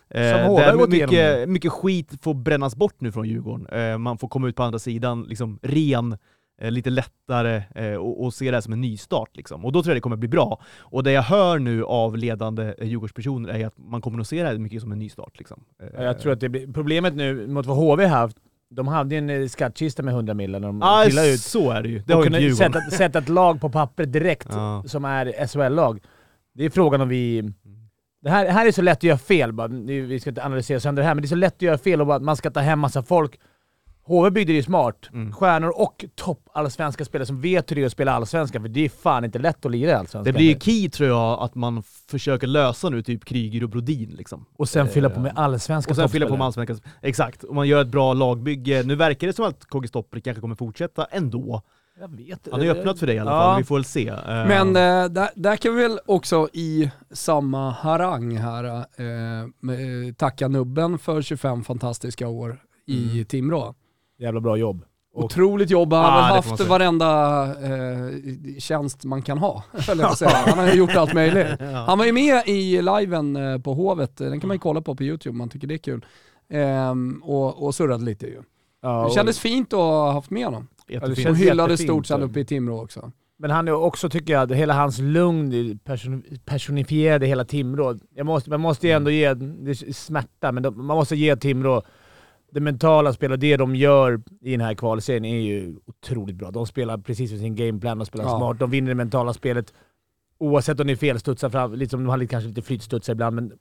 Eh, 0.10 0.55
där 0.55 0.88
mycket, 0.88 1.50
mycket 1.50 1.72
skit 1.72 2.13
får 2.22 2.34
brännas 2.34 2.75
bort 2.75 3.01
nu 3.01 3.12
från 3.12 3.27
Djurgården. 3.27 3.67
Eh, 3.67 3.98
man 3.98 4.17
får 4.17 4.27
komma 4.27 4.48
ut 4.48 4.55
på 4.55 4.63
andra 4.63 4.79
sidan, 4.79 5.24
liksom 5.24 5.60
ren, 5.62 6.17
lite 6.62 6.90
lättare 6.90 7.64
eh, 7.76 7.94
och, 7.94 8.24
och 8.24 8.34
se 8.34 8.52
det 8.52 8.58
här 8.58 8.62
som 8.62 8.74
en 8.74 8.82
nystart. 8.82 9.38
Liksom. 9.38 9.66
Och 9.66 9.72
då 9.72 9.84
tror 9.84 9.92
jag 9.92 9.98
det 9.98 10.02
kommer 10.02 10.16
bli 10.16 10.28
bra. 10.30 10.62
Och 10.80 11.04
det 11.04 11.12
jag 11.12 11.22
hör 11.22 11.60
nu 11.60 11.84
av 11.84 12.18
ledande 12.18 12.74
eh, 12.78 12.88
Djurgårdspersoner 12.88 13.50
är 13.50 13.68
att 13.68 13.78
man 13.78 14.02
kommer 14.02 14.18
nog 14.18 14.28
se 14.28 14.42
det 14.44 14.48
här 14.50 14.58
mycket 14.58 14.82
som 14.82 14.92
en 14.92 15.00
nystart. 15.00 15.38
Liksom. 15.38 15.64
Eh, 15.82 15.88
Ja, 15.96 16.04
Jag 16.04 16.20
tror 16.20 16.34
att 16.34 16.40
det 16.40 16.50
blir, 16.50 16.74
problemet 16.74 17.14
nu 17.16 17.48
mot 17.48 17.66
vad 17.66 17.78
HV 17.78 18.06
haft, 18.06 18.38
de 18.70 18.88
hade 18.88 19.16
ju 19.16 19.20
en 19.20 19.30
eh, 19.30 19.48
skattkista 19.48 20.04
med 20.04 20.14
100 20.14 20.34
miljoner 20.34 20.68
de 20.68 20.82
ah, 20.84 21.06
ut. 21.06 21.40
så 21.42 21.72
är 21.72 21.82
det 21.82 21.90
ju. 21.90 22.00
Det 22.00 22.14
har 22.14 22.26
ju 22.40 22.56
sätta, 22.56 22.80
sätta 22.82 23.20
ett 23.20 23.30
lag 23.30 23.62
på 23.62 23.70
papper 23.70 24.06
direkt 24.06 24.48
Ja. 24.52 24.84
som 24.88 25.06
är 25.06 25.48
SHL-lag. 25.48 26.00
Det 26.54 26.66
är 26.66 26.70
frågan 26.70 27.02
om 27.02 27.10
vi... 27.10 27.52
Det 28.22 28.30
här, 28.30 28.46
det 28.46 28.52
här 28.52 28.66
är 28.68 28.72
så 28.72 28.82
lätt 28.82 28.98
att 28.98 29.04
göra 29.04 29.18
fel, 29.18 29.54
bara. 29.54 29.68
Vi 29.68 30.20
ska 30.20 30.30
inte 30.30 30.44
analysera 30.46 30.80
sönder 30.80 31.02
det 31.04 31.08
här, 31.08 31.16
men 31.16 31.22
det 31.22 31.26
är 31.26 31.30
så 31.30 31.36
lätt 31.36 31.56
att 31.56 31.62
göra 31.62 31.78
fel 31.78 32.02
och 32.02 32.08
bara, 32.08 32.18
att 32.18 32.24
man 32.24 32.36
ska 32.38 32.52
ta 32.52 32.60
hem 32.60 32.80
massa 32.80 33.04
folk. 33.04 33.40
HV 34.08 34.30
byggde 34.32 34.54
det 34.54 34.58
ju 34.58 34.64
smart. 34.64 35.10
Mm. 35.14 35.34
Stjärnor 35.34 35.70
och 35.82 36.06
topp 36.16 36.50
allsvenska 36.54 37.06
spelare 37.06 37.26
som 37.26 37.42
vet 37.42 37.72
hur 37.72 37.76
det 37.76 37.82
är 37.82 37.86
att 37.86 37.92
spela 37.92 38.12
allsvenskan, 38.12 38.62
för 38.62 38.70
det 38.70 38.86
är 38.86 38.90
fan 38.90 39.26
inte 39.26 39.40
lätt 39.40 39.66
att 39.66 39.72
lira 39.72 39.92
i 39.92 39.94
allsvenskan. 39.94 40.24
Det 40.24 40.34
blir 40.34 40.54
ju 40.54 40.60
key 40.60 40.90
tror 40.90 41.10
jag, 41.10 41.40
att 41.42 41.56
man 41.56 41.84
försöker 41.84 42.48
lösa 42.48 42.90
nu 42.90 43.02
typ 43.04 43.26
Kryger 43.26 43.64
och 43.64 43.70
Brodin. 43.70 44.10
Liksom. 44.18 44.46
och 44.58 44.70
sen 44.70 44.88
fylla 44.88 45.10
på 45.10 45.20
med 45.20 45.32
allsvenska 45.36 45.90
Och 45.92 45.96
sen 45.96 46.10
fylla 46.10 46.28
på 46.28 46.38
med 46.38 46.46
allsvenskan. 46.46 46.80
Exakt, 47.02 47.44
och 47.44 47.56
man 47.56 47.68
gör 47.68 47.82
ett 47.82 47.88
bra 47.88 48.14
lagbygge. 48.14 48.84
Nu 48.84 48.96
verkar 48.96 49.28
det 49.28 49.34
som 49.34 49.46
att 49.46 49.66
KG 49.66 49.88
Stopper 49.88 50.20
kanske 50.20 50.42
kommer 50.42 50.56
fortsätta 50.56 51.06
ändå. 51.06 51.62
Jag 52.00 52.16
vet 52.18 52.48
Han 52.52 52.60
har 52.60 52.66
ju 52.66 52.72
öppnat 52.72 53.00
för 53.00 53.08
det 53.08 53.14
i 53.14 53.20
alla 53.20 53.32
Ja. 53.32 53.40
fall, 53.42 53.58
vi 53.58 53.64
får 53.64 53.76
väl 53.76 53.86
se. 53.86 54.08
Eh, 54.08 54.18
Men 54.28 54.68
eh, 54.68 55.10
där, 55.10 55.30
där 55.36 55.56
kan 55.56 55.76
vi 55.76 55.82
väl 55.82 56.00
också 56.06 56.50
i 56.54 56.92
samma 57.12 57.72
harang 57.72 58.38
här 58.38 58.64
eh, 58.64 59.42
eh, 59.42 60.14
tacka 60.18 60.48
Nubben 60.48 60.98
för 61.00 61.22
25 61.22 61.64
fantastiska 61.64 62.28
år 62.28 62.64
i 62.86 63.12
Mm. 63.12 63.26
Timrå. 63.26 63.76
Jävla 64.20 64.40
bra 64.40 64.58
jobb. 64.58 64.84
Och- 65.14 65.24
Otroligt 65.24 65.70
jobb, 65.70 65.94
han 65.94 66.04
har 66.04 66.22
haft 66.36 66.68
varenda 66.68 67.44
eh, 67.64 68.60
tjänst 68.60 69.06
man 69.06 69.22
kan 69.22 69.38
ha. 69.38 69.64
Han 70.46 70.58
har 70.60 70.74
gjort 70.74 70.96
allt 70.96 71.14
möjligt. 71.14 71.48
Han 71.88 71.98
var 71.98 72.06
ju 72.06 72.12
med 72.12 72.48
i 72.48 72.82
liven 72.82 73.36
eh, 73.36 73.58
på 73.60 73.74
Hovet, 73.74 74.18
den 74.18 74.40
kan 74.40 74.48
man 74.48 74.56
ju 74.56 74.60
kolla 74.60 74.82
på 74.82 74.96
på 74.96 75.04
YouTube 75.04 75.30
om 75.32 75.38
man 75.38 75.50
tycker 75.50 75.68
det 75.68 75.74
är 75.74 75.78
kul. 75.78 76.06
Ehm, 76.50 77.22
och, 77.24 77.64
och 77.66 77.76
surrade 77.76 78.04
lite 78.06 78.26
ju. 78.26 78.42
Ja, 78.82 79.06
Det 79.08 79.14
kändes 79.14 79.40
fint 79.40 79.74
att 79.74 79.80
ha 79.80 80.12
haft 80.12 80.30
med 80.30 80.46
honom. 80.46 80.68
Jättefint. 80.88 81.30
Och 81.30 81.36
hyllades 81.38 81.82
stort 81.82 82.06
sen 82.06 82.20
så. 82.20 82.26
uppe 82.26 82.40
i 82.40 82.46
Timrå 82.46 82.82
också. 82.82 83.12
Men 83.40 83.52
han 83.52 83.68
är 83.68 83.74
också, 83.74 84.10
tycker 84.10 84.34
jag, 84.34 84.52
hela 84.56 84.74
hans 84.74 85.00
lugn 85.00 85.80
person, 85.84 86.24
personifierade 86.46 87.26
hela 87.26 87.46
Timrå. 87.46 87.96
Jag 88.16 88.26
måste, 88.26 88.50
man 88.50 88.62
måste 88.62 88.88
ju 88.88 88.94
ändå 88.94 89.12
ge, 89.12 89.34
det 89.34 89.72
är 89.72 89.94
smärta, 89.94 90.52
men 90.52 90.64
man 90.86 90.98
måste 90.98 91.16
ge 91.16 91.36
Timrå 91.36 91.82
det 92.51 92.60
mentala 92.60 93.13
spelet 93.13 93.39
det 93.39 93.58
de 93.58 93.75
gör 93.75 94.22
i 94.42 94.51
den 94.51 94.62
här 94.62 94.74
kvalserien 94.74 95.25
är 95.25 95.39
ju 95.39 95.75
otroligt 95.86 96.36
bra. 96.36 96.51
De 96.51 96.68
spelar 96.68 96.98
precis 96.98 97.32
för 97.32 97.38
sin 97.38 97.56
gameplan, 97.56 97.98
de 97.98 98.06
spelar 98.06 98.25
Ja. 98.25 98.38
smart, 98.38 98.60
de 98.60 98.72
vinner 98.72 98.89
det 98.89 98.96
mentala 98.96 99.34
spelet 99.34 99.74
oavsett 100.39 100.80
om 100.80 100.88
det 100.88 100.94
är 100.94 100.98
felstudsar 100.98 101.50
fram, 101.50 101.74
lite 101.74 101.89
som 101.89 102.04
de 102.04 102.10
hade 102.10 102.27
kanske 102.27 102.48
lite 102.48 102.62
flytstudsar 102.62 103.13
ibland, 103.13 103.36
men 103.36 103.51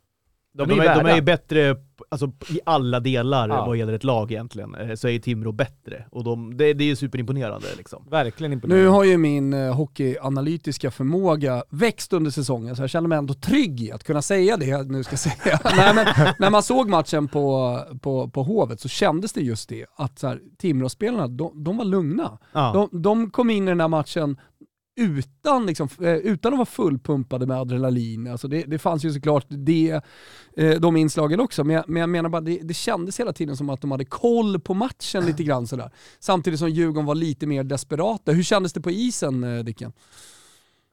De, 0.57 0.69
De, 0.69 0.81
är, 0.81 0.85
är, 0.85 1.03
de 1.03 1.11
är 1.11 1.15
ju 1.15 1.23
bättre 1.23 1.77
alltså, 2.09 2.27
i 2.49 2.61
alla 2.67 3.01
delar 3.01 3.49
Ja. 3.49 3.67
vad 3.67 3.77
gäller 3.77 3.93
ett 3.93 4.05
lag 4.05 4.33
egentligen. 4.33 4.75
Eh, 4.75 4.95
Så 4.95 5.09
är 5.09 5.13
ju 5.13 5.19
Timrå 5.19 5.53
bättre. 5.53 6.05
Och 6.11 6.25
de, 6.25 6.57
det, 6.57 6.73
det 6.73 6.85
är 6.85 6.87
ju 6.87 6.97
superimponerande 6.97 7.67
liksom. 7.77 8.05
Verkligen 8.11 8.53
imponerande. 8.53 8.85
Nu 8.85 8.91
har 8.91 9.05
ju 9.05 9.19
min 9.19 9.53
eh, 9.55 9.75
hockeyanalytiska 9.75 10.91
förmåga 10.91 11.65
växt 11.71 12.13
under 12.13 12.31
säsongen 12.31 12.77
så 12.77 12.83
jag 12.83 12.91
känner 12.91 13.09
mig 13.09 13.19
ändå 13.19 13.35
trygg 13.35 13.81
i 13.81 13.93
att 13.93 14.05
kunna 14.05 14.23
säga 14.23 14.57
det 14.57 14.67
jag 14.67 14.91
nu 14.91 15.05
ska 15.05 15.17
säga. 15.17 15.61
Nej, 15.77 15.95
men, 15.95 16.07
när 16.39 16.51
man 16.51 16.63
såg 16.63 16.89
matchen 16.89 17.29
på, 17.29 17.79
på, 18.03 18.29
på 18.29 18.43
Hovet 18.43 18.81
så 18.81 18.89
kändes 18.89 19.33
det 19.33 19.41
just 19.41 19.69
det, 19.69 19.87
att 19.97 20.25
Timrå-spelarna, 20.59 21.29
de, 21.29 21.65
de 21.65 21.77
var 21.77 21.85
lugna. 21.85 22.39
Ja. 22.53 22.89
De, 22.93 23.03
de 23.03 23.31
kom 23.31 23.51
in 23.51 23.65
i 23.65 23.71
den 23.71 23.81
här 23.81 23.89
matchen 23.89 24.37
utan, 24.97 25.67
liksom, 25.67 25.89
eh, 26.01 26.15
utan 26.15 26.53
att 26.53 26.59
vara 26.59 26.67
fullpumpade 26.67 27.47
med 27.47 27.57
adrenalin. 27.57 28.27
Alltså 28.27 28.49
det, 28.49 28.63
det 28.63 28.79
fanns 28.79 29.05
ju 29.05 29.13
såklart 29.13 29.47
det, 29.49 30.01
eh, 30.57 30.81
de 30.81 30.97
inslagen 30.97 31.41
också, 31.41 31.65
men 31.65 31.77
jag, 31.77 31.89
men 31.89 32.01
jag 32.01 32.09
menar 32.09 32.29
bara 32.29 32.41
det, 32.41 32.61
det 32.63 32.75
kändes 32.75 33.21
hela 33.21 33.33
tiden 33.33 33.57
som 33.57 33.71
att 33.71 33.81
de 33.81 33.91
hade 33.91 34.05
koll 34.05 34.61
på 34.61 34.75
matchen 34.75 35.27
lite 35.27 35.45
grann 35.45 35.67
sådär. 35.67 35.91
Samtidigt 36.21 36.59
som 36.59 36.69
Djurgården 36.69 37.07
var 37.07 37.15
lite 37.15 37.47
mer 37.47 37.65
desperata. 37.65 38.33
Hur 38.33 38.43
kändes 38.43 38.73
det 38.73 38.81
på 38.81 38.91
isen 38.91 39.45
eh, 39.45 39.65
Dicken? 39.65 39.93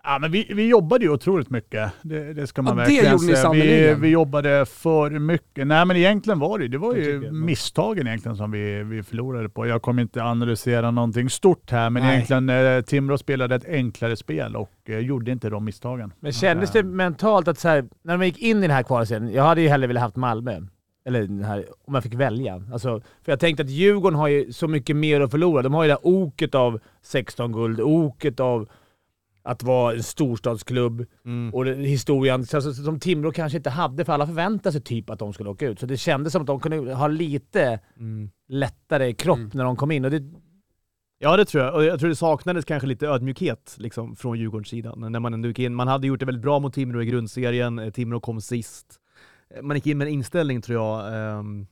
Ja, 0.05 0.19
men 0.19 0.31
vi, 0.31 0.51
vi 0.53 0.67
jobbade 0.67 1.05
ju 1.05 1.11
otroligt 1.11 1.49
mycket. 1.49 1.91
Det, 2.01 2.33
det 2.33 2.47
ska 2.47 2.61
man 2.61 2.77
Ja, 2.77 2.83
verkligen 2.83 3.19
säga. 3.19 3.51
Vi, 3.51 3.95
vi 3.99 4.07
jobbade 4.07 4.65
för 4.65 5.09
mycket. 5.09 5.67
Nej 5.67 5.85
men 5.85 5.97
egentligen 5.97 6.39
var 6.39 6.59
det 6.59 6.67
det 6.67 6.77
var 6.77 6.95
Jag 6.95 7.05
ju 7.05 7.31
misstagen 7.31 8.07
egentligen 8.07 8.37
som 8.37 8.51
vi, 8.51 8.83
vi 8.83 9.03
förlorade 9.03 9.49
på. 9.49 9.67
Jag 9.67 9.81
kommer 9.81 10.01
inte 10.01 10.23
analysera 10.23 10.91
någonting 10.91 11.29
stort 11.29 11.71
här, 11.71 11.89
men 11.89 12.03
Nej. 12.03 12.13
egentligen 12.13 12.49
eh, 12.49 12.81
Timrå 12.81 13.17
spelade 13.17 13.55
ett 13.55 13.65
enklare 13.65 14.15
spel 14.15 14.55
och 14.55 14.71
eh, 14.85 14.99
gjorde 14.99 15.31
inte 15.31 15.49
de 15.49 15.65
misstagen. 15.65 16.13
Men 16.19 16.31
kändes 16.31 16.71
det 16.71 16.83
mentalt 16.83 17.47
att 17.47 17.59
så 17.59 17.67
här, 17.67 17.85
när 18.03 18.17
man 18.17 18.25
gick 18.25 18.39
in 18.39 18.57
i 18.57 18.61
den 18.61 18.71
här 18.71 18.83
kvalserien, 18.83 19.33
jag 19.33 19.43
hade 19.43 19.61
ju 19.61 19.67
hellre 19.67 19.87
velat 19.87 20.03
haft 20.03 20.15
Malmö. 20.15 20.61
Eller 21.05 21.43
här, 21.43 21.65
om 21.85 21.93
jag 21.93 22.03
fick 22.03 22.13
välja. 22.13 22.63
Alltså, 22.73 22.99
för 22.99 23.31
jag 23.31 23.39
tänkte 23.39 23.63
att 23.63 23.69
Djurgården 23.69 24.19
har 24.19 24.27
ju 24.27 24.53
så 24.53 24.67
mycket 24.67 24.95
mer 24.95 25.21
att 25.21 25.31
förlora. 25.31 25.61
De 25.61 25.73
har 25.73 25.83
ju 25.83 25.87
det 25.87 25.93
där 25.93 26.07
oket 26.07 26.55
av 26.55 26.79
16 27.01 27.51
guld, 27.51 27.81
oket 27.81 28.39
av 28.39 28.69
att 29.43 29.63
vara 29.63 29.93
en 29.93 30.03
storstadsklubb 30.03 31.05
Mm. 31.25 31.53
och 31.53 31.65
historien 31.65 32.45
så- 32.45 32.61
så- 32.61 32.73
som 32.73 32.99
Timrå 32.99 33.31
kanske 33.31 33.57
inte 33.57 33.69
hade, 33.69 34.05
för 34.05 34.13
alla 34.13 34.27
förväntade 34.27 34.71
sig 34.73 34.81
typ 34.81 35.09
att 35.09 35.19
de 35.19 35.33
skulle 35.33 35.49
åka 35.49 35.67
ut. 35.67 35.79
Så 35.79 35.85
det 35.85 35.97
kändes 35.97 36.33
som 36.33 36.41
att 36.41 36.47
de 36.47 36.59
kunde 36.59 36.93
ha 36.93 37.07
lite 37.07 37.79
Mm. 37.97 38.29
lättare 38.47 39.13
kropp 39.13 39.37
Mm. 39.37 39.51
när 39.53 39.63
de 39.63 39.75
kom 39.75 39.91
in. 39.91 40.05
Och 40.05 40.11
det, 40.11 40.23
Ja 41.19 41.37
det 41.37 41.45
tror 41.45 41.63
jag, 41.63 41.73
och 41.75 41.83
jag 41.83 41.99
tror 41.99 42.09
det 42.09 42.15
saknades 42.15 42.65
kanske 42.65 42.87
lite 42.87 43.07
ödmjukhet 43.07 43.75
liksom, 43.79 44.15
från 44.15 44.39
Djurgårdens 44.39 44.67
sida. 44.67 44.95
När 44.95 45.19
man 45.19 45.33
ändå 45.33 45.47
gick 45.47 45.59
in, 45.59 45.75
man 45.75 45.87
hade 45.87 46.07
gjort 46.07 46.19
det 46.19 46.25
väldigt 46.25 46.41
bra 46.43 46.59
mot 46.59 46.73
Timrå 46.73 47.01
i 47.01 47.05
grundserien, 47.05 47.79
Eh, 47.79 47.89
Timrå 47.91 48.19
kom 48.19 48.41
sist. 48.41 48.99
Eh, 49.55 49.61
Man 49.61 49.77
gick 49.77 49.87
in 49.87 49.97
med 49.97 50.07
en 50.07 50.13
inställning 50.13 50.61
tror 50.61 50.81
jag, 50.83 50.99
ehm, 51.39 51.67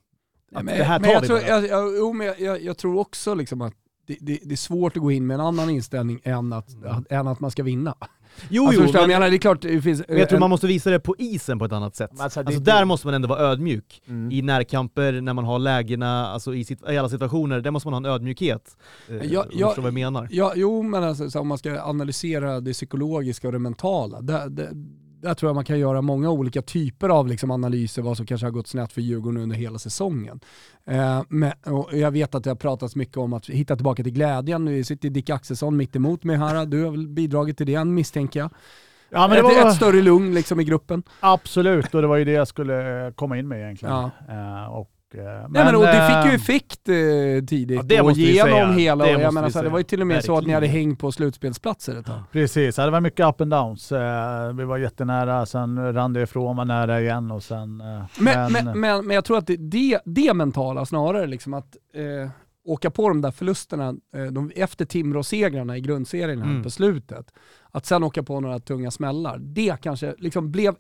att 0.56 0.66
men, 0.66 0.78
det 0.78 0.84
här 0.84 1.00
tar 1.00 1.02
men 1.02 1.12
jag 1.12 1.22
vi 1.22 1.28
tror, 1.28 1.40
jag, 1.40 1.68
jag, 1.68 1.98
jo, 1.98 2.14
men 2.14 2.28
jag, 2.28 2.40
jag, 2.42 2.62
jag 2.64 2.78
tror 2.78 3.00
också 3.00 3.34
liksom 3.36 3.62
att 3.62 3.74
det, 4.08 4.18
det, 4.22 4.40
det 4.44 4.52
är 4.54 4.58
svårt 4.58 4.98
att 4.98 5.04
gå 5.04 5.12
in 5.12 5.28
med 5.28 5.36
en 5.36 5.42
annan 5.42 5.70
inställning 5.70 6.20
än 6.24 6.54
att, 6.54 6.84
att, 6.86 7.12
än 7.12 7.28
att 7.28 7.40
man 7.40 7.52
ska 7.52 7.64
vinna. 7.64 7.96
Jo, 8.50 8.66
alltså, 8.68 8.82
jo, 8.82 8.90
men, 8.94 9.02
jag 9.02 9.08
menar, 9.08 9.30
det 9.30 9.36
är 9.36 9.38
klart 9.38 9.62
det 9.62 9.82
finns... 9.82 10.04
men 10.08 10.18
jag 10.18 10.30
tror 10.30 10.38
en- 10.38 10.40
man 10.40 10.50
måste 10.50 10.68
visa 10.68 10.90
det 10.90 11.00
på 11.00 11.16
isen 11.18 11.60
på 11.60 11.66
ett 11.66 11.72
annat 11.72 11.96
sätt. 11.96 12.10
Alltså, 12.20 12.40
Alltså, 12.40 12.60
där 12.62 12.86
måste 12.86 13.08
man 13.08 13.14
ändå 13.14 13.28
vara 13.28 13.40
ödmjuk. 13.40 14.02
mm. 14.08 14.32
I 14.32 14.42
närkamper, 14.42 15.22
när 15.22 15.34
man 15.34 15.46
har 15.46 15.60
lägena, 15.60 16.28
alltså 16.28 16.56
i, 16.56 16.64
sit- 16.64 16.92
i 16.92 16.98
alla 16.98 17.10
situationer, 17.10 17.62
där 17.62 17.72
måste 17.72 17.90
man 17.90 17.94
ha 18.04 18.10
en 18.10 18.16
ödmjukhet. 18.16 18.78
Eh, 19.10 19.16
Ja, 19.16 19.42
om 19.44 19.48
du 19.52 19.60
ja, 19.60 19.68
förstår 19.68 19.82
vad 19.82 19.88
jag 19.90 19.94
menar. 19.94 20.28
Ja, 20.32 20.54
jo, 20.56 20.84
men 20.84 21.04
alltså, 21.04 21.30
så 21.30 21.40
om 21.40 21.48
man 21.48 21.58
ska 21.58 21.82
analysera 21.82 22.60
det 22.62 22.74
psykologiska 22.74 23.48
och 23.48 23.52
det 23.54 23.60
mentala, 23.60 24.22
där, 24.22 24.50
där, 24.50 24.70
där 25.22 25.34
tror 25.34 25.50
jag 25.50 25.56
man 25.56 25.66
kan 25.66 25.80
göra 25.80 26.02
många 26.02 26.30
olika 26.30 26.62
typer 26.62 27.10
av 27.10 27.28
liksom, 27.28 27.52
analyser 27.52 28.02
vad 28.02 28.18
som 28.18 28.26
kanske 28.26 28.48
har 28.48 28.52
gått 28.52 28.68
snett 28.68 28.94
för 28.94 29.02
Djurgården 29.02 29.42
under 29.42 29.56
hela 29.56 29.80
säsongen. 29.80 30.40
Eh, 30.86 31.24
men, 31.30 31.52
jag 31.92 32.12
vet 32.12 32.36
att 32.36 32.44
det 32.44 32.50
har 32.50 32.56
pratats 32.56 32.96
mycket 32.96 33.18
om 33.18 33.34
att 33.34 33.50
hitta 33.50 33.76
tillbaka 33.76 34.04
till 34.04 34.14
glädjen. 34.14 34.66
Nu 34.66 34.84
sitter 34.84 35.10
Dick 35.10 35.30
Axelsson 35.30 35.78
mitt 35.78 35.96
emot 35.96 36.24
mig 36.24 36.38
här, 36.38 36.66
du 36.66 36.84
har 36.84 36.92
väl 36.92 37.08
bidragit 37.08 37.58
till 37.58 37.68
det 37.68 37.86
misstänker 37.86 38.40
jag. 38.40 38.50
Ja, 39.10 39.28
men 39.28 39.30
det 39.30 39.38
ett, 39.38 39.64
var 39.64 39.70
ett 39.70 39.76
större 39.76 40.02
lugn 40.02 40.34
liksom 40.34 40.60
i 40.60 40.64
gruppen. 40.64 41.04
absolut, 41.20 41.96
och 41.96 42.02
det 42.02 42.08
var 42.08 42.18
ju 42.18 42.26
det 42.26 42.32
jag 42.32 42.48
skulle 42.48 43.08
eh, 43.08 43.14
komma 43.14 43.38
in 43.38 43.48
med 43.48 43.60
egentligen. 43.60 43.96
Ja. 43.96 44.12
Eh, 44.30 44.74
och, 44.74 44.90
men, 45.14 45.52
Nej, 45.52 45.66
men, 45.66 45.76
och 45.76 45.82
det 45.82 46.08
fick 46.08 46.26
ju 46.26 46.30
eh, 46.30 46.36
effekt 46.36 46.90
eh, 46.90 47.46
tidigt 47.48 47.78
Ja, 47.78 47.84
det 47.84 48.02
och 48.02 48.12
genom 48.12 48.76
hela, 48.78 49.06
Det 49.06 49.16
och 49.16 49.22
jag 49.22 49.34
menar, 49.34 49.50
så 49.50 49.58
här, 49.58 49.64
det 49.64 49.70
var 49.72 49.78
ju 49.78 49.84
till 49.84 50.02
och 50.02 50.08
med 50.08 50.24
så 50.24 50.38
att 50.38 50.46
ni 50.48 50.54
hade 50.54 50.66
Verkligen. 50.68 50.88
hängt 50.88 51.00
på 51.00 51.12
slutspelsplatser 51.12 51.96
ett 52.00 52.06
tag. 52.06 52.20
Precis, 52.32 52.76
det 52.76 52.90
var 52.90 53.02
mycket 53.02 53.26
up 53.28 53.42
and 53.42 53.52
downs. 53.52 53.92
Eh, 53.92 54.54
vi 54.54 54.64
var 54.64 54.78
jättenära, 54.78 55.46
sen 55.46 55.94
rann 55.94 56.14
det 56.14 56.22
ifrån, 56.22 56.56
var 56.58 56.66
nära 56.66 57.02
igen 57.02 57.32
och 57.32 57.44
sen... 57.44 57.82
eh, 57.82 58.04
Men, 58.20 58.52
men, 58.52 58.80
men, 58.80 59.06
men 59.08 59.16
jag 59.16 59.26
tror 59.26 59.38
att 59.38 59.48
det, 59.48 59.56
det, 59.58 60.00
det 60.06 60.34
mentala 60.34 60.86
snarare, 60.86 61.28
liksom 61.28 61.54
att 61.54 61.76
eh, 61.94 62.30
åka 62.66 62.92
på 62.92 63.08
de 63.10 63.22
där 63.22 63.32
förlusterna 63.32 63.96
eh, 64.16 64.24
de, 64.24 64.52
efter 64.56 64.86
Timrå-segrarna 64.86 65.78
i 65.78 65.82
grundserien 65.82 66.42
här 66.42 66.50
Mm. 66.50 66.64
på 66.64 66.70
slutet, 66.70 67.26
att 67.72 67.86
sen 67.86 68.04
åka 68.04 68.24
på 68.24 68.40
några 68.40 68.60
tunga 68.60 68.92
smällar, 68.92 69.38
det 69.40 69.76
kanske 69.82 70.16
liksom 70.18 70.52
blev 70.52 70.76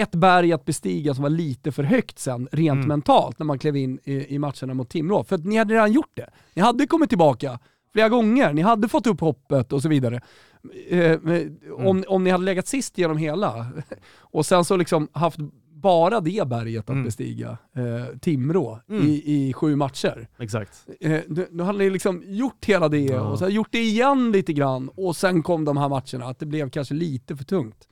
ett 0.00 0.14
berg 0.14 0.52
att 0.52 0.64
bestiga 0.64 1.14
som 1.14 1.22
var 1.22 1.30
lite 1.30 1.72
för 1.72 1.82
högt 1.82 2.18
sen, 2.18 2.48
rent 2.52 2.76
Mm. 2.76 2.88
mentalt, 2.88 3.38
när 3.38 3.46
man 3.46 3.58
klev 3.58 3.76
in 3.76 3.98
i, 4.04 4.34
i 4.34 4.38
matcherna 4.38 4.74
mot 4.74 4.88
Timrå. 4.90 5.24
För 5.24 5.36
att 5.36 5.44
ni 5.44 5.56
hade 5.56 5.74
redan 5.74 5.92
gjort 5.92 6.10
det. 6.14 6.30
Ni 6.54 6.62
hade 6.62 6.86
kommit 6.86 7.08
tillbaka 7.08 7.58
flera 7.92 8.08
gånger, 8.08 8.52
ni 8.52 8.62
hade 8.62 8.88
fått 8.88 9.06
upp 9.06 9.20
hoppet 9.20 9.72
och 9.72 9.82
så 9.82 9.88
vidare. 9.88 10.20
Eh, 10.88 11.18
om, 11.76 12.04
om 12.08 12.24
ni 12.24 12.30
hade 12.30 12.44
legat 12.44 12.66
sist 12.66 12.98
genom 12.98 13.16
hela, 13.16 13.66
och 14.18 14.46
sen 14.46 14.64
så 14.64 14.76
liksom 14.76 15.08
haft 15.12 15.38
bara 15.72 16.20
det 16.20 16.48
berget 16.48 16.84
att 16.84 16.90
Mm. 16.90 17.04
bestiga, 17.04 17.58
eh, 17.76 18.18
Timrå, 18.20 18.80
Mm. 18.88 19.06
i, 19.06 19.12
i 19.48 19.52
sju 19.52 19.76
matcher. 19.76 20.28
Exakt. 20.38 20.86
Eh, 21.00 21.20
då, 21.28 21.44
då 21.50 21.64
hade 21.64 21.78
ni 21.78 21.90
liksom 21.90 22.22
gjort 22.26 22.64
hela 22.64 22.88
det 22.88 22.98
Ja. 23.00 23.20
och 23.20 23.38
så 23.38 23.48
gjort 23.48 23.68
det 23.72 23.78
igen 23.82 24.32
lite 24.32 24.52
grann 24.52 24.88
och 24.96 25.16
sen 25.16 25.42
kom 25.42 25.64
de 25.64 25.76
här 25.76 25.88
matcherna, 25.88 26.30
att 26.30 26.38
det 26.38 26.46
blev 26.46 26.70
kanske 26.70 26.94
lite 26.94 27.36
för 27.36 27.44
tungt. 27.44 27.86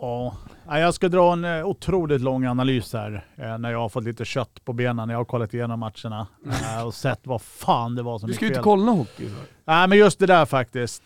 Ja, 0.00 0.36
Ja, 0.68 0.78
jag 0.78 0.94
ska 0.94 1.08
dra 1.08 1.32
en 1.32 1.44
eh, 1.44 1.66
otroligt 1.66 2.20
lång 2.20 2.44
analys 2.46 2.92
här 2.92 3.24
eh, 3.36 3.58
när 3.58 3.70
jag 3.70 3.78
har 3.78 3.88
fått 3.88 4.04
lite 4.04 4.24
kött 4.24 4.64
på 4.64 4.72
benen. 4.72 5.08
Jag 5.08 5.16
har 5.16 5.24
kollat 5.24 5.54
igenom 5.54 5.80
matcherna 5.80 6.26
eh, 6.76 6.86
och 6.86 6.94
sett 6.94 7.20
vad 7.26 7.42
fan 7.42 7.94
det 7.94 8.02
var 8.02 8.18
som 8.18 8.26
Du 8.26 8.32
gick 8.32 8.36
ska 8.36 8.44
ju 8.44 8.48
inte 8.48 8.56
fel. 8.58 8.62
kolla 8.64 8.92
hockey. 8.92 9.28
Nej, 9.64 9.88
men 9.88 9.98
just 9.98 10.18
det 10.18 10.26
där 10.26 10.46
faktiskt. 10.46 11.02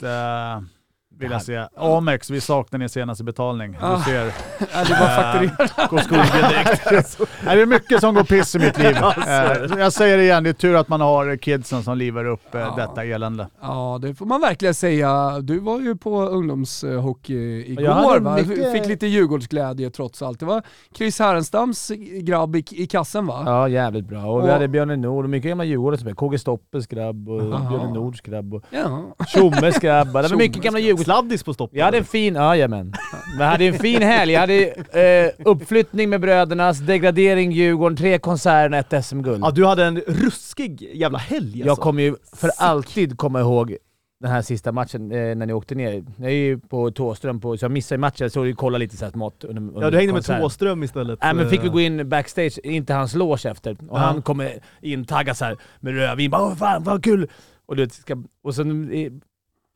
Eh, 1.21 1.23
vill 1.23 1.31
jag 1.33 1.43
se. 1.43 1.67
Amex, 1.77 2.31
vi 2.31 2.41
saknar 2.41 2.79
din 2.79 2.89
senaste 2.89 3.25
betalning. 3.25 3.77
Ah. 3.81 3.97
Du 3.97 4.03
ser, 4.03 4.25
Nej, 4.59 4.85
det 4.89 4.91
var 5.01 5.23
fakturera. 5.23 5.87
går 5.91 5.99
skogen 5.99 6.27
direkt. 6.51 7.19
Nej, 7.45 7.57
det 7.57 7.63
är 7.63 7.67
mycket 7.67 8.01
som 8.01 8.15
går 8.15 8.25
piss 8.25 8.55
i 8.55 8.59
mitt 8.59 8.79
liv. 8.79 8.97
Eh, 9.27 9.79
jag 9.79 9.93
säger 9.93 10.17
det 10.17 10.23
igen, 10.23 10.45
det 10.45 10.51
är 10.51 10.55
tur 10.55 10.77
att 10.77 10.89
man 10.89 11.01
har 11.01 11.37
kidsen 11.37 11.83
som 11.83 11.99
livar 11.99 12.25
upp 12.25 12.55
eh, 12.55 12.61
Ja. 12.61 12.75
detta 12.77 13.05
elände. 13.05 13.47
Ja, 13.61 13.99
det 14.03 14.15
får 14.15 14.27
man 14.27 14.41
verkligen 14.41 14.75
säga. 14.75 15.39
Du 15.41 15.59
var 15.61 15.81
ju 15.81 15.97
på 15.97 16.23
ungdomshockey 16.23 17.65
igår 17.73 18.21
mycket- 18.37 18.73
Fick 18.73 18.87
lite 18.87 19.07
Djurgårdsglädje 19.07 19.91
trots 19.91 20.23
allt. 20.23 20.41
Det 20.41 20.47
var 20.47 20.63
Chris 20.97 21.19
Härenstams 21.19 21.91
grabb 22.23 22.57
i, 22.57 22.65
i 22.71 22.87
kassen 22.87 23.27
va? 23.27 23.43
Ja, 23.47 23.69
jävligt 23.69 24.05
bra. 24.09 24.25
Och 24.25 24.41
vi 24.43 24.49
Och- 24.49 24.53
hade 24.53 24.69
Björne 24.69 24.97
Nord 24.97 25.25
och 25.25 25.31
mycket 25.31 25.49
gamla 25.49 25.65
Djurgårdare 25.65 25.99
som 25.99 26.03
spelade. 26.05 26.17
KG 26.17 26.39
Stoppes 26.39 26.87
grabb 26.87 27.29
och 27.29 27.41
Aha. 27.55 27.69
Björne 27.71 27.95
Nords 27.95 28.21
grabb 28.21 28.55
och 28.55 28.63
Ja. 28.71 29.03
Tjommes 29.29 29.79
grabb. 29.79 30.07
Det 30.13 30.13
var 30.29 30.37
mycket 30.37 30.63
gamla 30.63 30.81
grabb. 30.81 30.89
Sladdis 31.11 31.43
på 31.43 31.55
stopp. 31.55 31.71
Jag 31.73 31.85
hade 31.85 31.99
en 31.99 32.05
fin, 32.05 32.35
ja, 32.35 32.57
jajamän. 32.57 32.95
Men 33.37 33.45
jag 33.47 33.53
hade 33.53 33.65
en 33.65 33.79
fin 33.79 34.03
helg. 34.03 34.33
Jag 34.33 34.41
hade 34.41 34.67
eh, 34.67 35.47
uppflyttning 35.47 36.11
med 36.11 36.21
brödernas, 36.21 36.79
degradering 36.79 37.53
Djurgården, 37.53 37.97
tre 37.97 38.19
konserter, 38.19 38.79
ett 38.97 39.05
SM-guld. 39.05 39.45
Ja, 39.45 39.51
du 39.51 39.67
hade 39.67 39.85
en 39.85 40.01
ruskig 40.01 40.91
jävla 40.95 41.19
helg 41.19 41.59
Jag 41.59 41.69
alltså. 41.69 41.83
kommer 41.83 42.03
ju 42.03 42.15
för 42.37 42.51
alltid 42.59 43.19
komma 43.19 43.41
ihåg 43.41 43.77
den 44.21 44.31
här 44.31 44.43
sista 44.43 44.73
matchen 44.73 45.13
eh, 45.13 45.37
när 45.37 45.47
ni 45.47 45.53
åkte 45.53 45.75
ner. 45.75 46.05
Jag 46.17 46.27
är 46.31 46.35
ju 46.35 46.59
på 46.59 46.91
Tåström, 46.91 47.41
på, 47.41 47.57
så 47.57 47.65
jag 47.65 47.73
missade 47.73 47.99
matchen, 47.99 48.31
så 48.31 48.47
jag 48.47 48.57
kollade 48.57 48.85
lite 48.85 48.97
så 48.97 49.05
här 49.05 49.13
smått 49.13 49.45
under, 49.45 49.63
under 49.63 49.83
Ja, 49.83 49.91
du 49.91 49.97
hängde 49.97 50.13
med 50.13 50.19
konserten. 50.19 50.43
Thåström 50.43 50.83
istället. 50.83 51.19
Nej 51.23 51.35
men 51.35 51.51
fick 51.51 51.65
vi 51.65 51.69
gå 51.69 51.81
in 51.81 52.09
backstage, 52.09 52.59
inte 52.65 52.95
hans 52.95 53.15
loge 53.15 53.47
efter. 53.51 53.71
Och 53.73 53.99
Ja. 53.99 53.99
han 53.99 54.23
kommer 54.23 54.53
in 54.81 55.05
taggad 55.05 55.37
så 55.37 55.45
här 55.45 55.57
med 55.81 55.95
rödvin, 55.95 56.31
bara 56.31 56.57
fan 56.57 56.83
vad 56.83 57.05
kul! 57.05 57.29
Och, 57.67 57.77
du 57.77 57.83
vet, 57.83 57.93
ska, 57.93 58.17
och 58.45 58.55
sen 58.55 58.91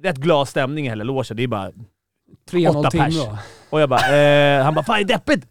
rätt 0.02 0.16
glad 0.16 0.48
stämning 0.48 0.86
i 0.86 0.88
hela 0.88 1.04
logen, 1.04 1.36
det 1.36 1.42
är 1.42 1.48
bara... 1.48 1.70
3-0 2.50 2.76
Åtta 2.76 2.90
pers. 2.90 3.14
Och 3.70 3.80
jag 3.80 3.88
bara, 3.88 4.16
eh, 4.16 4.64
han 4.64 4.74
bara 4.74 4.84
'Fan 4.84 4.96
det 4.96 5.02
är 5.02 5.18
deppigt!' 5.18 5.46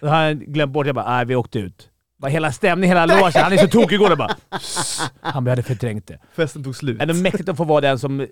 Och 0.00 0.08
han 0.08 0.18
hade 0.18 0.34
glömt 0.34 0.72
bort, 0.72 0.86
jag 0.86 0.94
bara 0.94 1.10
'Nej 1.16 1.24
vi 1.24 1.34
åkte 1.36 1.58
ut' 1.58 1.88
bara 2.18 2.28
hela 2.30 2.52
stämningen, 2.52 2.96
hela 2.96 3.16
logen, 3.16 3.42
han 3.42 3.52
är 3.52 3.56
så 3.56 3.68
tokig 3.68 3.94
igår. 3.94 4.08
Jag 4.08 4.18
bara 4.18 4.36
"Sss." 4.56 5.10
Han 5.20 5.44
bara 5.44 5.48
'Jag 5.50 5.52
hade 5.52 5.62
förträngt 5.62 6.06
det' 6.06 6.18
Festen 6.36 6.64
tog 6.64 6.76
slut. 6.76 7.02
Ändå 7.02 7.14
mäktigt 7.14 7.48
att 7.48 7.56
få 7.56 7.64
vara 7.64 7.80
den 7.80 7.98
som 7.98 8.26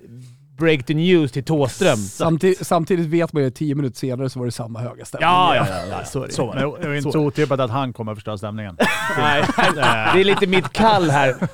break 0.59 0.87
the 0.87 0.94
news 0.94 1.33
till 1.33 1.44
Thåström. 1.44 1.96
Samtidigt, 1.96 2.66
samtidigt 2.66 3.07
vet 3.07 3.33
man 3.33 3.42
ju 3.42 3.48
att 3.48 3.55
tio 3.55 3.74
minuter 3.74 3.96
senare 3.98 4.31
så 4.31 4.38
var 4.38 4.46
det 4.46 4.53
samma 4.53 4.79
höga 4.81 5.05
stämning. 5.05 5.29
Ja, 5.29 5.57
ja, 5.57 5.66
ja, 5.68 5.85
ja. 5.90 6.05
så 6.05 6.22
är 6.22 6.26
det. 6.26 6.33
Så 6.33 6.46
var 6.46 6.55
Men 6.55 6.70
det. 6.70 6.76
det 6.83 6.88
är 6.88 6.94
inte 6.94 7.12
Så. 7.12 7.18
otippat 7.20 7.61
att 7.61 7.70
han 7.70 7.92
kommer 7.92 8.12
att 8.12 8.18
förstöra 8.18 8.38
stämningen. 8.38 8.76
Nej, 9.18 9.44
det 10.14 10.20
är 10.20 10.24
lite 10.24 10.46
mitt 10.46 10.72
kall 10.72 11.11
här. 11.11 11.37
Men 11.40 11.48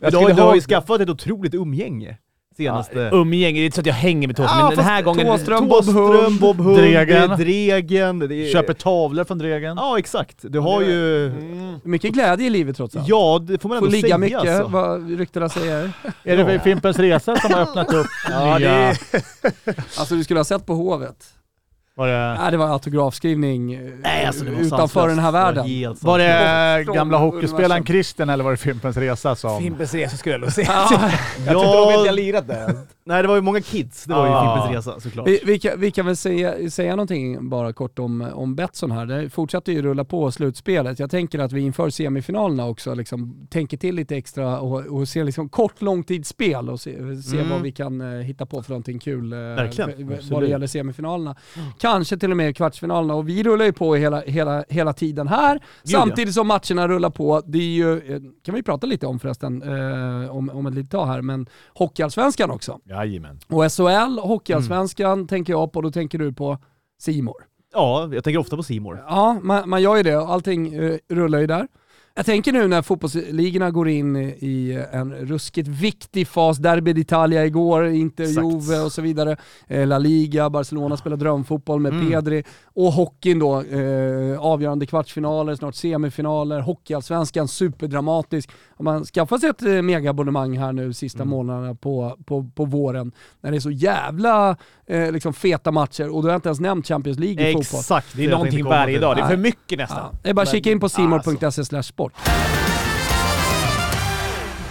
Jag 0.00 0.12
du, 0.12 0.16
har, 0.16 0.28
du 0.28 0.32
har 0.34 0.48
ha- 0.48 0.54
ju 0.54 0.60
skaffat 0.60 1.00
ett 1.00 1.08
otroligt 1.08 1.54
umgänge. 1.54 2.16
Senaste... 2.56 2.98
Ja, 2.98 3.10
umgänge, 3.10 3.58
det 3.60 3.64
är 3.64 3.64
inte 3.64 3.74
så 3.74 3.80
att 3.80 3.86
jag 3.86 3.94
hänger 3.94 4.26
med 4.26 4.36
Thåström, 4.36 4.58
Ja, 4.58 4.66
men 4.68 4.76
den 4.76 4.84
här 4.84 5.02
gången... 5.02 5.26
Thåström, 5.26 5.68
Bob 5.68 5.84
Hund, 5.84 6.40
Bob 6.40 6.60
Hund, 6.60 6.76
Dregen. 6.78 7.06
det 7.06 7.34
är 7.34 7.36
Dregen. 7.36 8.18
Det 8.18 8.34
är... 8.34 8.52
Köper 8.52 8.74
tavlor 8.74 9.24
från 9.24 9.38
Dregen. 9.38 9.76
Ja, 9.76 9.98
exakt. 9.98 10.36
Du 10.42 10.58
har 10.58 10.80
ju... 10.82 11.26
Mm. 11.26 11.80
Mycket 11.84 12.12
glädje 12.12 12.46
i 12.46 12.50
livet 12.50 12.76
trots 12.76 12.96
allt. 12.96 13.08
Ja, 13.08 13.38
det 13.48 13.58
får 13.62 13.68
man 13.68 13.78
Får 13.78 13.86
ändå 13.86 13.96
ligga 13.96 14.06
säga 14.06 14.18
mycket, 14.18 14.38
alltså. 14.38 14.66
vad 14.68 15.18
ryktena 15.18 15.48
säger. 15.48 15.92
Är 16.24 16.36
det 16.36 16.60
Fimpens 16.60 16.98
Resa 16.98 17.36
som 17.36 17.52
har 17.52 17.60
öppnat 17.60 17.94
upp 17.94 18.06
Ja, 18.30 18.58
nya... 18.58 18.68
det- 18.70 18.96
Alltså 19.98 20.14
du 20.14 20.24
skulle 20.24 20.40
ha 20.40 20.44
sett 20.44 20.66
på 20.66 20.74
Hovet. 20.74 21.16
Var 21.94 22.08
det, 22.08 22.34
Nej, 22.42 22.50
det 22.50 22.56
var 22.56 22.68
autografskrivning 22.68 23.72
eh, 23.74 23.80
Nej, 24.02 24.24
alltså, 24.26 24.44
det 24.44 24.50
var 24.50 24.60
utanför 24.60 25.08
den 25.08 25.18
här 25.18 25.32
Det 25.32 25.38
var 25.38 25.44
världen. 25.44 25.64
helt 25.66 26.02
var 26.04 26.18
det 26.18 26.84
gamla 26.94 27.18
hockeyspelaren. 27.18 27.84
Christian 27.84 28.28
eller 28.28 28.44
var 28.44 28.50
det 28.50 28.56
Fimpens 28.56 28.96
Resa 28.96 29.34
som... 29.34 29.60
Fimpens 29.60 29.94
Resa 29.94 30.16
skulle 30.16 30.34
jag 30.34 30.40
nog 30.40 30.52
säga. 30.52 30.66
Ja, 30.70 31.10
Jag 31.46 31.52
tror 31.52 31.86
de 31.86 31.92
inte 31.94 32.06
Ja, 32.06 32.06
har 32.06 32.12
lirat 32.12 32.48
där. 32.48 32.74
nej 33.04 33.22
det 33.22 33.28
var 33.28 33.34
ju 33.34 33.40
många 33.40 33.60
kids, 33.60 34.04
det 34.04 34.14
var 34.14 34.26
ju. 34.26 34.32
Fimpens 34.62 34.86
Resa 34.86 35.00
såklart. 35.00 35.28
vi, 35.28 35.40
vi, 35.44 35.58
kan, 35.58 35.80
vi 35.80 35.90
kan 35.90 36.06
väl 36.06 36.16
säga, 36.16 36.70
säga 36.70 36.90
någonting 36.96 37.48
bara 37.48 37.72
kort 37.72 37.98
om, 37.98 38.20
om 38.34 38.54
Betsson 38.54 38.90
här. 38.90 39.06
Det 39.06 39.30
fortsätter 39.30 39.72
ju 39.72 39.82
rulla 39.82 40.04
på 40.04 40.30
slutspelet. 40.30 40.98
Jag 40.98 41.10
tänker 41.10 41.38
att 41.38 41.52
vi 41.52 41.60
inför 41.60 41.90
semifinalerna 41.90 42.66
också 42.66 42.94
liksom, 42.94 43.46
tänker 43.50 43.76
till 43.76 43.94
lite 43.94 44.16
extra 44.16 44.60
och, 44.60 44.86
och 44.86 45.08
ser 45.08 45.24
liksom 45.24 45.48
kort 45.48 45.82
långtidsspel 45.82 46.70
och 46.70 46.80
se, 46.80 47.22
se 47.22 47.36
Mm. 47.36 47.50
vad 47.50 47.60
vi 47.62 47.72
kan 47.72 48.00
eh, 48.00 48.08
hitta 48.20 48.46
på 48.46 48.62
för 48.62 48.70
någonting 48.70 48.98
kul 48.98 49.32
eh, 49.32 49.38
Verkligen. 49.38 50.18
vad 50.30 50.42
det 50.42 50.48
gäller 50.48 50.66
semifinalerna. 50.66 51.36
Kanske 51.92 52.16
till 52.16 52.30
och 52.30 52.36
med 52.36 52.56
kvartsfinalerna 52.56 53.14
och 53.14 53.28
vi 53.28 53.42
rullar 53.42 53.64
ju 53.64 53.72
på 53.72 53.94
hela, 53.94 54.20
hela, 54.20 54.64
hela 54.68 54.92
tiden 54.92 55.28
här 55.28 55.60
ja. 55.82 55.98
samtidigt 55.98 56.34
som 56.34 56.46
matcherna 56.46 56.88
rullar 56.88 57.10
på. 57.10 57.42
Det 57.46 57.58
är 57.58 57.62
ju, 57.62 58.14
eh, 58.14 58.20
kan 58.44 58.54
vi 58.54 58.62
prata 58.62 58.86
lite 58.86 59.06
om 59.06 59.18
förresten 59.18 59.62
eh, 59.62 60.36
om, 60.36 60.50
om 60.50 60.66
ett 60.66 60.74
litet 60.74 60.90
tag 60.90 61.06
här, 61.06 61.22
men 61.22 61.46
Hockeyallsvenskan 61.74 62.50
också. 62.50 62.80
Jajamän. 62.84 63.40
Och 63.48 63.72
SHL, 63.72 64.18
Hockeyallsvenskan 64.18 65.26
tänker 65.26 65.52
jag 65.52 65.72
på, 65.72 65.80
då 65.80 65.90
tänker 65.90 66.18
du 66.18 66.32
på 66.32 66.58
Simor. 67.00 67.46
Ja, 67.72 68.08
jag 68.12 68.24
tänker 68.24 68.38
ofta 68.38 68.56
på 68.56 68.62
Simor. 68.62 69.04
Ja, 69.06 69.38
man, 69.42 69.68
man 69.68 69.82
gör 69.82 69.96
ju 69.96 70.02
det. 70.02 70.20
Allting 70.20 70.74
eh, 70.74 70.96
rullar 71.08 71.38
ju 71.38 71.46
där. 71.46 71.68
Jag 72.14 72.26
tänker 72.26 72.52
nu 72.52 72.68
när 72.68 72.82
fotbollsligorna 72.82 73.70
går 73.70 73.88
in 73.88 74.16
i 74.16 74.84
en 74.92 75.14
ruskigt 75.14 75.68
viktig 75.68 76.28
fas, 76.28 76.58
Derby 76.58 76.92
d'Italia 76.92 77.44
igår, 77.46 77.86
Inter, 77.86 78.24
Exakt. 78.24 78.46
Juve 78.46 78.80
och 78.80 78.92
så 78.92 79.02
vidare. 79.02 79.36
Eh, 79.68 79.86
La 79.86 79.98
Liga, 79.98 80.50
Barcelona 80.50 80.96
spelar 80.96 81.16
drömfotboll 81.16 81.80
med 81.80 81.92
Mm. 81.92 82.10
Pedri. 82.10 82.44
Och 82.74 82.92
hockeyn 82.92 83.38
då, 83.38 83.60
eh, 83.62 84.40
avgörande 84.40 84.86
kvartsfinaler, 84.86 85.54
snart 85.54 85.74
semifinaler, 85.74 86.60
Hockeyallsvenskan, 86.60 87.48
superdramatisk. 87.48 88.50
Om 88.82 88.84
man 88.84 89.04
skaffar 89.04 89.38
sig 89.38 89.50
ett 89.50 89.62
eh, 89.62 89.82
megaabonnemang 89.82 90.58
här 90.58 90.72
nu 90.72 90.92
sista 90.92 91.22
Mm. 91.22 91.30
månaderna 91.30 91.74
på, 91.74 92.18
på, 92.26 92.50
på 92.54 92.64
våren, 92.64 93.12
när 93.40 93.50
det 93.50 93.56
är 93.56 93.60
så 93.60 93.70
jävla 93.70 94.56
eh, 94.86 95.12
liksom 95.12 95.32
feta 95.34 95.70
matcher, 95.70 96.08
och 96.08 96.22
då 96.22 96.28
har 96.28 96.34
inte 96.36 96.48
ens 96.48 96.60
nämnt 96.60 96.88
Champions 96.88 97.18
League 97.18 97.48
i 97.50 97.52
fotboll. 97.52 97.78
Exakt. 97.80 98.16
Det 98.16 98.24
är 98.24 98.30
någonting 98.30 98.64
varje 98.64 98.98
dag, 98.98 99.16
det 99.16 99.22
är 99.22 99.28
för 99.28 99.36
mycket 99.36 99.78
nästan. 99.78 99.98
Ja, 100.12 100.18
det 100.22 100.30
är 100.30 100.34
bara 100.34 100.42
att 100.42 100.48
kika 100.50 100.70
in 100.70 100.80
på 100.80 100.88
simor.se 100.88 101.46
Alltså. 101.46 101.82
sport. 101.82 102.12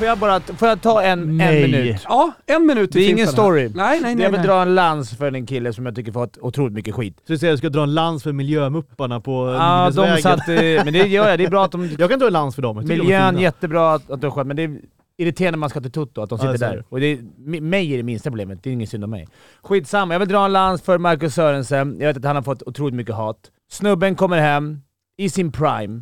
Får 0.01 0.07
jag 0.07 0.17
bara 0.17 0.39
får 0.39 0.67
jag 0.67 0.81
ta 0.81 1.01
en, 1.01 1.19
en 1.21 1.37
Nej. 1.37 1.61
minut? 1.71 2.01
Ja, 2.09 2.31
en 2.45 2.65
minut 2.65 2.91
Det 2.91 2.99
är 2.99 3.09
ingen 3.09 3.27
story. 3.27 3.61
Nej, 3.75 4.01
nej, 4.01 4.15
nej. 4.15 4.23
jag 4.23 4.31
vill 4.31 4.39
nej. 4.39 4.47
dra 4.47 4.61
en 4.61 4.75
lans 4.75 5.17
för 5.17 5.31
en 5.35 5.45
kille 5.45 5.73
som 5.73 5.85
jag 5.85 5.95
tycker 5.95 6.11
fått 6.11 6.37
otroligt 6.41 6.73
mycket 6.73 6.95
skit. 6.95 7.15
Så 7.27 7.33
du 7.33 7.37
säger 7.37 7.53
att 7.53 7.57
du 7.57 7.57
ska 7.57 7.69
dra 7.69 7.83
en 7.83 7.93
lans 7.93 8.23
för 8.23 8.31
miljömupparna 8.33 9.19
på 9.19 9.47
Ja, 9.59 9.91
de 9.95 10.21
satt, 10.21 10.49
eh, 10.49 10.55
men 10.55 10.93
det 10.93 11.07
gör 11.07 11.29
jag. 11.29 11.39
Det 11.39 11.45
är 11.45 11.49
bra 11.49 11.65
att 11.65 11.71
de... 11.71 11.89
Jag 11.99 12.09
kan 12.09 12.19
dra 12.19 12.27
en 12.27 12.33
lans 12.33 12.55
för 12.55 12.61
dem. 12.61 12.77
Jag 12.77 12.85
de 12.85 12.97
Miljön, 12.97 13.29
fina. 13.29 13.41
jättebra 13.41 13.93
att, 13.93 14.09
att 14.11 14.21
de 14.21 14.31
sköt, 14.31 14.47
men 14.47 14.55
det 14.55 14.63
är 14.63 14.79
irriterande 15.17 15.51
när 15.51 15.59
man 15.59 15.69
ska 15.69 15.81
till 15.81 15.91
Toto, 15.91 16.21
att 16.21 16.29
de 16.29 16.35
Ja, 16.35 16.37
sitter 16.37 16.49
jag 16.51 16.59
ser 16.59 16.67
där. 16.69 16.77
det. 16.77 16.83
Och 16.89 16.99
det 16.99 17.05
är, 17.05 17.17
mi- 17.47 17.61
mig 17.61 17.93
är 17.93 17.97
det 17.97 18.03
minsta 18.03 18.29
problemet, 18.29 18.63
det 18.63 18.69
är 18.69 18.73
ingen 18.73 18.87
synd 18.87 19.03
om 19.03 19.09
mig. 19.09 19.27
Skitsamma, 19.63 20.13
jag 20.13 20.19
vill 20.19 20.29
dra 20.29 20.45
en 20.45 20.53
lans 20.53 20.81
för 20.81 20.97
Marcus 20.97 21.33
Sörensen. 21.35 21.97
Jag 21.99 22.07
vet 22.07 22.17
att 22.17 22.23
han 22.25 22.35
har 22.35 22.43
fått 22.43 22.63
otroligt 22.63 22.95
mycket 22.95 23.15
hat. 23.15 23.37
Snubben 23.71 24.15
kommer 24.15 24.39
hem 24.39 24.81
i 25.17 25.29
sin 25.29 25.51
prime. 25.51 26.01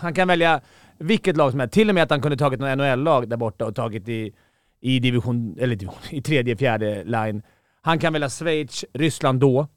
Han 0.00 0.14
kan 0.14 0.28
välja 0.28 0.60
vilket 0.98 1.36
lag 1.36 1.50
som 1.50 1.60
helst. 1.60 1.74
Till 1.74 1.88
och 1.88 1.94
med 1.94 2.02
att 2.02 2.10
han 2.10 2.20
kunde 2.22 2.36
tagit 2.36 2.60
något 2.60 2.78
NHL-lag 2.78 3.28
där 3.28 3.36
borta 3.36 3.66
och 3.66 3.74
tagit 3.74 4.08
i, 4.08 4.32
i 4.80 4.98
division, 5.00 5.56
eller 5.58 5.76
division, 5.76 5.98
i 6.10 6.22
tredje, 6.22 6.56
fjärde 6.56 7.04
line. 7.04 7.42
Han 7.82 7.98
kan 7.98 8.12
välja 8.12 8.28
Schweiz, 8.28 8.84
Ryssland 8.92 9.40
då. 9.40 9.68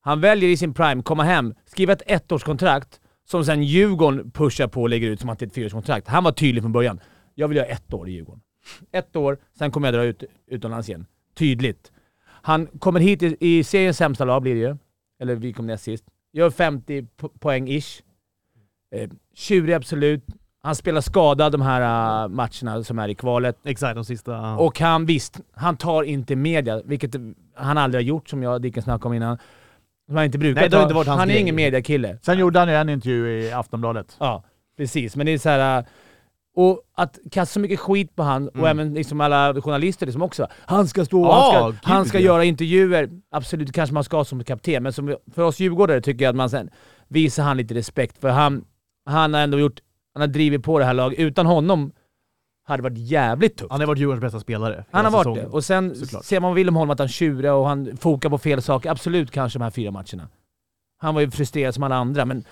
Han 0.00 0.20
väljer 0.20 0.50
i 0.50 0.56
sin 0.56 0.74
prime 0.74 1.02
komma 1.02 1.22
hem, 1.22 1.54
skriva 1.66 1.92
ett 1.92 2.02
ettårskontrakt 2.06 3.00
som 3.24 3.44
sen 3.44 3.62
Djurgården 3.62 4.30
pushar 4.30 4.68
på 4.68 4.82
och 4.82 4.88
lägger 4.88 5.08
ut 5.08 5.20
som 5.20 5.28
att 5.30 5.38
det 5.38 5.44
är 5.44 5.46
ett 5.46 5.54
fyraårskontrakt. 5.54 6.08
Han 6.08 6.24
var 6.24 6.32
tydlig 6.32 6.62
från 6.62 6.72
början. 6.72 7.00
Jag 7.34 7.48
vill 7.48 7.56
göra 7.56 7.66
ett 7.66 7.94
år 7.94 8.08
i 8.08 8.12
Djurgården. 8.12 8.42
Ett 8.92 9.16
år, 9.16 9.38
sen 9.58 9.70
kommer 9.70 9.88
jag 9.88 9.94
dra 9.94 10.04
ut 10.04 10.24
utomlands 10.46 10.88
igen. 10.88 11.06
Tydligt. 11.34 11.92
Han 12.24 12.66
kommer 12.66 13.00
hit 13.00 13.22
i, 13.22 13.36
i 13.40 13.64
seriens 13.64 13.96
sämsta 13.96 14.24
lag 14.24 14.42
blir 14.42 14.54
det 14.54 14.60
ju. 14.60 14.76
Eller 15.20 15.34
vi 15.34 15.52
kom 15.52 15.66
näst 15.66 15.84
sist. 15.84 16.04
Gör 16.32 16.50
50 16.50 17.00
po- 17.02 17.38
poäng 17.38 17.68
ish. 17.68 18.02
Eh, 18.94 19.10
tjurig 19.34 19.74
absolut. 19.74 20.24
Han 20.62 20.74
spelar 20.76 21.00
skadad 21.00 21.52
de 21.52 21.60
här 21.62 22.24
uh, 22.24 22.28
matcherna 22.28 22.84
som 22.84 22.98
är 22.98 23.08
i 23.08 23.14
kvalet. 23.14 23.58
Exakt, 23.64 23.94
de 23.94 24.04
sista... 24.04 24.54
Och 24.56 24.80
han 24.80 25.06
visst, 25.06 25.40
han 25.54 25.76
tar 25.76 26.02
inte 26.02 26.36
media, 26.36 26.80
vilket 26.84 27.14
han 27.56 27.78
aldrig 27.78 27.98
har 28.04 28.06
gjort 28.08 28.28
som 28.28 28.42
jag 28.42 28.54
och 28.54 28.60
Dicken 28.60 28.82
snackade 28.82 29.08
om 29.08 29.14
innan. 29.14 29.38
Som 30.06 30.16
han 30.16 30.24
inte 30.24 30.38
brukar 30.38 30.60
Nej, 30.60 30.70
det 30.70 30.76
har 30.76 30.82
inte 30.82 30.94
varit 30.94 31.08
hans 31.08 31.18
Han 31.18 31.28
är 31.28 31.32
grej. 31.32 31.42
ingen 31.42 31.54
mediakille. 31.54 32.18
Sen 32.22 32.38
gjorde 32.38 32.58
han 32.58 32.68
ju 32.68 32.74
en 32.74 32.88
intervju 32.88 33.28
i 33.40 33.52
Aftonbladet. 33.52 34.16
Ja, 34.18 34.42
precis. 34.76 35.16
Men 35.16 35.26
det 35.26 35.32
är 35.32 35.38
så 35.38 35.48
här. 35.48 35.78
äh, 35.78 35.84
Och 36.56 36.80
att 36.96 37.18
kasta 37.30 37.52
så 37.52 37.60
mycket 37.60 37.80
skit 37.80 38.16
på 38.16 38.22
han, 38.22 38.48
och 38.48 38.56
Mm. 38.56 38.66
även 38.80 38.94
liksom 38.94 39.20
alla 39.20 39.54
journalister 39.60 40.06
liksom 40.06 40.22
också. 40.22 40.46
Han 40.66 40.88
ska 40.88 41.04
stå, 41.04 41.22
Ja, 41.22 41.60
han 41.62 41.72
ska, 41.76 41.88
han 41.92 42.04
ska 42.04 42.18
ja. 42.18 42.24
göra 42.24 42.44
intervjuer. 42.44 43.10
Absolut, 43.30 43.72
kanske 43.72 43.94
man 43.94 44.04
ska 44.04 44.24
som 44.24 44.44
kapten, 44.44 44.82
men 44.82 44.92
som, 44.92 45.16
för 45.34 45.42
oss 45.42 45.60
djurgårdare 45.60 46.00
tycker 46.00 46.24
jag 46.24 46.30
att 46.30 46.36
man 46.36 46.50
sen 46.50 46.70
visar 47.08 47.42
han 47.42 47.56
lite 47.56 47.74
respekt. 47.74 48.18
För 48.20 48.28
han, 48.28 48.64
han 49.06 49.34
har 49.34 49.40
ändå 49.40 49.58
gjort, 49.58 49.80
han 50.14 50.20
har 50.20 50.28
drivit 50.28 50.62
på 50.64 50.78
det 50.78 50.84
här 50.84 50.94
laget. 50.94 51.18
Utan 51.18 51.46
honom 51.46 51.92
hade 52.64 52.82
det 52.82 52.88
varit 52.90 52.98
jävligt 52.98 53.56
tufft. 53.56 53.70
Han 53.70 53.80
har 53.80 53.86
varit 53.86 53.98
Djurgårdens 53.98 54.22
bästa 54.22 54.40
spelare. 54.40 54.84
Han 54.90 55.04
har 55.04 55.10
hela 55.10 55.10
varit 55.10 55.22
säsongen. 55.24 55.44
det. 55.44 55.50
Och 55.50 55.64
sen 55.64 55.94
Såklart. 55.94 56.24
ser 56.24 56.40
man 56.40 56.50
vad 56.50 56.54
vill 56.56 56.68
om 56.68 56.76
honom, 56.76 56.90
att 56.90 56.98
han 56.98 57.08
tjurar 57.08 57.52
och 57.52 57.66
han 57.68 57.96
fokar 57.96 58.28
på 58.30 58.38
fel 58.38 58.62
saker. 58.62 58.90
Absolut 58.90 59.30
kanske 59.30 59.58
de 59.58 59.62
här 59.62 59.70
fyra 59.70 59.90
matcherna. 59.90 60.28
Han 60.98 61.14
var 61.14 61.20
ju 61.20 61.30
frustrerad 61.30 61.74
som 61.74 61.82
alla 61.82 61.96
andra, 61.96 62.24
men 62.24 62.44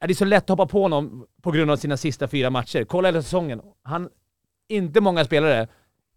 är 0.00 0.06
det 0.06 0.12
är 0.12 0.14
så 0.14 0.24
lätt 0.24 0.42
att 0.44 0.48
hoppa 0.48 0.66
på 0.66 0.82
honom 0.82 1.26
på 1.42 1.50
grund 1.50 1.70
av 1.70 1.76
sina 1.76 1.96
sista 1.96 2.28
fyra 2.28 2.50
matcher. 2.50 2.84
Kolla 2.84 3.08
hela 3.08 3.22
säsongen. 3.22 3.60
Han, 3.82 4.08
inte 4.68 5.00
många 5.00 5.24
spelare, 5.24 5.68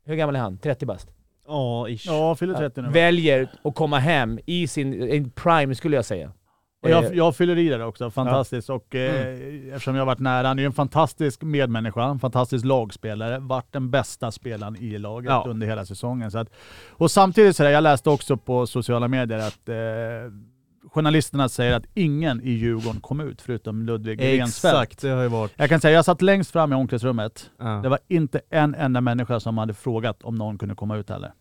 hur 0.05 0.15
gammal 0.15 0.35
är 0.35 0.39
han? 0.39 0.57
30 0.57 0.85
bast? 0.85 1.07
Ja, 1.47 1.89
ish. 1.89 2.05
Ja, 2.07 2.35
fyller 2.35 2.53
30 2.53 2.81
nu. 2.81 2.89
Väljer 2.89 3.47
att 3.63 3.75
komma 3.75 3.99
hem 3.99 4.39
i 4.45 4.67
sin 4.67 5.09
in 5.09 5.29
prime, 5.29 5.75
skulle 5.75 5.95
jag 5.95 6.05
säga. 6.05 6.31
Och 6.83 6.89
Eh, 6.89 6.95
jag, 7.03 7.15
jag 7.15 7.35
fyller 7.35 7.57
i 7.57 7.69
där 7.69 7.85
också, 7.85 8.11
fantastiskt. 8.11 8.69
Och, 8.69 8.95
eh, 8.95 9.37
Eftersom 9.73 9.95
jag 9.95 10.01
har 10.01 10.05
varit 10.05 10.19
nära, 10.19 10.47
han 10.47 10.59
är 10.59 10.63
ju 10.63 10.67
en 10.67 10.73
fantastisk 10.73 11.41
medmänniska, 11.41 12.03
en 12.03 12.19
fantastisk 12.19 12.65
lagspelare, 12.65 13.39
varit 13.39 13.71
den 13.73 13.91
bästa 13.91 14.31
spelaren 14.31 14.75
i 14.75 14.97
laget 14.97 15.29
Ja. 15.29 15.45
under 15.47 15.67
hela 15.67 15.85
säsongen. 15.85 16.31
Så 16.31 16.37
att, 16.37 16.49
och 16.89 17.11
samtidigt, 17.11 17.55
så 17.55 17.63
där, 17.63 17.69
jag 17.69 17.81
läste 17.83 18.09
också 18.09 18.37
på 18.37 18.67
sociala 18.67 19.07
medier 19.07 19.39
att 19.39 19.69
eh, 19.69 19.75
journalisterna 20.91 21.49
säger 21.49 21.73
att 21.75 21.85
ingen 21.93 22.41
i 22.41 22.49
Djurgården 22.51 23.01
kom 23.01 23.19
ut 23.19 23.41
förutom 23.41 23.81
Ludvig 23.85 24.21
Rensfeldt. 24.21 24.75
Exakt, 24.75 25.01
det 25.01 25.09
har 25.09 25.21
ju 25.23 25.27
varit... 25.29 25.51
Jag 25.55 25.69
kan 25.69 25.79
säga, 25.81 25.95
jag 25.95 26.05
satt 26.05 26.21
längst 26.21 26.51
fram 26.51 26.71
i 26.73 26.75
omklädningsrummet. 26.75 27.49
Ja. 27.59 27.65
Det 27.65 27.89
var 27.89 27.99
inte 28.07 28.41
en 28.49 28.75
enda 28.75 29.01
människa 29.01 29.39
som 29.39 29.57
hade 29.57 29.73
frågat 29.73 30.23
om 30.23 30.35
någon 30.35 30.57
kunde 30.57 30.75
komma 30.75 30.97
ut 30.97 31.09
heller. 31.09 31.31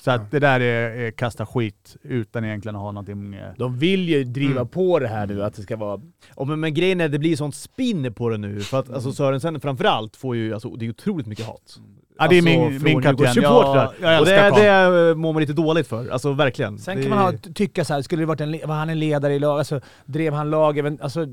Så 0.00 0.10
att 0.10 0.30
det 0.30 0.38
där 0.38 0.60
är, 0.60 0.90
är 1.06 1.10
kasta 1.10 1.46
skit 1.46 1.96
utan 2.02 2.44
egentligen 2.44 2.76
att 2.76 2.82
ha 2.82 2.92
någonting... 2.92 3.34
eh, 3.34 3.52
De 3.58 3.78
vill 3.78 4.08
ju 4.08 4.24
driva 4.24 4.52
Mm. 4.60 4.68
på 4.68 4.98
det 4.98 5.08
här 5.08 5.26
nu, 5.26 5.42
att 5.44 5.54
det 5.54 5.62
ska 5.62 5.76
vara... 5.76 6.00
Och 6.34 6.48
men, 6.48 6.60
men 6.60 6.74
grejen 6.74 7.00
är, 7.00 7.08
det 7.08 7.18
blir 7.18 7.36
sånt 7.36 7.54
spinn 7.54 8.14
på 8.14 8.28
det 8.28 8.38
nu, 8.38 8.60
för 8.60 8.78
att 8.80 8.90
alltså, 8.90 9.12
Sörensen 9.12 9.60
framförallt 9.60 10.16
får 10.16 10.36
ju, 10.36 10.54
alltså, 10.54 10.68
det 10.76 10.86
är 10.86 10.90
otroligt 10.90 11.26
mycket 11.26 11.46
hat. 11.46 11.78
Ja, 12.18 12.28
det 12.28 12.38
är 12.38 12.38
Alltså, 12.38 12.50
min, 12.60 12.82
min 12.82 13.02
kapten. 13.02 13.26
Djurgårdssupportrar. 13.34 13.94
Jag, 14.00 14.20
och 14.20 14.26
det, 14.26 14.62
det 15.08 15.14
mår 15.14 15.32
man 15.32 15.40
lite 15.40 15.52
dåligt 15.52 15.86
för, 15.86 16.08
alltså 16.08 16.32
verkligen. 16.32 16.78
Sen 16.78 16.96
det, 16.96 17.02
kan 17.02 17.10
man 17.10 17.18
ha, 17.18 17.32
tycka 17.54 17.84
så 17.84 17.94
här, 17.94 18.02
skulle 18.02 18.22
det 18.22 18.26
varit 18.26 18.40
en, 18.40 18.50
var 18.64 18.74
han 18.74 18.90
en 18.90 18.98
ledare 18.98 19.34
i 19.34 19.38
lag? 19.38 19.58
Alltså, 19.58 19.80
drev 20.04 20.32
han 20.32 20.50
laget? 20.50 21.00
Alltså, 21.00 21.26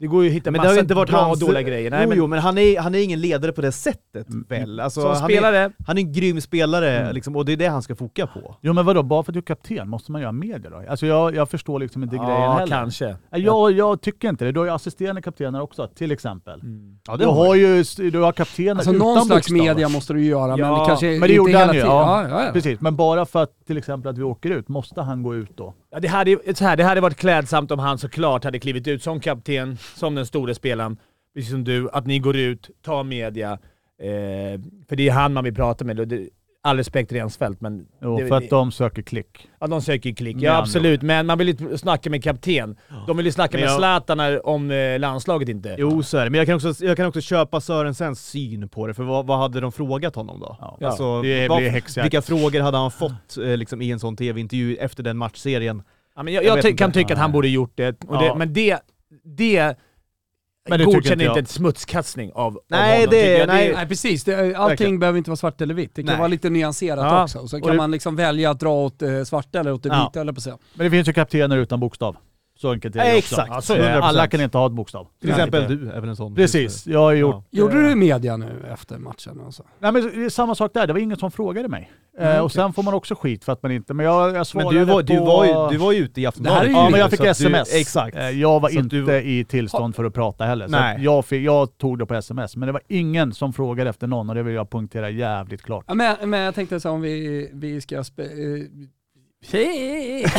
det 0.00 0.06
går 0.06 0.22
ju 0.24 0.28
att 0.30 0.34
hitta 0.36 0.50
men 0.50 0.52
det 0.52 0.58
massa 0.58 0.68
har 0.68 0.74
ju 0.74 0.80
inte 0.80 0.94
varit 0.94 1.10
bra 1.10 1.18
hans... 1.22 1.42
och 1.42 1.46
dåliga 1.48 1.62
grejer. 1.62 1.90
Nej, 1.90 2.00
jo, 2.02 2.08
men, 2.08 2.18
jo, 2.18 2.26
men 2.26 2.38
han 2.38 2.58
är, 2.58 2.80
han 2.80 2.94
är 2.94 2.98
ingen 2.98 3.20
ledare 3.20 3.52
på 3.52 3.60
det 3.60 3.72
sättet 3.72 4.28
Mm. 4.28 4.44
väl? 4.48 4.80
Alltså, 4.80 5.00
som 5.00 5.10
han, 5.10 5.16
är, 5.16 5.24
spelare, 5.24 5.70
han 5.86 5.98
är 5.98 6.02
en 6.02 6.12
grym 6.12 6.40
spelare, 6.40 6.98
Mm. 6.98 7.14
liksom, 7.14 7.36
och 7.36 7.44
det 7.44 7.52
är 7.52 7.56
det 7.56 7.66
han 7.66 7.82
ska 7.82 7.94
foka 7.94 8.26
på. 8.26 8.56
Jo 8.60 8.72
men 8.72 8.86
vadå, 8.86 9.02
bara 9.02 9.22
för 9.22 9.32
att 9.32 9.34
du 9.34 9.38
är 9.38 9.42
kapten, 9.42 9.88
måste 9.88 10.12
man 10.12 10.20
göra 10.20 10.32
media 10.32 10.70
då? 10.70 10.82
Alltså 10.90 11.06
jag, 11.06 11.34
jag 11.34 11.50
förstår 11.50 11.78
liksom 11.78 12.02
inte 12.02 12.16
grejen 12.16 12.30
ja, 12.30 12.52
heller. 12.52 12.76
kanske. 12.76 13.16
Nej, 13.30 13.40
Jag, 13.42 13.72
jag 13.72 14.00
tycker 14.00 14.28
inte 14.28 14.44
det. 14.44 14.52
Du 14.52 14.58
har 14.60 14.66
ju 14.66 14.72
assisterande 14.72 15.22
kaptener 15.22 15.60
också, 15.60 15.86
till 15.94 16.12
exempel. 16.12 16.60
Mm. 16.60 16.98
Ja, 17.06 17.16
Du 17.16 17.26
har 17.26 17.54
ju 17.54 17.82
du 18.10 18.18
har 18.20 18.32
kaptener 18.32 18.70
Alltså 18.74 18.90
utan 18.90 18.98
någon 18.98 19.24
slags 19.24 19.48
bokstäver. 19.48 19.60
media 19.74 19.88
måste 19.88 20.12
du 20.12 20.22
ju 20.22 20.28
göra, 20.30 20.46
men 20.56 20.58
Ja, 20.58 20.80
det 20.80 20.86
kanske 20.86 21.06
men 21.06 21.20
det 21.20 21.26
inte 21.26 21.34
gjorde 21.34 21.50
hela 21.50 21.64
han 21.66 21.74
ju, 21.74 21.80
tiden. 21.80 21.96
ja. 21.96 22.22
Ja, 22.22 22.28
ja, 22.38 22.44
ja. 22.46 22.52
Precis, 22.52 22.80
men 22.80 22.96
bara 22.96 23.26
för 23.26 23.42
att 23.42 23.50
till 23.66 23.76
exempel 23.78 24.10
att 24.10 24.18
vi 24.18 24.22
åker 24.22 24.50
ut, 24.50 24.68
måste 24.68 25.00
han 25.02 25.22
gå 25.22 25.34
ut 25.34 25.56
då? 25.56 25.74
Ja, 25.90 26.00
det, 26.00 26.08
hade, 26.08 26.30
ju- 26.30 26.54
så 26.54 26.64
här, 26.64 26.76
det 26.76 26.84
hade 26.84 27.00
varit 27.00 27.16
klädsamt 27.16 27.70
om 27.70 27.78
han 27.78 27.98
såklart 27.98 28.44
hade 28.44 28.58
klivit 28.58 28.88
ut 28.88 29.02
som 29.02 29.20
kapten, 29.20 29.78
som 29.94 30.14
den 30.14 30.26
store 30.26 30.54
spelaren, 30.54 30.96
precis 31.34 31.50
som 31.50 31.64
du, 31.64 31.88
att 31.92 32.06
ni 32.06 32.18
går 32.18 32.36
ut, 32.36 32.70
tar 32.82 33.04
media. 33.04 33.52
Eh, 34.02 34.60
för 34.88 34.96
det 34.96 35.08
är 35.08 35.12
han 35.12 35.32
man 35.32 35.44
vill 35.44 35.54
prata 35.54 35.84
med. 35.84 35.96
Det, 36.08 36.28
all 36.62 36.76
respekt 36.76 37.08
till 37.08 37.18
Rensfeldt, 37.18 37.60
men... 37.60 37.86
Jo, 38.02 38.18
det- 38.18 38.26
för 38.26 38.34
att 38.36 38.42
det- 38.42 38.48
de 38.50 38.72
söker 38.72 39.02
klick. 39.02 39.48
Ja, 39.60 39.66
de 39.66 39.82
söker 39.82 40.12
klick. 40.14 40.36
Ja, 40.40 40.56
absolut. 40.58 41.02
Men 41.02 41.26
man 41.26 41.38
vill 41.38 41.48
ju 41.60 41.78
snacka 41.78 42.10
med 42.10 42.22
kapten. 42.24 42.76
De 43.06 43.16
vill 43.16 43.26
ju 43.26 43.32
snacka 43.32 43.56
Men 43.56 43.60
med 43.60 43.70
jag- 43.70 43.78
Zlatan 43.78 44.40
om 44.44 44.70
eh, 44.70 44.98
landslaget 44.98 45.48
inte. 45.48 45.74
Jo 45.78 46.02
så 46.02 46.18
är 46.18 46.24
det, 46.24 46.30
men 46.30 46.38
jag 46.38 46.46
kan 46.46 46.54
också, 46.56 46.84
jag 46.84 46.96
kan 46.96 47.06
också 47.06 47.20
köpa 47.20 47.60
Sörensens 47.60 48.26
syn 48.26 48.68
på 48.68 48.86
det, 48.86 48.94
för 48.94 49.02
vad, 49.02 49.26
vad 49.26 49.38
hade 49.38 49.60
de 49.60 49.72
frågat 49.72 50.14
honom 50.14 50.40
då? 50.40 50.56
Ja. 50.60 50.86
Alltså, 50.88 51.22
Det 51.22 51.48
vad- 51.48 51.58
blir 51.58 52.02
vilka 52.02 52.22
frågor 52.22 52.60
hade 52.60 52.76
han 52.78 52.90
fått 52.90 53.36
eh, 53.44 53.56
liksom, 53.56 53.82
i 53.82 53.90
en 53.90 53.98
sån 54.00 54.16
tv-intervju 54.16 54.76
efter 54.76 55.02
den 55.02 55.16
matchserien? 55.16 55.82
Ja, 56.16 56.22
men 56.22 56.34
jag 56.34 56.44
Jag 56.44 56.56
jag 56.58 56.64
ty- 56.64 56.76
kan 56.76 56.92
tycka 56.92 57.14
att 57.14 57.20
han 57.20 57.32
borde 57.32 57.48
gjort 57.48 57.72
det, 57.74 58.04
och 58.04 58.18
det 58.18 58.24
Ja. 58.26 58.34
men 58.34 58.52
det, 58.52 58.78
det, 59.24 59.76
Men 60.68 60.78
det 60.78 60.84
tycker 60.84 60.84
godkänner 60.84 61.12
inte 61.12 61.12
inte 61.24 61.24
jag. 61.24 61.38
ett 61.38 61.48
smutskastning 61.48 62.32
av, 62.34 62.58
Nej, 62.68 62.92
av 62.92 62.96
honom. 62.98 63.10
det- 63.10 63.38
jag. 63.38 63.46
nej. 63.48 63.72
Nej 63.74 63.88
precis, 63.88 64.24
det, 64.24 64.34
allting 64.38 64.54
Verkligen. 64.68 64.98
behöver 64.98 65.18
inte 65.18 65.30
vara 65.30 65.36
svart 65.36 65.60
eller 65.60 65.74
vitt. 65.74 65.94
Det 65.94 66.02
kan 66.02 66.06
Nej. 66.06 66.18
vara 66.18 66.28
lite 66.28 66.50
nyanserat 66.50 66.98
Ja. 67.04 67.22
också. 67.24 67.48
Så 67.48 67.56
Och 67.56 67.62
kan 67.62 67.70
det- 67.70 67.76
man 67.76 67.90
liksom 67.90 68.16
välja 68.16 68.50
att 68.50 68.60
dra 68.60 68.70
åt 68.84 68.98
det 68.98 69.26
svarta 69.26 69.60
eller 69.60 69.72
åt 69.72 69.82
det 69.82 69.88
Ja. 69.88 70.04
vita 70.12 70.20
eller 70.20 70.32
på 70.32 70.40
säga. 70.40 70.58
Men 70.74 70.84
det 70.84 70.90
finns 70.90 71.08
ju 71.08 71.12
kaptener 71.12 71.56
utan 71.56 71.80
bokstav. 71.80 72.16
Så 72.56 72.72
enkelt 72.72 72.94
är 72.96 72.98
det 73.00 73.04
Nej, 73.04 73.18
också. 73.18 73.34
exakt. 73.34 73.48
Ja, 73.50 73.60
så 73.60 73.74
är 73.74 73.78
det. 73.78 73.88
Eh, 73.88 73.96
Alla 73.96 74.22
100%. 74.22 74.30
kan 74.30 74.40
inte 74.40 74.58
ha 74.58 74.66
ett 74.66 74.72
bokstav. 74.72 75.04
Till 75.20 75.28
Nej, 75.28 75.36
exempel 75.38 75.62
inte. 75.62 75.74
du 75.74 76.00
väl 76.00 76.08
en 76.08 76.16
sån? 76.16 76.34
Precis, 76.34 76.86
jag 76.86 76.98
har 77.00 77.12
gjort... 77.12 77.44
Gjorde 77.50 77.78
eh, 77.80 77.88
du 77.88 77.94
media 77.94 78.36
nu 78.36 78.64
efter 78.72 78.98
matchen? 78.98 79.40
Alltså? 79.46 79.62
Nej 79.78 79.92
men 79.92 80.02
det 80.02 80.24
är 80.24 80.28
samma 80.28 80.54
sak 80.54 80.70
där, 80.74 80.86
det 80.86 80.92
var 80.92 81.00
ingen 81.00 81.16
som 81.16 81.30
frågade 81.30 81.68
mig. 81.68 81.90
Eh, 82.20 82.28
Mm, 82.30 82.44
och 82.44 82.52
sen 82.52 82.72
får 82.72 82.82
man 82.82 82.94
också 82.94 83.14
skit 83.14 83.44
för 83.44 83.52
att 83.52 83.62
man 83.62 83.72
inte... 83.72 83.94
Men 83.94 84.06
jag, 84.06 84.26
jag 84.28 84.32
Men 84.34 84.44
svarade 84.44 84.78
du 84.78 84.84
var, 84.84 84.94
på... 84.94 85.02
du, 85.02 85.18
var 85.18 85.44
ju, 85.44 85.52
du 85.70 85.76
var 85.78 85.92
ju 85.92 85.98
ute 85.98 86.20
i 86.20 86.26
Aftonbladet. 86.26 86.70
Ja 86.72 86.90
men 86.90 87.00
jag 87.00 87.10
fick 87.10 87.18
Så 87.20 87.22
att 87.30 87.38
du- 87.38 87.44
sms. 87.46 87.74
exakt. 87.74 88.16
Eh, 88.16 88.30
Jag 88.30 88.60
var 88.60 88.68
Så 88.68 88.78
inte 88.78 88.96
du 88.96 89.02
var- 89.02 89.14
i 89.26 89.44
tillstånd 89.44 89.96
för 89.96 90.04
att 90.04 90.14
prata 90.14 90.44
heller. 90.44 90.66
Så 90.66 90.72
Nej. 90.72 90.96
att 90.96 91.02
jag, 91.02 91.24
fick, 91.24 91.42
jag 91.42 91.78
tog 91.78 91.98
det 91.98 92.06
på 92.06 92.14
sms. 92.14 92.56
Men 92.56 92.66
det 92.66 92.72
var 92.72 92.82
ingen 92.88 93.32
som 93.32 93.52
frågade 93.52 93.90
efter 93.90 94.06
någon 94.06 94.28
och 94.28 94.34
det 94.34 94.42
vill 94.42 94.54
jag 94.54 94.70
punktera 94.70 95.10
jävligt 95.10 95.62
klart. 95.62 95.84
Ja, 95.88 95.94
men, 95.94 96.16
men 96.30 96.40
jag 96.40 96.54
tänkte 96.54 96.80
så 96.80 96.90
om 96.90 97.00
vi, 97.00 97.50
vi 97.54 97.80
ska... 97.80 98.04
Spe, 98.04 98.22
eh, 98.22 98.28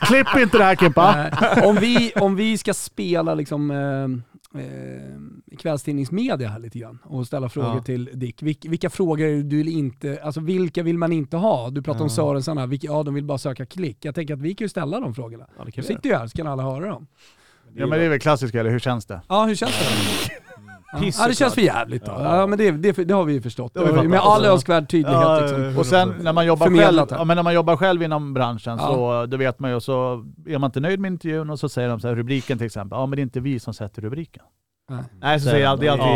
Klipp 0.00 0.26
inte 0.38 0.58
det 0.58 0.64
här 0.64 0.76
Kimpa! 0.76 1.26
Eh, 1.56 1.66
om, 1.68 1.76
vi, 1.76 2.12
om 2.20 2.36
vi 2.36 2.58
ska 2.58 2.74
spela 2.74 3.34
liksom, 3.34 3.70
eh, 3.70 4.08
eh, 4.58 5.56
kvällstidningsmedia 5.58 6.48
här 6.48 6.58
lite 6.58 6.78
grann 6.78 6.98
och 7.04 7.26
ställa 7.26 7.48
frågor 7.48 7.74
Ja. 7.74 7.82
till 7.82 8.10
Dick. 8.14 8.42
Vilk, 8.42 8.64
vilka 8.64 8.90
frågor 8.90 9.42
du 9.42 9.56
vill 9.56 9.68
inte, 9.68 10.20
alltså 10.22 10.40
vilka 10.40 10.82
vill 10.82 10.98
man 10.98 11.12
inte 11.12 11.36
ha? 11.36 11.70
Du 11.70 11.82
pratar 11.82 12.00
om 12.00 12.06
Ja. 12.06 12.14
Sörensen 12.14 12.58
här, 12.58 12.66
vilka, 12.66 12.86
ja 12.86 13.02
de 13.02 13.14
vill 13.14 13.24
bara 13.24 13.38
söka 13.38 13.66
klick. 13.66 14.04
Jag 14.04 14.14
tänker 14.14 14.34
att 14.34 14.40
vi 14.40 14.54
kan 14.54 14.64
ju 14.64 14.68
ställa 14.68 15.00
de 15.00 15.14
frågorna. 15.14 15.46
Ja, 15.58 15.64
det 15.64 15.66
Du 15.66 15.72
kan 15.72 15.82
vi 15.82 15.88
sitter 15.88 16.08
ju 16.08 16.14
här 16.16 16.26
så 16.26 16.36
kan 16.36 16.46
alla 16.46 16.62
höra 16.62 16.88
dem. 16.88 17.06
Ja 17.74 17.86
men 17.86 17.98
det 17.98 18.04
är 18.04 18.08
väl 18.08 18.20
klassiskt 18.20 18.54
eller 18.54 18.70
hur 18.70 18.78
känns 18.78 19.06
det? 19.06 19.20
Ja, 19.28 19.44
hur 19.44 19.54
känns 19.54 19.72
det? 19.78 20.34
Piss 21.00 21.18
ja 21.20 21.28
det 21.28 21.34
känns 21.34 21.54
för 21.54 21.60
jävligt 21.60 22.04
då. 22.04 22.12
Ja, 22.12 22.46
men 22.46 22.58
det, 22.58 22.70
det, 22.70 22.92
det 22.92 23.14
har 23.14 23.24
vi 23.24 23.32
ju 23.32 23.40
förstått. 23.40 23.74
Det 23.74 23.80
har 23.80 23.86
vi 23.86 23.92
fattat. 23.92 24.10
Med 24.10 24.20
all 24.20 24.44
önskvärd 24.44 24.88
tydlighet 24.90 25.20
Ja, 25.22 25.40
liksom. 25.40 25.78
Och 25.78 25.86
sen 25.86 26.14
när 26.20 26.32
man 26.32 26.46
jobbar 26.46 26.66
själv, 26.66 26.76
Förmedlat 26.76 27.10
ja, 27.10 27.24
men 27.24 27.36
när 27.36 27.42
man 27.42 27.54
jobbar 27.54 27.76
själv 27.76 28.02
inom 28.02 28.34
branschen 28.34 28.78
Ja. 28.80 28.86
så 28.86 29.26
då 29.26 29.36
vet 29.36 29.58
man 29.58 29.70
ju, 29.70 29.80
så 29.80 30.24
är 30.46 30.58
man 30.58 30.68
inte 30.68 30.80
nöjd 30.80 31.00
med 31.00 31.12
intervjun 31.12 31.50
och 31.50 31.58
så 31.58 31.68
säger 31.68 31.88
de 31.88 32.00
så 32.00 32.08
här, 32.08 32.14
rubriken 32.14 32.58
till 32.58 32.66
exempel, 32.66 32.96
ja 32.96 33.06
men 33.06 33.16
det 33.16 33.20
är 33.20 33.22
inte 33.22 33.40
vi 33.40 33.60
som 33.60 33.74
sätter 33.74 34.02
rubriken. 34.02 34.42
Nej. 34.90 35.02
Nej, 35.20 35.40
så 35.40 35.48
säger 35.50 35.66
alltid, 35.66 35.88
alltid 35.88 36.06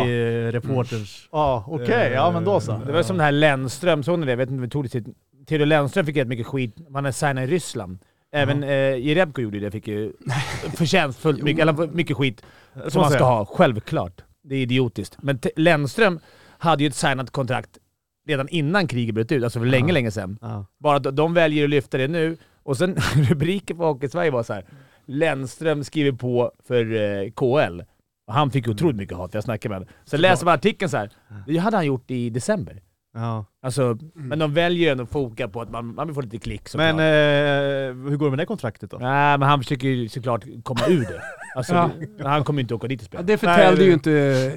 Ja. 0.46 0.52
reporters. 0.52 1.28
Ja 1.32 1.64
okej, 1.68 2.12
ja 2.14 2.30
men 2.30 2.44
då 2.44 2.60
så. 2.60 2.80
Det 2.86 2.92
var 2.92 3.02
som 3.02 3.16
det 3.18 3.22
här 3.24 3.32
Lennström, 3.32 4.02
såg 4.02 4.18
ni 4.18 4.26
det? 4.26 4.32
Jag 4.32 4.36
vet 4.36 4.48
inte 4.48 4.58
om 4.58 4.62
vi 4.62 4.68
tog 4.68 4.84
det 4.84 4.88
till... 4.88 5.04
Theodor 5.48 5.66
Lennström 5.66 6.06
fick 6.06 6.16
rätt 6.16 6.28
mycket 6.28 6.46
skit, 6.46 6.76
han 6.94 7.06
är 7.06 7.12
signad 7.12 7.44
i 7.44 7.46
Ryssland. 7.46 7.98
Även 8.32 8.62
eh, 8.62 8.96
Jerebko 9.06 9.40
gjorde 9.42 9.60
det, 9.60 9.70
fick 9.70 9.88
ju 9.88 10.12
förtjänstfullt 10.76 11.42
mycket, 11.42 11.62
eller 11.62 11.86
mycket 11.86 12.16
skit 12.16 12.42
som 12.88 13.00
man 13.02 13.10
ska 13.10 13.24
ha, 13.24 13.44
självklart. 13.44 14.22
Det 14.42 14.54
är 14.54 14.62
idiotiskt. 14.62 15.16
Men 15.22 15.38
T- 15.38 15.50
Lennström 15.56 16.20
hade 16.58 16.82
ju 16.82 16.88
ett 16.88 16.94
signat 16.94 17.30
kontrakt 17.30 17.78
redan 18.26 18.48
innan 18.48 18.86
kriget 18.86 19.14
bröt 19.14 19.32
ut, 19.32 19.44
alltså 19.44 19.58
för 19.58 19.66
länge, 19.66 19.92
länge 19.92 20.10
sedan. 20.10 20.38
Ja. 20.40 20.66
Bara 20.78 20.96
att 20.96 21.16
de 21.16 21.34
väljer 21.34 21.64
att 21.64 21.70
lyfta 21.70 21.98
det 21.98 22.08
nu, 22.08 22.36
och 22.62 22.76
sen 22.76 22.96
rubriken 23.14 23.76
på 23.76 23.84
Hockey-Sverige 23.84 24.30
var 24.30 24.42
så 24.42 24.52
här. 24.52 24.64
Lennström 25.06 25.84
skriver 25.84 26.12
på 26.12 26.52
för 26.66 26.92
eh, 26.94 27.30
KL. 27.30 27.80
Och 28.26 28.34
han 28.34 28.50
fick 28.50 28.68
otroligt 28.68 28.96
mycket 28.96 29.16
hat, 29.16 29.34
jag 29.34 29.44
snackade 29.44 29.68
med 29.70 29.76
honom. 29.78 29.94
Så 30.04 30.16
läser 30.16 30.44
man 30.44 30.54
artikeln 30.54 30.88
så 30.90 30.96
här. 30.96 31.10
det 31.46 31.56
hade 31.58 31.76
han 31.76 31.86
gjort 31.86 32.10
i 32.10 32.30
december. 32.30 32.82
Ja. 33.14 33.44
Alltså, 33.62 33.98
Men 34.14 34.38
de 34.38 34.54
väljer 34.54 34.84
ju 34.86 34.88
ändå 34.92 35.04
att 35.04 35.10
foka 35.10 35.48
på 35.48 35.60
att 35.60 35.70
man, 35.70 35.94
man 35.94 36.06
vill 36.06 36.14
få 36.14 36.20
lite 36.20 36.38
klick 36.38 36.68
såklart. 36.68 36.94
Men 36.94 36.98
eh, 36.98 38.10
hur 38.10 38.16
går 38.16 38.26
det 38.26 38.30
med 38.30 38.38
det 38.38 38.46
kontraktet 38.46 38.90
då? 38.90 38.96
Nej, 39.00 39.38
men 39.38 39.48
han 39.48 39.58
försöker 39.62 39.88
ju 39.88 40.08
såklart 40.08 40.44
komma 40.62 40.80
ur 40.88 41.00
det. 41.00 41.22
Alltså, 41.54 41.74
Ja. 42.18 42.28
Han 42.28 42.44
kommer 42.44 42.58
ju 42.60 42.62
inte 42.62 42.74
åka 42.74 42.86
dit 42.88 43.00
och 43.00 43.04
Ja, 43.04 43.08
spela. 43.08 43.22
det 43.22 43.38
förtällde 43.38 43.84
ju 43.84 43.92
inte 43.92 44.10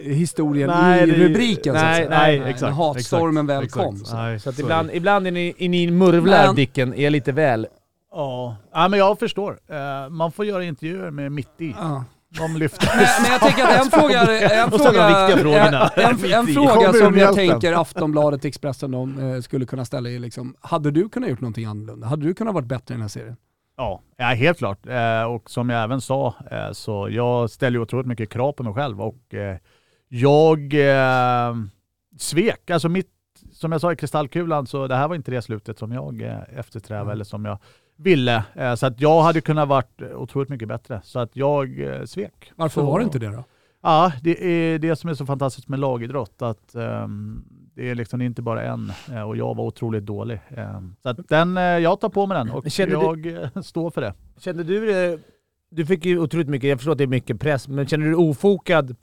historien 0.03 0.69
Nej, 0.69 1.03
i 1.03 1.11
det- 1.11 1.17
rubriken 1.17 1.73
så 1.73 1.79
att 1.79 1.85
nej, 1.85 1.95
säga. 1.95 2.09
nej, 2.09 2.39
När 2.39 2.47
exakt, 2.47 2.75
hatstormen 2.75 3.45
exakt, 3.45 3.57
väl 3.57 3.63
exakt. 3.63 3.85
kom. 3.85 3.97
Så. 3.97 4.15
Nej, 4.17 4.39
Så 4.39 4.49
att 4.49 4.55
så 4.55 4.61
ibland, 4.61 4.89
ibland 4.93 5.27
är 5.27 5.31
ni, 5.31 5.53
är 5.57 5.69
ni 5.69 5.91
murvlar, 5.91 6.45
Men- 6.45 6.55
Dicken, 6.55 6.93
är 6.93 7.09
lite 7.09 7.31
väl... 7.31 7.67
Ja. 8.11 8.55
ja, 8.73 8.87
men 8.87 8.99
jag 8.99 9.19
förstår. 9.19 9.59
Eh, 9.69 10.09
man 10.09 10.31
får 10.31 10.45
göra 10.45 10.63
intervjuer 10.63 11.11
med 11.11 11.31
mitt 11.31 11.61
i. 11.61 11.75
Ja. 11.79 12.03
De 12.37 12.57
lyfter. 12.57 12.87
Men, 12.95 13.05
men 13.21 13.31
jag 13.31 13.41
tänker 13.41 13.63
att 13.63 13.85
en 13.85 13.91
fråga, 13.91 14.21
en 14.63 14.71
fråga, 14.71 15.91
en, 15.95 16.33
en, 16.33 16.47
fråga 16.47 16.93
som 16.93 17.17
jag 17.17 17.35
tänker 17.35 17.73
Aftonbladet, 17.73 18.45
Expressen 18.45 18.91
de, 18.91 19.19
eh, 19.19 19.41
skulle 19.41 19.65
kunna 19.65 19.85
ställa 19.85 20.09
är 20.09 20.19
liksom, 20.19 20.55
hade 20.61 20.91
du 20.91 21.09
kunnat 21.09 21.29
gjort 21.29 21.41
någonting 21.41 21.65
annorlunda? 21.65 22.07
Hade 22.07 22.25
du 22.25 22.33
kunnat 22.33 22.53
varit 22.53 22.67
bättre 22.67 22.93
i 22.93 22.95
den 22.95 23.01
här 23.01 23.07
serien? 23.07 23.35
Ja, 23.77 24.01
ja 24.17 24.25
helt 24.25 24.57
klart. 24.57 24.87
Eh, 24.87 25.23
och 25.23 25.49
som 25.49 25.69
jag 25.69 25.83
även 25.83 26.01
sa, 26.01 26.35
eh, 26.51 26.71
så 26.71 27.07
jag 27.11 27.49
ställer 27.49 27.79
otroligt 27.79 28.07
mycket 28.07 28.29
krav 28.29 28.51
på 28.51 28.63
mig 28.63 28.73
själv 28.73 29.01
och 29.01 29.33
jag 30.07 30.73
eh, 30.73 31.55
svek. 32.17 32.69
Alltså 32.69 32.89
mitt, 32.89 33.09
som 33.51 33.71
jag 33.71 33.81
sa 33.81 33.91
i 33.93 33.95
kristallkulan, 33.95 34.67
så 34.67 34.87
det 34.87 34.95
här 34.95 35.07
var 35.07 35.15
inte 35.15 35.31
det 35.31 35.41
slutet 35.41 35.79
som 35.79 35.91
jag 35.91 36.21
eftersträvade 36.57 37.03
Mm. 37.03 37.13
eller 37.13 37.23
som 37.23 37.45
jag 37.45 37.57
ville. 37.97 38.43
Eh, 38.55 38.75
så 38.75 38.85
att 38.85 39.01
jag 39.01 39.21
hade 39.21 39.41
kunnat 39.41 39.67
varit 39.67 40.01
otroligt 40.15 40.49
mycket 40.49 40.67
bättre. 40.67 41.01
Så 41.03 41.19
att 41.19 41.35
jag 41.35 41.79
eh, 41.79 42.03
svek. 42.05 42.51
Varför 42.55 42.81
så, 42.81 42.87
var 42.87 42.99
det 42.99 43.05
inte 43.05 43.19
det 43.19 43.27
då? 43.27 43.43
Ja, 43.81 44.11
det 44.21 44.45
är 44.45 44.79
det 44.79 44.95
som 44.95 45.09
är 45.09 45.13
så 45.13 45.25
fantastiskt 45.25 45.67
med 45.67 45.79
lagidrott. 45.79 46.41
Att 46.41 46.75
ehm, 46.75 47.45
det 47.75 47.89
är 47.89 47.95
liksom 47.95 48.21
inte 48.21 48.41
bara 48.41 48.63
en 48.63 48.91
eh, 49.11 49.21
och 49.21 49.37
jag 49.37 49.55
var 49.55 49.63
otroligt 49.65 50.05
dålig. 50.05 50.39
Ehm, 50.49 50.95
så 51.03 51.09
att 51.09 51.27
den, 51.29 51.55
jag 51.55 51.99
tar 51.99 52.09
på 52.09 52.25
mig 52.27 52.37
den 52.37 52.51
och 52.51 52.71
Kände 52.71 52.95
du- 52.95 53.01
jag 53.01 53.43
eh, 53.43 53.61
står 53.61 53.91
för 53.91 54.01
det. 54.01 54.13
Kände 54.37 54.63
du 54.63 54.85
det... 54.85 55.19
Du 55.69 55.85
fick 55.85 56.05
ju 56.05 56.19
otroligt 56.19 56.49
mycket, 56.49 56.69
jag 56.69 56.79
förstår 56.79 56.91
att 56.91 56.97
det 56.97 57.03
är 57.03 57.07
mycket 57.07 57.39
press, 57.39 57.67
men 57.67 57.87
kände 57.87 58.05
du 58.05 58.11
dig 58.11 58.29
ofokad? 58.29 58.95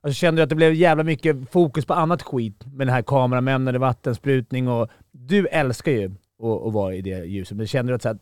Alltså 0.00 0.18
kände 0.18 0.40
du 0.40 0.42
att 0.42 0.48
det 0.48 0.54
blev 0.54 0.74
jävla 0.74 1.04
mycket 1.04 1.50
fokus 1.50 1.86
på 1.86 1.94
annat 1.94 2.22
skit 2.22 2.66
med 2.66 2.86
den 2.86 2.94
här 2.94 3.02
kameramän, 3.02 3.80
vattensprutning 3.80 4.68
och... 4.68 4.88
Du 5.10 5.46
älskar 5.46 5.92
ju 5.92 6.04
att, 6.42 6.66
att 6.66 6.72
vara 6.72 6.94
i 6.94 7.02
det 7.02 7.24
ljuset, 7.24 7.56
men 7.56 7.66
kände 7.66 7.92
du 7.92 7.94
att 7.96 8.02
så 8.02 8.08
här, 8.08 8.18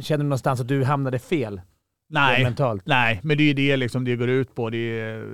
Kände 0.00 0.24
du 0.24 0.28
någonstans 0.28 0.60
att 0.60 0.68
du 0.68 0.84
hamnade 0.84 1.18
fel? 1.18 1.60
Nej, 2.08 2.42
Mentalt? 2.44 2.82
nej, 2.86 3.20
men 3.22 3.36
det 3.36 3.42
är 3.42 3.46
ju 3.46 3.54
det 3.54 3.76
liksom 3.76 4.04
det 4.04 4.16
går 4.16 4.28
ut 4.28 4.54
på. 4.54 4.70
Det 4.70 5.00
är, 5.00 5.24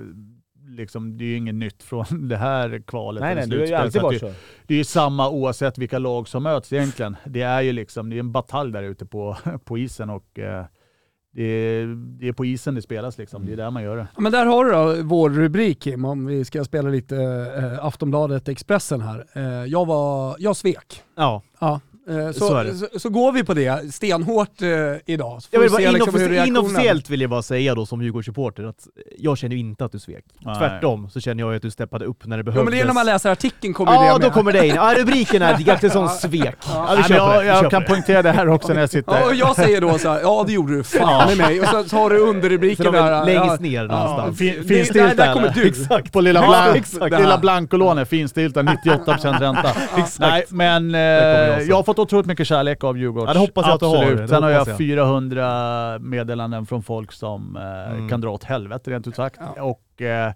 liksom, 0.69 1.17
det 1.17 1.23
är 1.23 1.27
ju 1.27 1.37
inget 1.37 1.55
nytt 1.55 1.83
från 1.83 2.05
det 2.27 2.37
här 2.37 2.81
kvalet. 2.87 3.21
Nej, 3.21 3.35
nej, 3.35 3.47
du 3.47 3.59
har 3.59 3.65
ju 3.65 3.73
alltid 3.73 3.91
Så 3.93 3.97
att 3.99 4.03
varit 4.03 4.21
det, 4.21 4.33
så. 4.33 4.39
det 4.67 4.73
är 4.73 4.77
ju 4.77 4.83
samma 4.83 5.29
oavsett 5.29 5.77
vilka 5.77 5.99
lag 5.99 6.27
som 6.27 6.43
möts 6.43 6.73
egentligen. 6.73 7.15
Det 7.25 7.41
är 7.41 7.61
ju 7.61 7.71
liksom, 7.71 8.09
det 8.09 8.15
är 8.15 8.19
en 8.19 8.31
batalj 8.31 8.71
där 8.73 8.83
ute 8.83 9.05
på, 9.05 9.37
på 9.65 9.77
isen 9.77 10.09
och 10.09 10.39
eh, 10.39 10.65
det, 11.31 11.43
är, 11.43 11.85
det 12.19 12.27
är 12.27 12.33
på 12.33 12.45
isen 12.45 12.75
det 12.75 12.81
spelas 12.81 13.17
liksom. 13.17 13.45
Det 13.45 13.53
är 13.53 13.57
där 13.57 13.71
man 13.71 13.83
gör 13.83 13.97
det. 13.97 14.07
Men 14.17 14.31
där 14.31 14.45
har 14.45 14.65
du 14.65 14.71
då 14.71 15.03
vår 15.03 15.29
rubrik 15.29 15.81
Kim, 15.81 16.05
om 16.05 16.25
vi 16.25 16.45
ska 16.45 16.63
spela 16.63 16.89
lite 16.89 17.15
eh, 17.57 17.85
Aftonbladet 17.85 18.47
Expressen 18.49 19.01
här. 19.01 19.25
Eh, 19.33 19.43
jag, 19.65 19.85
var, 19.85 20.35
jag 20.39 20.55
svek. 20.55 21.03
Ja. 21.15 21.41
Ja. 21.59 21.79
Eh, 22.09 22.31
så, 22.31 22.39
Så 22.39 22.87
så, 22.93 22.99
så, 22.99 23.09
går 23.09 23.31
vi 23.31 23.43
på 23.43 23.53
det 23.53 23.93
stenhårt 23.93 24.61
eh, 24.61 24.67
idag. 25.05 25.41
Jag 25.51 25.59
vill 25.59 25.69
vi 25.69 25.73
bara 25.73 25.81
se 25.81 25.91
liksom 25.91 26.13
reaktionen... 26.19 26.47
inofficiellt 26.47 27.09
vill 27.09 27.21
jag 27.21 27.29
bara 27.29 27.41
säga 27.41 27.75
då 27.75 27.85
som 27.85 28.01
Djurgårdssupporter 28.01 28.63
att 28.63 28.87
jag 29.17 29.37
känner 29.37 29.55
ju 29.55 29.59
inte 29.59 29.85
att 29.85 29.91
du 29.91 29.99
svek. 29.99 30.25
Nej. 30.39 30.55
Tvärtom 30.57 31.09
så 31.09 31.19
känner 31.19 31.43
jag 31.43 31.51
ju 31.51 31.55
att 31.55 31.61
du 31.61 31.71
steppade 31.71 32.05
upp 32.05 32.25
när 32.25 32.37
det 32.37 32.39
Ja 32.39 32.43
behövdes. 32.43 32.65
men 32.65 32.73
det 32.77 32.81
är 32.81 32.85
när 32.85 32.93
man 32.93 33.05
läser 33.05 33.29
artikeln 33.31 33.73
kommer 33.73 33.93
Ja, 33.93 34.01
det 34.01 34.07
då 34.13 34.19
med. 34.19 34.31
kommer 34.33 34.51
det 34.51 34.67
in. 34.67 34.75
Ja, 34.75 34.93
rubriken 34.97 35.41
är 35.41 35.57
Gaktesson 35.57 36.09
svek. 36.09 36.55
Ja, 36.67 36.87
vi 36.89 36.95
Nej, 36.95 36.95
men 36.95 37.03
köper 37.03 37.33
jag 37.33 37.41
det. 37.43 37.47
Jag 37.47 37.71
kan 37.71 37.81
det. 37.81 37.87
poängtera 37.87 38.21
det 38.21 38.31
här 38.31 38.49
också 38.49 38.73
när 38.73 38.79
jag 38.79 38.89
sitter... 38.89 39.19
Ja, 39.19 39.25
och 39.25 39.35
jag 39.35 39.55
säger 39.55 39.81
då 39.81 39.97
så 39.97 40.09
här, 40.09 40.19
ja 40.21 40.43
det 40.47 40.53
gjorde 40.53 40.75
du 40.75 40.83
fan 40.83 41.27
med 41.27 41.37
mig. 41.37 41.61
Och 41.61 41.67
så, 41.67 41.83
så 41.83 41.95
har 41.95 42.09
du 42.09 42.17
underrubriken 42.19 42.85
de 42.85 42.91
där. 42.93 43.11
är 43.11 43.25
längst 43.25 43.45
ja, 43.47 43.57
ner 43.59 43.85
ja, 43.85 43.87
någonstans. 43.87 44.37
fin- 44.37 44.55
det- 44.61 44.67
finns 44.67 44.89
där, 44.89 45.07
det 45.07 45.13
där 45.13 45.33
kommer 45.33 45.49
du. 45.49 45.67
Exakt. 45.67 46.11
På 46.13 46.21
lilla, 46.21 46.41
Ja, 46.41 46.47
blank, 46.47 46.77
exakt. 46.77 47.19
lilla 47.19 47.37
blankolånet, 47.37 48.09
finstilta, 48.09 48.61
98% 48.61 49.39
ränta. 49.39 49.71
Nej, 50.19 50.45
men 50.49 50.85
eh, 50.85 50.91
kommer 50.91 51.47
jag 51.47 51.55
också. 51.55 51.69
jag 51.69 51.75
har 51.75 51.83
fått 51.83 51.96
otroligt 52.01 52.25
mycket 52.27 52.47
kärlek 52.47 52.83
av 52.83 52.97
Djurgårds. 52.97 53.27
Ja, 53.27 53.33
det 53.33 53.39
hoppas 53.39 53.65
jag 53.67 53.73
att 53.73 53.79
du 53.79 53.85
har. 53.85 53.95
Absolut. 54.05 54.29
Sen 54.29 54.43
har 54.43 54.49
jag 54.49 54.67
jag. 54.67 54.77
400 54.77 55.99
meddelanden 55.99 56.65
från 56.65 56.83
folk 56.83 57.11
som 57.11 57.55
eh, 57.57 57.91
Mm. 57.91 58.09
kan 58.09 58.21
dra 58.21 58.29
åt 58.31 58.43
helvete 58.43 58.91
rent 58.91 59.07
ut 59.07 59.15
sagt. 59.15 59.39
Ja. 59.55 59.63
Och, 59.63 60.01
eh, 60.01 60.31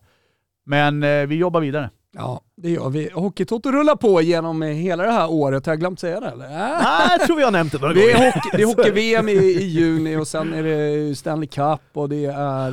men 0.66 1.04
eh, 1.04 1.26
vi 1.26 1.36
jobbar 1.36 1.62
vidare. 1.62 1.90
Ja, 2.14 2.42
Det 2.64 2.70
gör 2.70 2.90
vi. 2.90 3.10
Hockeytoto 3.14 3.72
rullar 3.72 3.96
på 3.96 4.22
genom 4.22 4.62
hela 4.62 5.04
det 5.04 5.12
här 5.12 5.32
året. 5.32 5.66
Har 5.66 5.74
jag 5.74 5.80
glömt 5.80 6.00
säga 6.00 6.20
det 6.20 6.28
eller? 6.28 6.50
Nej, 6.50 7.08
jag 7.20 7.28
tror 7.28 7.36
vi 7.38 7.44
har 7.44 7.52
nämnt 7.52 7.72
det 7.72 7.78
några 7.80 7.94
Det 7.94 8.00
gånger. 8.14 8.26
är, 8.26 8.32
hockey, 8.32 8.50
det 8.58 8.62
är 8.62 8.66
hockey-VM 8.76 9.30
i, 9.30 9.32
i 9.34 9.64
juni 9.68 10.16
och 10.18 10.28
sen 10.28 10.54
är 10.54 10.64
det 10.64 11.16
Stanley 11.16 11.48
Cup 11.48 11.80
och 11.94 12.10
det 12.10 12.26
är 12.26 12.68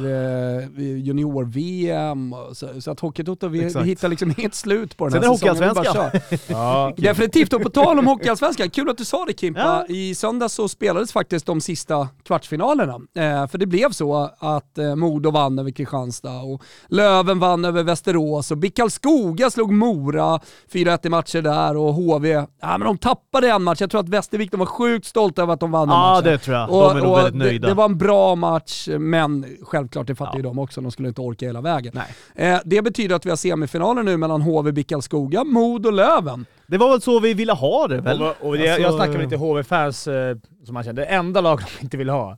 eh, 0.59 0.68
junior-VM. 0.98 2.35
Så, 2.53 2.81
så 2.81 2.90
att 2.90 3.01
Hockeytoto, 3.01 3.48
vi, 3.48 3.61
vi 3.61 3.83
hittar 3.83 4.09
liksom 4.09 4.35
inget 4.38 4.55
slut 4.55 4.96
på 4.96 5.05
den 5.09 5.12
Sen 5.12 5.22
här 5.22 5.29
är 5.29 5.33
det 5.33 5.38
säsongen. 5.38 5.74
Bara 5.74 5.85
Hockeyallsvenskan. 5.85 6.38
kör. 6.38 6.55
Ja. 6.55 6.92
Definitivt, 6.96 7.53
och 7.53 7.62
på 7.62 7.70
tal 7.70 7.98
om 7.98 8.07
Hockeyallsvenskan, 8.07 8.70
kul 8.70 8.90
att 8.90 8.98
du 8.98 9.05
sa 9.05 9.24
det 9.24 9.40
Kimpa. 9.40 9.61
Ja. 9.88 9.94
I 9.94 10.14
söndags 10.14 10.55
så 10.55 10.68
spelades 10.68 11.12
faktiskt 11.12 11.46
de 11.46 11.61
sista 11.61 12.09
kvartsfinalerna. 12.24 12.94
Eh, 12.94 13.46
för 13.46 13.59
det 13.59 13.66
blev 13.66 13.90
så 13.90 14.31
att 14.38 14.79
eh, 14.79 14.94
Modo 14.94 15.31
vann 15.31 15.59
över 15.59 15.70
Kristianstad 15.70 16.38
och 16.40 16.62
Löven 16.88 17.38
vann 17.38 17.64
över 17.64 17.83
Västerås 17.83 18.51
och 18.51 18.57
Bickalskoga 18.59 19.51
slog 19.51 19.72
Mora 19.79 20.41
4-1 20.73 21.07
i 21.07 21.09
matcher 21.09 21.43
där 21.43 21.77
och 21.77 21.95
HV, 21.95 22.29
ja 22.31 22.47
men 22.79 22.81
de 22.81 22.99
tappade 22.99 23.51
en 23.51 23.62
match. 23.62 23.81
Jag 23.81 23.91
tror 23.91 24.01
att 24.01 24.09
Västervik, 24.09 24.51
de 24.51 24.57
var 24.57 24.67
sjukt 24.67 25.07
stolta 25.07 25.43
över 25.43 25.53
att 25.55 25.61
de 25.61 25.71
vann 25.71 25.88
den 25.88 25.97
Ja, 25.97 26.11
matchen. 26.14 26.25
det 26.33 26.38
tror 26.38 26.57
jag. 26.57 26.69
De 26.69 26.97
är 26.97 27.03
nog 27.03 27.17
väldigt 27.17 27.35
nöjda. 27.35 27.67
Det, 27.67 27.71
det 27.73 27.75
var 27.75 27.85
en 27.85 27.99
bra 27.99 28.35
match, 28.35 28.88
men 28.99 29.47
självklart, 29.62 30.07
det 30.07 30.14
fattar 30.14 30.33
Ja. 30.33 30.37
ju 30.38 30.43
de 30.43 30.59
också, 30.59 30.81
de 30.81 30.91
skulle 30.91 31.09
inte 31.09 31.21
orka 31.21 31.47
hela 31.47 31.61
vägen. 31.61 31.93
Nej. 32.35 32.53
Eh, 32.53 32.61
det 32.64 32.83
betyder 32.83 33.17
att 33.17 33.27
vi 33.27 33.31
har 33.31 33.37
semifinaler 33.37 34.03
nu 34.03 34.17
mellan 34.17 34.43
HV, 34.43 34.73
Bickalskoga, 34.73 35.45
Modo 35.45 35.88
och 35.88 35.93
Löven. 35.93 36.47
Det 36.67 36.79
var 36.79 36.91
väl 36.91 37.01
så 37.01 37.21
vi 37.21 37.35
ville 37.35 37.53
ha 37.53 37.87
det 37.88 38.01
väl? 38.01 38.23
Och, 38.23 38.35
och 38.41 38.59
det, 38.59 38.64
jag 38.64 38.75
Alltså- 38.83 38.97
snackar 38.97 39.12
med 39.12 39.21
lite 39.23 39.37
HV-fans 39.37 40.07
eh, 40.09 40.37
som 40.64 40.75
man 40.75 40.85
känner. 40.85 40.95
Det 41.03 41.05
enda 41.07 41.41
lag 41.41 41.59
de 41.79 41.85
inte 41.85 41.97
vill 41.97 42.09
ha, 42.09 42.37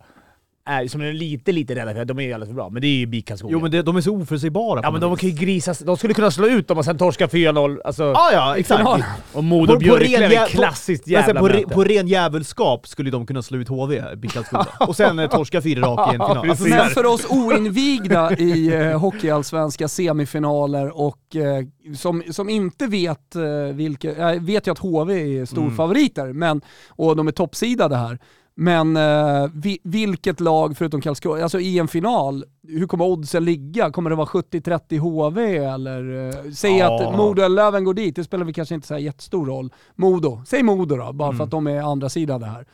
är, 0.70 0.88
som 0.88 1.00
är 1.00 1.12
lite, 1.12 1.52
lite 1.52 1.74
rädda 1.74 1.94
för, 1.94 2.04
de 2.04 2.18
är 2.18 2.22
ju 2.22 2.32
alldeles 2.32 2.48
för 2.48 2.54
bra, 2.54 2.68
men 2.70 2.82
det 2.82 2.88
är 2.88 2.96
ju 2.96 3.06
BIK 3.06 3.26
Karlskoga. 3.28 3.52
Jo 3.52 3.60
men 3.60 3.70
det, 3.70 3.82
de 3.82 3.96
är 3.96 4.00
så 4.00 4.16
oförutsägbara. 4.16 4.80
Ja 4.82 4.90
men 4.90 5.00
de 5.00 5.10
vis. 5.10 5.20
kan 5.20 5.30
ju 5.30 5.36
grisas. 5.36 5.78
De 5.78 5.96
skulle 5.96 6.14
kunna 6.14 6.30
slå 6.30 6.46
ut 6.46 6.68
dem 6.68 6.78
och 6.78 6.84
sen 6.84 6.98
torska 6.98 7.26
4-0. 7.26 7.80
Alltså, 7.84 8.02
Ja, 8.02 8.30
ja, 8.32 8.56
exakt. 8.56 8.78
final. 8.80 9.02
och 9.32 9.44
Modo 9.44 9.76
Björklöven, 9.78 10.30
ren 10.30 10.42
jä- 10.42 10.46
klassiskt 10.46 11.06
jävla 11.06 11.40
på, 11.40 11.48
re, 11.48 11.62
på 11.62 11.84
ren 11.84 12.08
jävelskap 12.08 12.88
skulle 12.88 13.10
de 13.10 13.26
kunna 13.26 13.42
slå 13.42 13.58
ut 13.58 13.68
HV, 13.68 14.16
Bickalskoga. 14.16 14.66
Och 14.80 14.96
sen 14.96 15.18
eh, 15.18 15.28
torska 15.30 15.62
fyra 15.62 15.80
raka 15.86 16.02
i 16.12 16.14
en 16.14 16.20
final. 16.26 16.50
Alltså, 16.50 16.64
så 16.64 16.70
Men 16.70 16.90
för 16.90 17.06
oss 17.06 17.26
oinvigda 17.30 18.36
i 18.38 18.74
eh, 18.74 18.98
hockeyallsvenska 19.00 19.88
semifinaler 19.88 21.00
och 21.00 21.36
eh, 21.36 21.94
som, 21.96 22.22
som 22.30 22.48
inte 22.48 22.86
vet 22.86 23.36
eh, 23.36 23.42
vilka, 23.74 24.12
jag 24.18 24.40
vet 24.40 24.66
ju 24.66 24.70
att 24.72 24.78
HV 24.78 25.38
är 25.40 25.44
storfavoriter 25.44 26.32
men, 26.32 26.60
och 26.88 27.16
de 27.16 27.28
är 27.28 27.32
toppsidade 27.32 27.96
här. 27.96 28.18
Men 28.62 28.96
eh, 28.96 29.50
vi, 29.54 29.78
vilket 29.82 30.40
lag 30.40 30.76
förutom 30.76 31.00
Karlskoga, 31.00 31.42
alltså 31.42 31.60
i 31.60 31.78
en 31.78 31.88
final, 31.88 32.44
hur 32.68 32.86
kommer 32.86 33.04
oddsen 33.04 33.44
ligga? 33.44 33.90
Kommer 33.90 34.10
det 34.10 34.16
vara 34.16 34.26
70-30 34.26 34.98
HV 34.98 35.56
eller? 35.56 36.28
Eh, 36.28 36.50
säg 36.52 36.76
Ja. 36.78 37.08
att 37.10 37.16
Modo 37.16 37.42
eller 37.42 37.56
Löven 37.56 37.84
går 37.84 37.94
dit, 37.94 38.16
det 38.16 38.24
spelar 38.24 38.44
väl 38.44 38.54
kanske 38.54 38.74
inte 38.74 38.86
så 38.86 38.94
här 38.94 39.00
jättestor 39.00 39.46
roll. 39.46 39.72
Modo, 39.94 40.42
säg 40.46 40.62
Modo 40.62 40.96
då, 40.96 41.12
bara 41.12 41.28
för 41.28 41.34
Mm. 41.34 41.44
att 41.44 41.50
de 41.50 41.66
är 41.66 41.82
andra 41.82 42.08
sidan 42.08 42.40
det 42.40 42.46
här. 42.46 42.64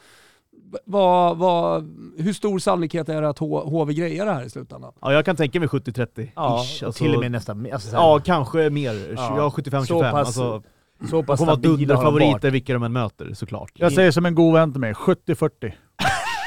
Vad, 0.84 1.36
vad, 1.38 1.82
hur 2.18 2.32
stor 2.32 2.58
sannolikhet 2.58 3.08
är 3.08 3.22
det 3.22 3.28
att 3.28 3.38
HV 3.38 3.94
grejer 3.94 4.26
det 4.26 4.32
här 4.32 4.44
i 4.44 4.50
slutändan? 4.50 4.92
Ja, 5.00 5.12
jag 5.12 5.24
kan 5.24 5.36
tänka 5.36 5.60
mig 5.60 5.68
70-30. 5.68 6.28
Ja, 6.36 6.58
Alltså, 6.58 6.92
till 6.92 7.14
och 7.14 7.20
med 7.20 7.32
nästan 7.32 7.68
alltså, 7.72 7.96
Ja, 7.96 8.20
kanske 8.24 8.70
mer. 8.70 9.12
Ja. 9.16 9.34
Ja, 9.36 9.48
75-25. 9.56 9.84
Så 9.86 10.00
pass 10.00 10.14
Alltså, 10.14 10.62
så 11.10 11.16
de 11.16 11.26
pass 11.26 11.38
kommer 11.38 11.52
vara 11.52 11.58
stabila 11.60 11.94
har 11.96 12.04
de 12.04 12.12
varit. 12.12 12.20
dunderfavoriter 12.20 12.50
vilka 12.50 12.72
de 12.72 12.82
än 12.82 12.92
möter 12.92 13.34
såklart. 13.34 13.70
Jag 13.74 13.92
säger 13.92 14.10
som 14.10 14.26
en 14.26 14.34
god 14.34 14.54
vän 14.54 14.72
till 14.72 14.80
mig, 14.80 14.92
70-40. 14.92 15.72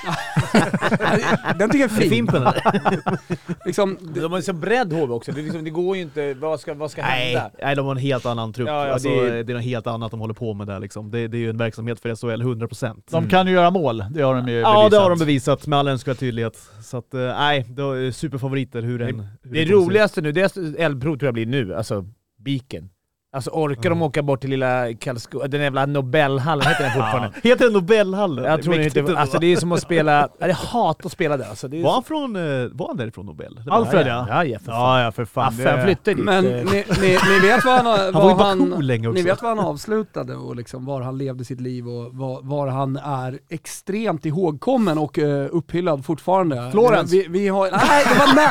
Den 1.59 1.69
tycker 1.69 1.83
jag 1.83 1.91
är 1.91 1.95
det 1.95 2.01
fin. 2.01 2.09
Fimpen 2.09 2.35
eller? 2.41 3.65
liksom, 3.65 3.97
De 4.15 4.31
har 4.31 4.37
ju 4.39 4.41
så 4.43 4.53
bredd 4.53 4.93
HV 4.93 5.13
också, 5.13 5.31
det, 5.31 5.41
liksom, 5.41 5.63
det 5.63 5.69
går 5.69 5.95
ju 5.95 6.01
inte... 6.01 6.33
Vad 6.33 6.59
ska, 6.59 6.73
vad 6.73 6.91
ska 6.91 7.01
Nej, 7.01 7.25
hända? 7.35 7.51
nej, 7.61 7.75
de 7.75 7.85
har 7.85 7.91
en 7.91 8.01
helt 8.01 8.25
annan 8.25 8.53
trupp. 8.53 8.67
Ja, 8.67 8.87
ja, 8.87 8.93
alltså, 8.93 9.09
det 9.09 9.43
det, 9.43 9.51
är... 9.51 9.55
något 9.55 9.63
helt 9.63 9.87
annat 9.87 10.11
de 10.11 10.19
håller 10.19 10.33
på 10.33 10.53
med 10.53 10.67
där 10.67 10.79
liksom. 10.79 11.11
det, 11.11 11.27
det 11.27 11.37
är 11.37 11.39
ju 11.39 11.49
en 11.49 11.57
verksamhet 11.57 11.99
för 11.99 12.15
SHL 12.15 12.41
100%. 12.43 13.01
De 13.11 13.29
kan 13.29 13.47
ju 13.47 13.53
göra 13.53 13.71
mål, 13.71 14.03
det 14.11 14.21
har 14.21 14.35
de 14.35 14.47
ju 14.47 14.53
Ja, 14.59 14.73
bevisat. 14.73 14.91
det 14.91 14.97
har 14.97 15.09
de 15.09 15.19
bevisat 15.19 15.67
med 15.67 15.79
all 15.79 15.87
önskvärd 15.87 16.17
tydlighet. 16.19 16.69
Så 16.83 16.97
att, 16.97 17.13
eh, 17.13 17.19
nej, 17.19 17.65
de 17.69 17.91
är 18.07 18.11
superfavoriter 18.11 18.81
hur 18.81 18.99
den... 18.99 19.07
hur 19.07 19.15
Det 19.15 19.25
kommer 19.43 19.61
ut. 19.61 19.69
roligaste 19.71 20.21
nu, 20.21 20.31
det 20.31 20.41
är 20.57 20.79
Eldbro 20.81 21.17
tror 21.17 21.27
jag 21.27 21.33
blir 21.33 21.45
nu, 21.45 21.75
alltså 21.75 22.05
Biken. 22.43 22.89
Alltså 23.31 23.49
orkar 23.53 23.81
de 23.83 23.87
Mm. 23.87 24.01
åka 24.01 24.21
bort 24.23 24.41
till 24.41 24.49
lilla 24.49 24.93
Karlskoga, 24.93 25.47
den 25.47 25.61
jävla 25.61 25.85
Nobelhallen, 25.85 26.67
heter 26.67 26.83
den 26.83 26.93
fortfarande? 26.93 27.31
Heter 27.43 27.65
det 27.65 27.71
Nobelhallen? 27.71 28.45
Jag 28.45 28.63
tror 28.63 28.73
Det 28.73 28.79
är 28.79 28.83
inte, 28.85 29.01
mäktigt 29.01 29.17
alltså 29.19 29.39
det 29.39 29.47
är 29.53 29.57
som 29.57 29.71
att 29.71 29.81
spela, 29.81 30.29
jag 30.39 30.53
hatar 30.53 31.05
att 31.05 31.11
spela 31.11 31.37
där 31.37 31.49
alltså. 31.49 31.67
Det 31.67 31.79
är 31.79 31.83
Var 31.83 31.93
han 31.93 32.03
från, 32.03 32.35
eh, 32.35 32.67
var 32.71 32.87
han 32.87 32.97
därifrån 32.97 33.25
Nobel? 33.25 33.55
Det 33.63 33.69
var- 33.69 33.77
Alfred 33.77 34.07
ja. 34.07 34.25
Ja, 34.29 34.43
ja, 34.45 34.59
för 34.59 34.65
fan. 34.65 34.75
Ja, 34.99 35.03
ja 35.03 35.11
för 35.11 35.25
fan. 35.25 35.47
Affe, 35.47 35.63
det- 35.63 35.69
han 35.71 35.83
flyttade 35.85 36.15
dit. 36.15 36.25
men 36.25 36.45
eh, 36.45 36.51
ni, 36.51 36.85
ni, 37.01 37.17
ni 37.29 37.39
vet 37.47 37.65
vad 37.65 37.73
han, 37.75 37.85
har- 37.85 38.11
var 38.35 38.43
han, 38.45 38.69
Baku 38.69 38.81
länge 38.81 39.07
också. 39.07 39.15
ni 39.15 39.21
vet 39.29 39.41
vad 39.41 39.57
han 39.57 39.65
avslutade 39.67 40.35
och 40.35 40.55
liksom 40.55 40.85
var 40.85 41.01
han 41.01 41.17
levde 41.17 41.45
sitt 41.45 41.61
liv 41.61 41.87
och 41.87 42.13
var, 42.13 42.39
var 42.41 42.67
han 42.67 42.97
är 42.97 43.39
extremt 43.49 44.25
ihågkommen 44.25 44.97
och 44.97 45.17
uh, 45.17 45.45
upphyllad 45.51 46.05
fortfarande. 46.05 46.69
Florens. 46.71 47.13
Vi, 47.13 47.25
vi 47.29 47.47
har, 47.47 47.71
nej, 47.71 48.05
det 48.13 48.19
var 48.19 48.35
med, 48.35 48.49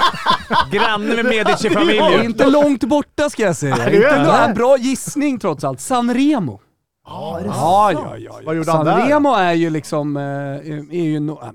Granne 0.73 1.05
med 1.05 1.17
det 1.17 1.21
är 1.39 1.45
Medici-familjen. 1.45 2.25
inte 2.25 2.47
långt 2.51 2.85
borta 2.85 3.31
ska 3.31 3.43
jag 3.43 3.57
säga. 3.57 3.77
det 3.77 3.97
inte 3.97 4.19
det. 4.19 4.55
Bra 4.69 4.79
gissning 4.79 5.39
trots 5.39 5.65
allt. 5.65 5.81
Sanremo. 5.81 6.61
Är 7.07 7.45
Ja, 7.45 7.93
ja, 7.93 7.93
ja, 7.93 8.17
ja. 8.19 8.41
Vad 8.45 8.57
gjorde 8.57 8.73
han 8.73 8.87
där? 8.87 8.99
Sanremo 8.99 9.35
är 9.35 9.53
ju 9.53 9.71
liksom, 9.71 10.17
eh, 10.17 10.23
är 10.23 11.05
ju 11.05 11.21
no, 11.21 11.33
äh, 11.43 11.51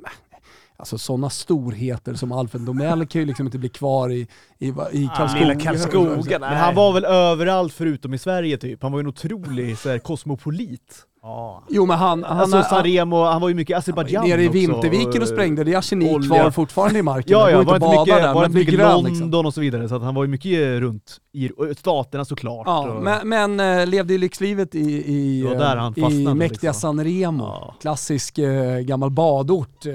Alltså 0.77 0.97
sådana 0.97 1.29
storheter 1.29 2.13
som 2.13 2.31
Alfred 2.31 2.61
Domell 2.61 3.07
kan 3.07 3.21
ju 3.21 3.27
liksom 3.27 3.45
inte 3.45 3.57
bli 3.57 3.69
kvar 3.69 4.11
i, 4.11 4.27
i, 4.59 4.67
i 4.67 5.09
Karlskoga. 5.15 5.47
Lilla 5.47 5.59
Karlskoga, 5.59 6.39
Men 6.39 6.57
han 6.57 6.75
var 6.75 6.93
väl 6.93 7.05
överallt 7.05 7.73
förutom 7.73 8.13
i 8.13 8.17
Sverige 8.17 8.57
typ. 8.57 8.83
Han 8.83 8.91
var 8.91 8.99
ju 8.99 9.01
en 9.01 9.07
otrolig 9.07 9.77
så 9.77 9.89
här, 9.89 9.99
kosmopolit. 9.99 11.05
Ja. 11.23 11.63
Jo 11.69 11.85
men 11.85 11.97
han, 11.97 12.23
han, 12.23 12.39
alltså 12.39 12.57
han, 12.57 12.65
Sanremo, 12.65 13.23
han 13.23 13.41
var 13.41 13.49
ju 13.49 13.55
mycket 13.55 13.71
i 13.71 13.73
Azerbajdzjan 13.73 14.27
nere 14.29 14.43
i 14.43 14.47
också, 14.47 14.59
Vinterviken 14.59 15.21
och 15.21 15.27
sprängde, 15.27 15.63
det 15.63 15.73
är 15.73 15.77
arsenik 15.77 16.15
olja. 16.15 16.27
kvar 16.27 16.51
fortfarande 16.51 16.99
i 16.99 17.01
marken. 17.01 17.31
Ja, 17.31 17.45
det 17.45 17.51
ja, 17.51 17.57
går 17.57 17.65
var 17.65 17.75
inte 17.75 17.85
att 17.85 18.07
bada 18.07 18.21
där, 18.21 18.33
var 18.33 18.41
men 18.41 18.51
inte 18.51 18.57
mycket 18.57 18.73
grön 18.73 18.91
London 18.91 19.11
liksom. 19.11 19.45
och 19.45 19.53
så 19.53 19.61
vidare, 19.61 19.89
så 19.89 19.95
att 19.95 20.01
han 20.01 20.15
var 20.15 20.23
ju 20.23 20.29
mycket 20.29 20.79
runt 20.79 21.17
i 21.33 21.49
staterna 21.77 22.25
såklart. 22.25 22.67
Ja, 22.67 22.89
och, 22.89 23.03
men, 23.03 23.29
men 23.29 23.79
eh, 23.79 23.87
levde 23.87 24.13
ju 24.13 24.19
lyxlivet 24.19 24.75
i, 24.75 24.79
i, 24.79 25.41
eh, 25.41 25.59
han 25.59 25.93
i 25.95 26.01
fastnade, 26.01 26.35
mäktiga 26.35 26.71
liksom. 26.71 26.97
Sanremo. 26.97 27.43
Ja. 27.43 27.75
Klassisk 27.81 28.37
eh, 28.37 28.79
gammal 28.79 29.09
badort 29.09 29.85
eh, 29.85 29.91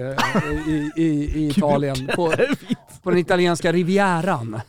i, 0.68 0.90
i, 0.96 1.04
i 1.34 1.48
Italien. 1.56 2.10
På, 2.16 2.32
på 3.02 3.10
den 3.10 3.18
italienska 3.18 3.72
rivieran. 3.72 4.60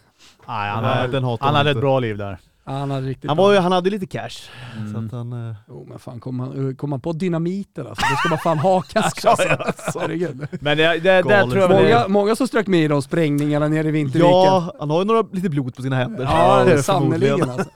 Nej, 0.48 0.72
han, 0.72 0.84
hade, 0.84 1.38
han 1.40 1.56
hade 1.56 1.72
ett 1.72 1.80
bra 1.80 2.00
liv 2.00 2.18
där. 2.18 2.40
Ja, 2.70 2.76
Han 2.76 2.92
hade 2.92 3.08
riktigt 3.08 3.30
han, 3.30 3.38
var 3.38 3.54
ju, 3.54 3.60
han 3.60 3.72
hade 3.72 3.90
lite 3.90 4.06
cash. 4.08 4.30
Så 4.30 4.80
Mm. 4.80 5.06
att 5.06 5.12
han, 5.12 5.50
eh, 5.50 5.56
Jo 5.68 5.86
men 5.90 6.00
fan, 6.00 6.20
kom 6.20 6.36
man, 6.38 6.76
kom 6.76 6.90
man 6.90 7.02
på 7.02 7.12
dynamiten 7.14 7.88
alltså, 7.88 8.06
då 8.12 8.16
ska 8.16 8.30
man 8.30 8.38
fan 8.38 8.58
ha 8.60 8.82
cash 8.94 9.28
alltså. 9.28 10.00
Herregud. 10.00 10.48
Men 10.62 10.78
det, 10.78 11.00
det, 11.00 11.22
Galet. 11.22 11.50
tror 11.52 11.58
jag 11.58 11.70
Många, 11.70 11.82
väl... 11.84 12.10
många 12.10 12.36
som 12.36 12.48
strök 12.48 12.68
med 12.68 12.84
i 12.84 12.88
de 12.88 13.02
sprängningarna 13.02 13.68
nere 13.68 13.88
i 13.88 13.92
Vinterviken. 13.92 14.30
ja, 14.32 14.74
han 14.80 14.90
har 14.90 15.00
ju 15.00 15.06
några, 15.06 15.24
lite 15.32 15.50
blod 15.50 15.76
på 15.76 15.82
sina 15.82 15.96
händer. 15.96 16.24
Ja, 16.24 16.30
det 16.30 16.84
Förmodligen. 16.84 16.84
sannerligen 16.84 17.50
alltså. 17.50 17.70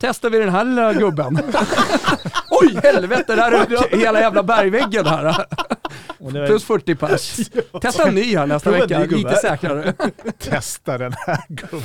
Testar 0.00 0.30
vi 0.30 0.38
den 0.38 0.48
här 0.48 0.64
lilla 0.64 0.92
gubben. 0.92 1.38
Oj, 2.62 2.78
helvete, 2.82 3.36
där 3.36 3.52
är 3.52 3.96
hela 3.98 4.20
jävla 4.20 4.42
bergväggen 4.42 5.06
här. 5.06 5.44
Och 6.20 6.32
det 6.32 6.40
var- 6.40 6.46
Plus 6.46 6.64
40 6.64 6.94
pers. 6.94 7.36
Testa 7.82 8.08
en 8.08 8.14
ny 8.14 8.36
här 8.36 8.46
nästa 8.46 8.70
Prova 8.70 8.86
vecka, 8.86 9.16
lite 9.16 9.34
säkrare. 9.36 9.94
Testa 10.38 10.98
den 10.98 11.12
här 11.26 11.40
gubben. 11.48 11.82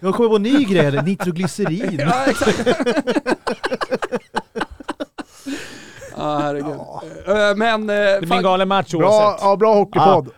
Jag 0.00 0.14
kommer 0.14 0.28
på 0.28 0.36
en 0.36 0.42
ny 0.42 0.64
grej, 0.64 1.02
nitroglycerin. 1.02 1.98
Ja, 2.10 2.24
exakt. 2.26 2.66
Ja, 6.18 6.38
herregud. 6.38 6.70
Eh, 7.26 7.56
Men... 7.56 7.90
eh, 7.90 7.96
Det 7.96 8.18
blir 8.20 8.36
en 8.36 8.42
galen 8.42 8.68
match 8.68 8.92
Bra, 8.94 9.08
oavsett. 9.08 9.40
ja, 9.44 9.56
bra 9.56 9.74
hockeypodd. 9.74 10.28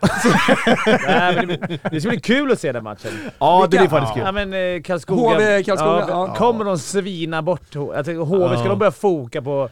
Nej, 1.07 1.37
men 1.37 1.48
det, 1.48 1.79
det 1.90 2.01
ska 2.01 2.09
bli 2.11 2.20
kul 2.20 2.53
att 2.53 2.61
se 2.61 2.72
den 2.72 2.85
matchen. 2.85 3.11
Ja, 3.38 3.66
det 3.70 3.79
Vilka- 3.79 3.85
är 3.85 3.88
faktiskt 4.01 4.14
kul. 4.14 4.22
Ja 4.27 4.33
men 4.33 4.53
eh, 4.53 4.83
Karlskoga. 4.83 5.35
HV 5.35 5.62
Karlskoga, 5.62 6.07
ja. 6.09 6.35
Kommer 6.35 6.64
de 6.64 6.79
svina 6.79 7.42
bort 7.42 7.74
Jag 7.74 8.05
tänker 8.05 8.20
HV, 8.24 8.48
ska 8.55 8.62
Ja. 8.64 8.68
de 8.68 8.79
börja 8.79 8.92
foka 8.92 9.42
på 9.42 9.68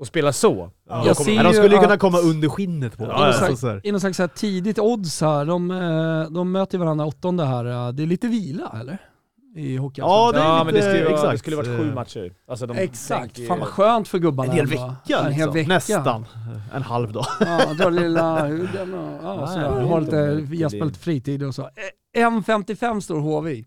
att 0.00 0.06
spela 0.08 0.32
så? 0.32 0.70
Jag 0.88 1.06
Då 1.06 1.14
ser 1.14 1.34
Men 1.34 1.44
de 1.44 1.52
skulle 1.52 1.74
ju 1.74 1.80
kunna 1.80 1.94
att- 1.94 2.00
komma 2.00 2.18
under 2.18 2.48
skinnet 2.48 2.96
på 2.96 3.04
ja, 3.04 3.08
någon 3.08 3.16
alltså, 3.22 3.56
så 3.56 3.80
i 3.84 3.92
någon 3.92 4.00
slags 4.00 4.20
tidigt 4.34 4.78
odds 4.78 5.20
här, 5.20 5.44
de, 5.44 5.70
eh, 5.70 6.30
de 6.30 6.52
möter 6.52 6.78
varandra 6.78 7.06
åttonde 7.06 7.44
här. 7.44 7.92
Det 7.92 8.02
är 8.02 8.06
lite 8.06 8.26
vila 8.28 8.76
eller? 8.80 8.98
I 9.56 9.76
hockey. 9.76 10.00
Ja, 10.00 10.30
det 10.32 10.38
är 10.38 10.42
Ja, 10.44 10.64
men 10.64 10.74
det 10.74 10.82
skulle, 10.82 10.98
vara, 11.04 11.08
det 11.08 11.14
exakt. 11.14 11.38
skulle 11.38 11.56
varit 11.56 11.78
sju 11.80 11.94
matcher. 11.94 12.32
Alltså 12.48 12.66
de 12.66 12.76
Exakt, 12.76 13.34
tänker- 13.34 13.46
fan 13.48 13.58
vad 13.58 13.68
skönt 13.68 14.08
för 14.08 14.18
gubbarna. 14.18 14.50
En 14.52 14.56
hel 14.56 14.66
vecka, 14.66 14.94
En 15.08 15.24
hel 15.24 15.32
liksom. 15.32 15.52
vecka. 15.54 15.68
nästan. 15.68 16.24
En 16.74 16.82
halv 16.82 17.12
dag. 17.12 17.26
Ja, 17.40 17.74
dra 17.74 17.88
lilla 17.90 18.46
huden 18.46 18.94
och 18.94 19.12
ja, 19.22 19.36
Ja, 19.40 19.46
så 19.46 19.58
ja, 19.58 19.68
här. 19.70 19.74
det 19.76 19.80
är 19.80 19.84
Har 19.86 20.00
lite 20.40 20.56
gäspa 20.56 20.84
lite 20.84 20.98
fritid 20.98 21.42
och 21.42 21.54
så. 21.54 21.62
Eh, 21.62 22.20
1.55 22.26 23.00
står 23.00 23.20
HV 23.20 23.50
i. 23.52 23.66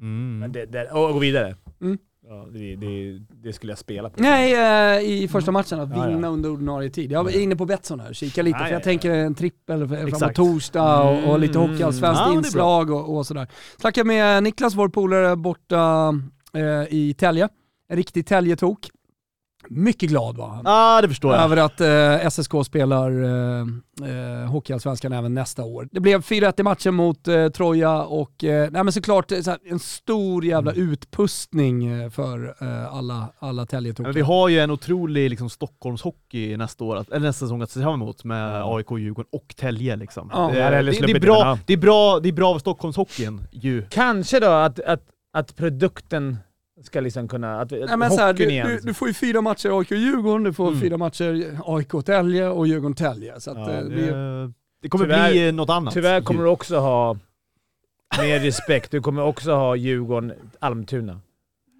Mm. 0.00 0.38
Men 0.38 0.52
det, 0.52 0.66
det, 0.66 0.90
och 0.90 1.12
gå 1.12 1.18
vidare. 1.18 1.56
Mm. 1.80 1.98
Ja, 2.28 2.46
det, 2.52 2.76
det, 2.76 3.18
det 3.42 3.52
skulle 3.52 3.72
jag 3.72 3.78
spela 3.78 4.10
på. 4.10 4.22
Nej, 4.22 4.52
eh, 4.98 5.10
i 5.10 5.28
första 5.28 5.50
matchen 5.52 5.80
att 5.80 5.96
Ja, 5.96 6.06
vinna 6.06 6.26
ja. 6.26 6.32
under 6.32 6.50
ordinarie 6.50 6.90
tid. 6.90 7.12
Jag 7.12 7.24
var 7.24 7.40
inne 7.42 7.56
på 7.56 7.64
Betsson 7.66 8.00
här, 8.00 8.12
kika 8.12 8.42
lite, 8.42 8.54
Ja, 8.54 8.58
för 8.58 8.64
ja, 8.64 8.72
jag 8.72 8.80
ja. 8.80 8.84
tänker 8.84 9.10
en 9.10 9.34
trippel 9.34 9.88
framåt 9.88 10.34
torsdag 10.34 11.02
och, 11.02 11.30
och 11.32 11.38
lite 11.40 11.58
Mm. 11.58 11.70
hockeyallsvenskt 11.70 12.20
Ja, 12.20 12.26
det 12.26 12.30
är 12.30 12.32
bra. 12.32 12.38
inslag 12.46 12.90
och, 12.90 13.16
och 13.16 13.26
sådär. 13.26 13.48
Snackade 13.80 14.04
med 14.06 14.42
Niklas, 14.42 14.74
vår 14.74 14.88
polare 14.88 15.36
borta 15.36 16.14
eh, 16.54 16.94
i 16.94 17.14
Tälje. 17.18 17.48
En 17.88 17.96
riktig 17.96 18.26
Täljetok. 18.26 18.88
Mycket 19.68 20.08
glad 20.08 20.36
var 20.36 20.48
han. 20.48 20.62
Ja, 20.64 21.00
det 21.02 21.08
förstår 21.08 21.34
jag. 21.34 21.44
Över 21.44 21.56
att 21.56 21.80
eh, 21.80 22.28
SSK 22.30 22.52
spelar 22.66 23.24
eh, 23.24 23.60
eh, 24.40 24.50
Hockeyallsvenskan 24.50 25.12
även 25.12 25.34
nästa 25.34 25.64
år. 25.64 25.88
Det 25.92 26.00
blev 26.00 26.20
4-1 26.20 26.60
i 26.60 26.62
matchen 26.62 26.94
mot 26.94 27.28
eh, 27.28 27.48
Troja 27.48 28.02
och 28.02 28.44
eh, 28.44 28.70
nej, 28.70 28.84
men 28.84 28.92
såklart 28.92 29.32
eh, 29.32 29.40
så 29.40 29.50
här, 29.50 29.58
en 29.64 29.78
stor 29.78 30.44
jävla 30.44 30.72
utpustning 30.72 31.86
eh, 31.86 32.10
för 32.10 32.54
eh, 32.60 32.94
alla, 32.94 33.28
alla 33.38 33.66
Täljetokar. 33.66 34.08
Men 34.08 34.14
vi 34.14 34.20
har 34.20 34.48
ju 34.48 34.58
en 34.60 34.70
otrolig 34.70 35.30
liksom, 35.30 35.50
Stockholmshockey 35.50 36.56
nästa 36.56 36.84
år, 36.84 37.04
eller 37.10 37.26
nästa 37.26 37.46
säsong 37.46 37.62
att 37.62 37.70
se 37.70 37.80
fram 37.80 37.94
emot 37.94 38.24
med 38.24 38.62
AIK, 38.64 38.90
Djurgården 38.90 39.28
och 39.32 39.54
Tälje 39.56 39.96
liksom. 39.96 40.30
Ja. 40.32 40.50
det, 40.54 40.62
hade 40.62 40.76
det, 40.82 41.06
det, 41.06 41.12
är 41.12 41.20
bra, 41.20 41.58
det, 41.66 41.72
är 41.72 41.76
bra, 41.76 42.20
det 42.20 42.28
är 42.28 42.32
bra 42.32 42.54
för 42.54 42.60
Stockholmshockeyn 42.60 43.42
ju. 43.50 43.86
Kanske 43.90 44.40
då 44.40 44.50
att, 44.50 44.80
att, 44.80 45.02
att 45.32 45.56
produkten 45.56 46.36
ska 46.86 47.00
liksom 47.00 47.28
kunna... 47.28 47.60
Att, 47.60 47.70
Nej, 47.70 47.96
men 47.96 48.10
så 48.10 48.20
här, 48.20 48.26
hockeyn 48.32 48.48
du, 48.48 48.54
igen. 48.54 48.66
du, 48.68 48.78
du 48.80 48.94
får 48.94 49.08
ju 49.08 49.14
fyra 49.14 49.40
matcher 49.40 49.78
AIK-Djurgården, 49.78 50.42
du 50.44 50.52
får 50.52 50.68
Mm. 50.68 50.80
fyra 50.80 50.96
matcher 50.96 51.58
AIK-Tälje 51.64 52.48
och 52.48 52.66
Djurgården-Tälje. 52.66 53.40
Så 53.40 53.50
att, 53.50 53.56
Ja, 53.58 53.70
eh, 53.70 53.82
det 53.84 53.88
blir- 53.90 54.12
Det, 54.46 54.52
det 54.82 54.88
kommer 54.88 55.04
Tyvärr- 55.04 55.30
bli 55.30 55.52
något 55.52 55.70
annat. 55.70 55.94
Tyvärr 55.94 56.20
kommer 56.20 56.42
du 56.42 56.48
också 56.48 56.76
ha 56.78 57.16
mer 58.18 58.40
respekt. 58.40 58.90
Du 58.90 59.00
kommer 59.00 59.22
också 59.22 59.52
ha 59.54 59.76
Djurgården 59.76 60.32
Almtuna. 60.58 61.20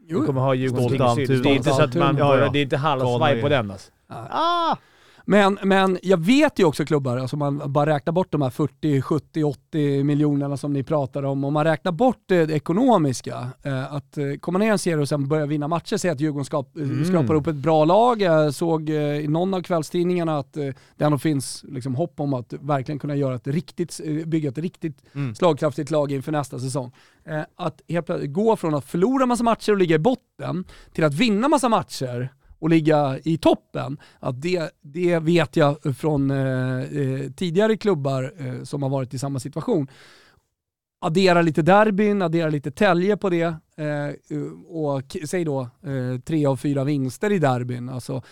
Du 0.09 0.27
kommer 0.27 0.41
ha 0.41 0.55
Djurgården 0.55 0.89
Stolt 0.99 1.17
Tingsryd. 1.17 1.31
Almtuna. 1.31 1.43
Det 1.43 1.51
är 1.51 1.57
inte 1.57 1.71
så 1.71 1.83
att 1.83 1.95
man 1.95 2.17
Ja, 2.17 2.29
börjar, 2.29 2.45
ja. 2.47 2.51
det 2.53 2.59
är 2.59 2.63
inte 2.63 2.77
halvsvaj 2.77 3.41
på 3.43 3.49
den 3.49 3.71
alltså. 3.71 3.91
Ah! 4.31 4.77
Men, 5.25 5.59
men 5.63 5.99
jag 6.03 6.17
vet 6.21 6.59
ju 6.59 6.65
också 6.65 6.85
klubbar, 6.85 7.17
alltså 7.19 7.37
man 7.37 7.63
bara 7.73 7.95
räknar 7.95 8.13
bort 8.13 8.33
de 8.33 8.43
här 8.43 8.51
40, 8.51 9.03
70, 9.03 9.45
80 9.45 10.05
miljonerna 10.05 10.57
som 10.57 10.73
ni 10.73 10.83
pratar 10.83 11.23
om. 11.23 11.45
Om 11.45 11.53
man 11.53 11.65
räknar 11.65 11.93
bort 11.93 12.23
det, 12.27 12.51
ekonomiska, 12.51 13.49
eh, 13.63 13.95
att 13.95 14.19
eh, 14.19 14.25
komma 14.41 14.59
ner 14.59 14.73
en 14.73 14.79
serie 14.79 14.99
och 14.99 15.09
sen 15.09 15.29
börja 15.29 15.47
vinna 15.47 15.69
matcher, 15.69 15.97
säga 15.97 16.13
att 16.13 16.21
Djurgården 16.21 16.45
skap, 16.45 16.77
eh, 16.77 16.83
Mm. 16.83 17.05
skrapar 17.05 17.35
upp 17.35 17.47
ett 17.47 17.55
bra 17.57 17.85
lag. 17.85 18.23
Jag 18.23 18.55
såg 18.55 18.91
i 18.91 19.27
någon 19.29 19.55
av 19.55 19.63
kvällstidningarna 19.63 20.39
att 20.39 20.53
det 20.53 20.75
ändå 21.05 21.19
finns 21.19 21.65
liksom, 21.69 21.95
hopp 21.95 22.21
om 22.21 22.35
att 22.35 22.53
verkligen 22.61 22.99
kunna 22.99 23.17
göra 23.17 23.35
ett 23.35 23.47
riktigt, 23.47 24.01
bygga 24.27 24.49
ett 24.49 24.59
riktigt 24.59 24.99
Mm. 25.15 25.35
slagkraftigt 25.35 25.91
lag 25.91 26.13
inför 26.13 26.33
nästa 26.33 26.59
säsong. 26.59 26.93
Att 27.57 27.81
helt 27.89 28.07
plötsligt 28.07 28.33
gå 28.33 28.57
från 28.57 28.75
att 28.75 28.85
förlora 28.85 29.27
massa 29.27 29.45
matcher 29.45 29.73
och 29.73 29.79
ligga 29.79 29.97
i 29.97 29.99
botten 29.99 30.65
till 30.93 31.05
att 31.05 31.15
vinna 31.15 31.49
massa 31.49 31.69
matcher 31.69 32.33
och 32.63 32.71
ligga 32.71 33.19
i 33.25 33.39
toppen, 33.39 33.97
att 34.21 34.43
det, 34.43 34.71
det 34.81 35.19
vet 35.19 35.57
jag 35.57 35.97
från 35.97 36.31
eh, 36.31 36.79
eh, 36.79 37.31
tidigare 37.37 37.77
klubbar 37.77 38.33
eh, 38.39 38.63
som 38.63 38.83
har 38.83 38.91
varit 38.91 39.15
i 39.15 39.19
samma 39.19 39.39
situation. 39.41 39.89
Addera 41.01 41.43
lite 41.43 41.63
derbyn, 41.63 42.23
addera 42.23 42.49
lite 42.49 42.71
tälje 42.71 43.17
på 43.17 43.31
det 43.31 43.43
eh, 43.77 44.37
och 44.69 45.13
k- 45.13 45.19
säg 45.27 45.45
då 45.45 45.61
eh, 45.61 46.21
tre 46.25 46.47
av 46.47 46.57
fyra 46.57 46.85
vinster 46.85 47.33
i 47.33 47.39
derbyn. 47.39 47.89
Alltså, 47.89 48.23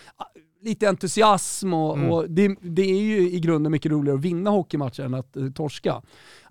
lite 0.61 0.89
entusiasm 0.89 1.73
och, 1.73 1.97
Mm. 1.97 2.11
och 2.11 2.29
det, 2.29 2.55
det 2.61 2.81
är 2.91 3.01
ju 3.01 3.29
i 3.31 3.39
grunden 3.39 3.71
mycket 3.71 3.91
roligare 3.91 4.17
att 4.17 4.25
vinna 4.25 4.49
hockeymatcher 4.49 5.03
än 5.03 5.13
att 5.13 5.37
eh, 5.37 5.49
torska. 5.51 6.01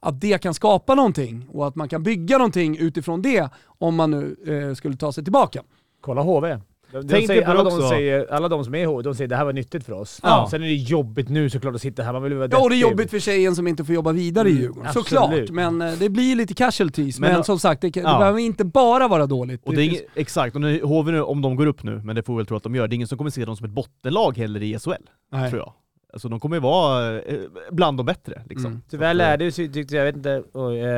Att 0.00 0.20
det 0.20 0.38
kan 0.42 0.54
skapa 0.54 0.94
någonting 0.94 1.46
och 1.52 1.66
att 1.68 1.74
man 1.76 1.88
kan 1.88 2.02
bygga 2.02 2.38
någonting 2.38 2.76
utifrån 2.78 3.22
det 3.22 3.48
om 3.66 3.94
man 3.94 4.10
nu 4.10 4.36
eh, 4.46 4.74
skulle 4.74 4.96
ta 4.96 5.12
sig 5.12 5.24
tillbaka. 5.24 5.62
Kolla 6.00 6.22
HV. 6.22 6.58
De, 6.92 7.06
de 7.06 7.26
säger, 7.26 7.42
alla, 7.46 7.64
det 7.64 7.70
de 7.70 7.88
säger, 7.88 8.32
alla 8.32 8.48
de 8.48 8.64
som 8.64 8.74
är 8.74 8.78
i 8.78 8.84
HV, 8.84 9.02
de 9.02 9.14
säger 9.14 9.28
det 9.28 9.36
här 9.36 9.44
var 9.44 9.52
nyttigt 9.52 9.84
för 9.86 9.92
oss. 9.92 10.20
Ja. 10.22 10.48
Sen 10.50 10.62
är 10.62 10.66
det 10.66 10.74
jobbigt 10.74 11.28
nu 11.28 11.50
såklart 11.50 11.74
att 11.74 11.80
sitta 11.80 12.02
här, 12.02 12.12
man 12.12 12.22
vill 12.22 12.34
vara 12.34 12.48
Ja, 12.52 12.58
och 12.62 12.70
det 12.70 12.76
är 12.76 12.80
jobbigt 12.80 13.10
för 13.10 13.18
tjejen 13.18 13.56
som 13.56 13.66
inte 13.66 13.84
får 13.84 13.94
jobba 13.94 14.12
vidare 14.12 14.48
i 14.48 14.50
Mm, 14.50 14.62
Djurgården. 14.62 14.86
absolut. 14.88 15.06
Såklart, 15.08 15.50
men 15.50 15.82
eh, 15.82 15.92
det 15.98 16.08
blir 16.08 16.36
lite 16.36 16.54
casualties. 16.54 17.18
Men, 17.20 17.32
Men- 17.32 17.44
som 17.44 17.58
sagt, 17.58 17.80
det, 17.80 17.90
kan- 17.90 18.02
det 18.04 18.10
Ja. 18.10 18.18
behöver 18.18 18.38
inte 18.38 18.64
bara 18.64 19.08
vara 19.08 19.26
dåligt. 19.26 19.66
Och 19.66 19.74
det 19.74 19.82
är, 19.84 19.88
finns- 19.90 20.02
exakt, 20.14 20.54
och 20.54 20.60
nu, 20.60 20.82
HV 20.82 21.12
nu, 21.12 21.22
om 21.22 21.42
de 21.42 21.56
går 21.56 21.66
upp 21.66 21.82
nu, 21.82 22.00
men 22.04 22.16
det 22.16 22.22
får 22.22 22.32
vi 22.32 22.36
väl 22.36 22.46
tro 22.46 22.56
att 22.56 22.62
de 22.62 22.74
gör, 22.74 22.88
det 22.88 22.94
är 22.94 22.96
ingen 22.96 23.08
som 23.08 23.18
kommer 23.18 23.30
se 23.30 23.44
dem 23.44 23.56
som 23.56 23.66
ett 23.66 23.72
bottenlag 23.72 24.36
heller 24.36 24.62
i 24.62 24.78
SHL, 24.78 24.92
Nej. 25.32 25.50
tror 25.50 25.60
jag. 25.62 25.72
Alltså 26.12 26.28
de 26.28 26.40
kommer 26.40 26.56
ju 26.56 26.60
vara 26.60 27.20
eh, 27.22 27.38
bland 27.70 27.96
de 27.96 28.06
bättre 28.06 28.42
liksom. 28.48 28.66
Mm. 28.66 28.82
Tyvärr 28.90 29.14
lärde 29.14 29.44
vi 29.44 29.52
sig, 29.52 29.72
tyckte 29.72 29.96
jag, 29.96 30.04
vet 30.04 30.16
inte, 30.16 30.42
oj, 30.52 30.78
eh, 30.80 30.88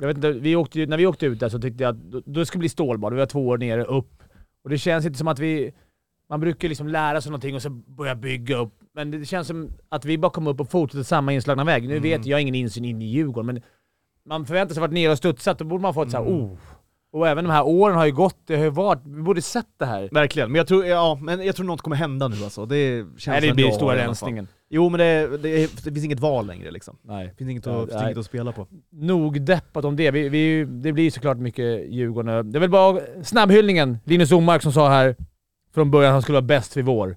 jag 0.00 0.06
vet 0.06 0.16
inte 0.16 0.32
vi 0.32 0.56
åkte, 0.56 0.86
när 0.86 0.96
vi 0.96 1.06
åkte 1.06 1.26
ut 1.26 1.40
där 1.40 1.48
så 1.48 1.58
tyckte 1.58 1.82
jag 1.84 1.90
att 1.90 2.02
då, 2.02 2.22
då 2.26 2.44
skulle 2.44 2.58
det 2.58 2.62
bli 2.62 2.68
stålbad. 2.68 3.12
Vi 3.12 3.18
var 3.18 3.26
två 3.26 3.46
år 3.48 3.58
nere, 3.58 3.84
upp. 3.84 4.21
Och 4.64 4.70
det 4.70 4.78
känns 4.78 5.06
inte 5.06 5.18
som 5.18 5.28
att 5.28 5.38
vi... 5.38 5.72
Man 6.28 6.40
brukar 6.40 6.68
liksom 6.68 6.88
lära 6.88 7.20
sig 7.20 7.30
någonting 7.30 7.54
och 7.54 7.62
så 7.62 7.70
börja 7.70 8.14
bygga 8.14 8.56
upp. 8.56 8.72
Men 8.94 9.10
det 9.10 9.24
känns 9.24 9.46
som 9.46 9.70
att 9.88 10.04
vi 10.04 10.18
bara 10.18 10.30
kommer 10.32 10.50
upp 10.50 10.60
och 10.60 10.70
fortsätter 10.70 11.02
samma 11.02 11.32
inslagna 11.32 11.64
väg. 11.64 11.82
Nu 11.88 11.96
Mm. 11.96 12.02
vet 12.02 12.26
jag, 12.26 12.40
ingen 12.40 12.54
insyn 12.54 12.84
in 12.84 13.02
i 13.02 13.04
Djurgården, 13.04 13.46
men 13.46 13.62
man 14.24 14.46
förväntar 14.46 14.74
sig 14.74 14.80
att 14.80 14.90
vara 14.90 14.94
nere 15.00 15.12
och 15.12 15.18
studsat, 15.18 15.58
då 15.58 15.64
borde 15.64 15.82
man 15.82 15.94
få 15.94 16.02
ett 16.02 16.10
såhär 16.10 16.24
Mm. 16.26 16.40
oh. 16.40 16.58
Och 17.12 17.28
även 17.28 17.44
de 17.44 17.50
här 17.50 17.66
åren 17.66 17.96
har 17.96 18.06
ju 18.06 18.12
gått, 18.12 18.36
det 18.46 18.56
har 18.56 18.64
ju 18.64 18.70
varit, 18.70 19.00
vi 19.04 19.22
borde 19.22 19.42
sett 19.42 19.66
det 19.78 19.86
här. 19.86 20.08
Verkligen, 20.12 20.52
men 20.52 20.56
jag 20.56 20.66
tror, 20.66 20.86
ja, 20.86 21.18
men 21.22 21.46
jag 21.46 21.56
tror 21.56 21.66
något 21.66 21.80
kommer 21.82 21.96
hända 21.96 22.28
nu 22.28 22.44
alltså. 22.44 22.66
Det 22.66 23.04
känns 23.18 23.26
Nej, 23.26 23.48
det 23.48 23.54
blir 23.54 23.64
jag 23.64 23.74
stora 23.74 23.92
har 23.92 23.96
i 23.96 24.02
alla 24.02 24.04
fall. 24.04 24.08
rensningen. 24.08 24.48
Jo 24.70 24.88
men 24.88 24.98
det, 24.98 25.38
det, 25.38 25.84
det 25.84 25.92
finns 25.92 26.04
inget 26.04 26.20
val 26.20 26.46
längre 26.46 26.70
liksom. 26.70 26.96
Nej. 27.02 27.26
Det 27.26 27.34
finns 27.36 27.50
inget, 27.50 27.66
att, 27.66 27.90
finns 27.90 28.02
inget 28.02 28.18
att 28.18 28.26
spela 28.26 28.52
på. 28.52 28.66
nog 28.92 29.42
deppat 29.42 29.84
om 29.84 29.96
det. 29.96 30.10
Vi, 30.10 30.28
vi, 30.28 30.64
det 30.64 30.92
blir 30.92 31.10
såklart 31.10 31.36
mycket 31.36 31.92
Djurgården. 31.92 32.52
Det 32.52 32.58
är 32.58 32.60
väl 32.60 32.70
bara 32.70 33.00
snabbhyllningen. 33.22 33.98
Linus 34.04 34.32
Omark 34.32 34.62
som 34.62 34.72
sa 34.72 34.88
här 34.88 35.16
från 35.74 35.90
början 35.90 36.10
att 36.10 36.14
han 36.14 36.22
skulle 36.22 36.36
vara 36.36 36.46
bäst 36.46 36.76
vid 36.76 36.84
vår. 36.84 37.16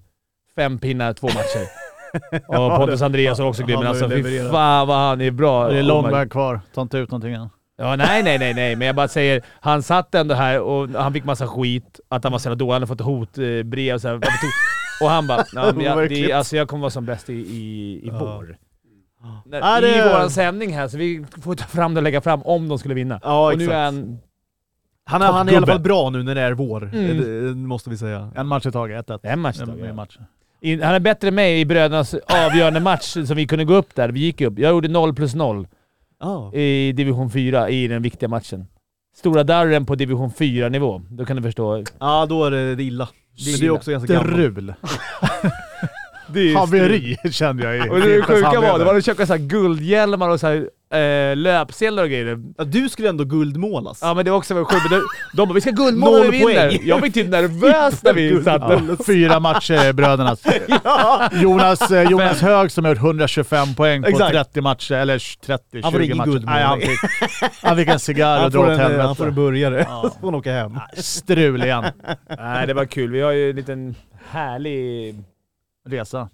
Fem 0.56 0.78
pinnar, 0.78 1.12
två 1.12 1.26
matcher. 1.26 1.68
Och 2.48 2.76
Pontus 2.76 3.02
Andreas 3.02 3.38
har 3.38 3.46
också 3.46 3.62
grym, 3.62 3.78
men 3.78 3.88
alltså 3.88 4.08
fy 4.08 4.40
fan 4.40 4.88
vad 4.88 4.96
han 4.96 5.20
är 5.20 5.30
bra. 5.30 5.68
Det 5.68 5.78
är 5.78 5.82
lång 5.82 6.10
väg 6.10 6.30
kvar. 6.32 6.60
Ta 6.74 6.82
inte 6.82 6.98
ut 6.98 7.10
någonting 7.10 7.34
än. 7.34 7.48
Ja, 7.78 7.96
nej, 7.96 8.22
nej, 8.22 8.38
nej, 8.38 8.54
nej, 8.54 8.76
men 8.76 8.86
jag 8.86 8.96
bara 8.96 9.08
säger, 9.08 9.42
han 9.60 9.82
satt 9.82 10.14
ändå 10.14 10.34
här 10.34 10.60
och 10.60 10.88
han 10.88 11.12
fick 11.12 11.24
massa 11.24 11.46
skit, 11.46 12.00
att 12.08 12.22
han 12.24 12.32
var 12.32 12.38
så 12.38 12.48
jävla 12.48 12.54
dålig, 12.56 12.72
han 12.72 12.82
hade 12.82 12.86
fått 12.86 13.00
hotbrev 13.00 13.94
och 13.94 14.00
så 14.00 14.08
här, 14.08 14.20
Och 15.02 15.10
han 15.10 15.26
bara, 15.26 15.44
ja, 15.52 15.72
men 15.74 15.84
jag, 15.84 16.08
det, 16.08 16.32
alltså 16.32 16.56
jag 16.56 16.68
kommer 16.68 16.80
vara 16.80 16.90
som 16.90 17.04
bäst 17.06 17.30
i, 17.30 17.32
i, 17.34 17.92
i 18.04 18.08
Ja. 18.08 18.18
vår. 18.18 18.56
När, 19.46 19.58
Ja, 19.58 19.80
det- 19.80 19.96
I 19.98 20.08
våran 20.08 20.30
sändning 20.30 20.74
här, 20.74 20.88
så 20.88 20.96
vi 20.98 21.24
får 21.42 21.54
ta 21.54 21.64
fram 21.64 21.94
det 21.94 21.98
och 21.98 22.02
lägga 22.02 22.20
fram 22.20 22.42
om 22.42 22.68
de 22.68 22.78
skulle 22.78 22.94
vinna. 22.94 23.20
Ja 23.22 23.52
och 23.52 23.58
nu 23.58 23.70
är 23.70 23.84
han... 23.84 24.18
han, 25.04 25.22
är, 25.22 25.26
han 25.26 25.48
är 25.48 25.52
i 25.52 25.56
alla 25.56 25.66
fall 25.66 25.80
bra 25.80 26.10
nu 26.10 26.22
när 26.22 26.34
det 26.34 26.40
är 26.40 26.52
vår, 26.52 26.82
Mm. 26.94 27.16
det, 27.18 27.48
det 27.48 27.54
måste 27.54 27.90
vi 27.90 27.96
säga. 27.96 28.30
En 28.36 28.46
match 28.46 28.66
i 28.66 28.72
taget, 28.72 29.06
1-1. 29.06 29.18
En 29.22 29.40
match 29.40 29.60
En, 29.60 29.78
ja. 29.78 29.86
en 29.86 29.96
match. 29.96 30.18
I- 30.60 30.82
Han 30.82 30.94
är 30.94 31.00
bättre 31.00 31.28
än 31.28 31.34
mig 31.34 31.60
i 31.60 31.64
brödernas 31.64 32.14
avgörande 32.14 32.80
match 32.80 33.16
som 33.26 33.36
vi 33.36 33.46
kunde 33.46 33.64
gå 33.64 33.74
upp 33.74 33.94
där. 33.94 34.08
Vi 34.08 34.20
gick 34.20 34.40
upp. 34.40 34.58
Jag 34.58 34.70
gjorde 34.70 34.88
0 34.88 35.14
plus 35.14 35.34
0 35.34 35.68
Ja. 36.20 36.54
i 36.54 36.92
division 36.92 37.30
4 37.30 37.70
i 37.70 37.88
den 37.88 38.02
viktiga 38.02 38.28
matchen. 38.28 38.66
Stora 39.16 39.44
darren 39.44 39.86
på 39.86 39.94
division 39.94 40.30
4-nivå. 40.30 41.02
Då 41.10 41.24
kan 41.24 41.36
du 41.36 41.42
förstå. 41.42 41.84
ja, 42.00 42.26
då 42.26 42.44
är 42.44 42.50
det, 42.50 42.74
det 42.74 42.82
illa. 42.82 43.08
Det 43.44 43.52
är 43.52 43.58
du 43.58 43.66
är 43.66 43.70
också 43.70 43.90
ganska. 43.90 44.20
Strul. 44.20 44.74
Det 46.28 46.54
Haveri 46.54 47.16
kände 47.30 47.64
jag 47.64 47.86
i 47.86 47.90
Och 47.90 48.00
det 48.00 48.22
sjuka 48.22 48.60
var, 48.60 48.78
det 48.78 48.84
var 48.84 48.96
att 48.96 49.04
köpa 49.04 49.26
så 49.26 49.32
här 49.32 49.40
guldhjälmar 49.40 50.28
och 50.28 50.40
så 50.40 50.46
här, 50.46 50.70
eh, 50.96 51.36
löpsedlar 51.36 52.02
och 52.02 52.08
grejer. 52.08 52.38
Ja, 52.58 52.64
du 52.64 52.88
skulle 52.88 53.08
ändå 53.08 53.24
guldmålas. 53.24 53.98
Ja 54.02 54.14
men 54.14 54.24
det 54.24 54.30
var 54.30 54.38
också 54.38 54.64
sjukt. 54.64 54.90
De, 54.90 55.02
de 55.36 55.48
bara, 55.48 55.54
vi 55.54 55.60
ska 55.60 55.70
guldmåla 55.70 56.18
när 56.18 56.30
vi 56.30 56.38
vinner. 56.38 56.78
Jag 56.82 57.00
blev 57.00 57.10
typ 57.12 57.28
nervös 57.28 58.02
när 58.02 58.12
vi 58.12 58.44
satt. 58.44 58.62
Ja, 58.88 58.96
fyra 59.06 59.40
matcher 59.40 59.92
brödernas. 59.92 60.42
Jonas, 61.42 61.90
eh, 61.90 62.10
Jonas 62.10 62.40
Hög 62.40 62.70
som 62.70 62.84
har 62.84 62.92
gjort 62.92 62.98
125 63.02 63.74
poäng 63.74 64.02
på 64.02 64.08
Exakt. 64.08 64.30
30 64.32 64.60
matcher, 64.60 64.94
eller 64.94 65.18
30, 65.46 65.80
Han 65.82 65.92
får 65.92 65.98
20 65.98 66.04
ingen 66.04 66.16
matcher. 66.16 66.30
guldmål. 66.30 66.54
Nej, 66.54 66.64
han, 66.64 66.80
fick, 66.80 66.98
han 67.62 67.76
fick 67.76 67.88
en 67.88 67.98
cigarr 68.00 68.44
och 68.44 68.50
dra 68.50 68.60
åt 68.60 68.68
en, 68.68 69.00
han 69.00 69.16
får 69.16 69.24
en 69.26 69.30
helvete. 69.30 69.30
burgare, 69.30 69.86
Ja. 69.88 70.02
så 70.02 70.20
får 70.20 70.26
han 70.26 70.34
åka 70.34 70.52
hem. 70.52 70.78
Strul 70.96 71.62
igen. 71.62 71.84
Nej 72.38 72.66
det 72.66 72.74
var 72.74 72.84
kul. 72.84 73.10
Vi 73.10 73.20
har 73.20 73.32
ju 73.32 73.50
en 73.50 73.56
liten 73.56 73.94
härlig 74.30 75.14
Resa. 75.88 76.28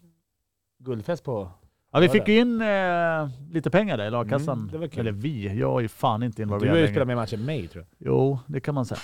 guldfest 0.84 1.24
på. 1.24 1.50
Ja, 1.92 2.00
vi 2.00 2.08
fick 2.08 2.28
ju 2.28 2.38
in 2.38 2.60
eh, 2.62 3.28
lite 3.52 3.70
pengar 3.70 3.96
där 3.96 4.06
i 4.06 4.10
lagkassan. 4.10 4.58
Mm, 4.58 4.70
det 4.72 4.78
var 4.78 4.86
kul. 4.86 5.00
Eller 5.00 5.12
vi, 5.12 5.58
jag 5.60 5.76
är 5.78 5.80
ju 5.82 5.88
fan 5.88 6.22
inte 6.22 6.36
Du 6.36 6.42
involverad 6.42 6.70
har 6.70 6.76
ju 6.76 6.82
längre. 6.82 6.92
spelat 6.94 7.08
mer 7.08 7.14
matcher 7.14 7.34
än 7.34 7.44
mig 7.44 7.68
tror 7.68 7.84
jag. 7.98 8.08
Jo, 8.12 8.38
det 8.46 8.60
kan 8.60 8.74
man 8.74 8.86
säga. 8.86 9.00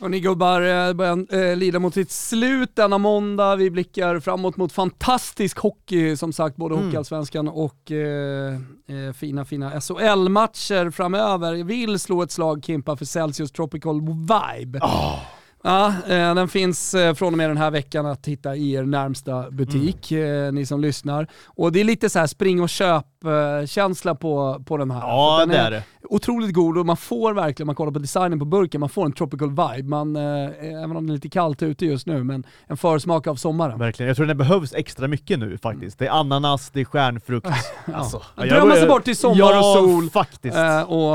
Och 0.00 0.10
ni 0.10 0.20
gubbar 0.20 0.60
eh, 0.62 0.92
börjar 0.92 1.34
eh, 1.50 1.56
lida 1.56 1.78
mot 1.78 1.94
sitt 1.94 2.10
slut 2.10 2.76
denna 2.76 2.98
måndag. 2.98 3.56
Vi 3.56 3.70
blickar 3.70 4.20
framåt 4.20 4.56
mot 4.56 4.72
fantastisk 4.72 5.58
hockey, 5.58 6.16
som 6.16 6.32
sagt, 6.32 6.56
både 6.56 6.74
Mm. 6.74 6.86
Hockeyallsvenskan 6.86 7.48
och 7.48 7.90
eh, 7.90 8.54
eh, 8.86 9.12
fina, 9.14 9.44
fina 9.44 9.80
SHL-matcher 9.80 10.90
framöver. 10.90 11.54
Jag 11.54 11.64
vill 11.64 11.98
slå 11.98 12.22
ett 12.22 12.30
slag, 12.30 12.64
Kimpa, 12.64 12.96
för 12.96 13.04
Celsius 13.04 13.52
Tropical 13.52 14.00
Vibe. 14.00 14.80
Ja, 15.62 15.94
eh, 16.08 16.34
den 16.34 16.48
finns 16.48 16.94
eh, 16.94 17.14
från 17.14 17.34
och 17.34 17.38
med 17.38 17.50
den 17.50 17.56
här 17.56 17.70
veckan 17.70 18.06
att 18.06 18.28
hitta 18.28 18.56
i 18.56 18.72
er 18.72 18.82
närmsta 18.82 19.50
butik, 19.50 20.12
eh, 20.12 20.52
ni 20.52 20.66
som 20.66 20.80
lyssnar. 20.80 21.26
Och 21.44 21.72
det 21.72 21.80
är 21.80 21.84
lite 21.84 22.10
så 22.10 22.18
här 22.18 22.26
spring 22.26 22.62
och 22.62 22.68
köp 22.68 23.06
snapkänsla 23.20 24.14
på, 24.14 24.62
på 24.66 24.76
den 24.76 24.90
här. 24.90 25.00
Ja, 25.00 25.36
den 25.40 25.48
det 25.48 25.56
är 25.56 25.70
det. 25.70 25.82
otroligt 26.02 26.54
god 26.54 26.78
och 26.78 26.86
man 26.86 26.96
får 26.96 27.32
verkligen, 27.34 27.66
man 27.66 27.74
kollar 27.76 27.92
på 27.92 27.98
designen 27.98 28.38
på 28.38 28.44
burken, 28.44 28.80
man 28.80 28.88
får 28.88 29.04
en 29.06 29.12
tropical 29.12 29.48
vibe. 29.48 29.88
Man, 29.88 30.16
eh, 30.16 30.82
även 30.82 30.96
om 30.96 31.06
det 31.06 31.10
är 31.10 31.14
lite 31.14 31.28
kallt 31.28 31.62
ute 31.62 31.86
just 31.86 32.06
nu, 32.06 32.24
men 32.24 32.46
en 32.66 32.76
försmak 32.76 33.26
av 33.26 33.34
sommaren. 33.36 33.78
Verkligen. 33.78 34.08
Jag 34.08 34.16
tror 34.16 34.26
den 34.26 34.38
behövs 34.38 34.74
extra 34.74 35.08
mycket 35.08 35.38
nu 35.38 35.58
faktiskt. 35.58 35.98
Det 35.98 36.06
är 36.06 36.10
ananas, 36.10 36.70
det 36.70 36.80
är 36.80 36.84
stjärnfrukt. 36.84 37.46
Alltså, 37.94 38.22
Ja, 38.36 38.46
jag 38.46 38.48
Drömma 38.56 38.74
sig 38.74 38.86
bort 38.88 39.04
till 39.04 39.16
sommar 39.16 39.36
ja, 39.38 39.58
och 39.58 39.88
sol. 39.88 40.10
faktiskt. 40.10 40.56
Eh, 40.56 40.82
och 40.82 41.12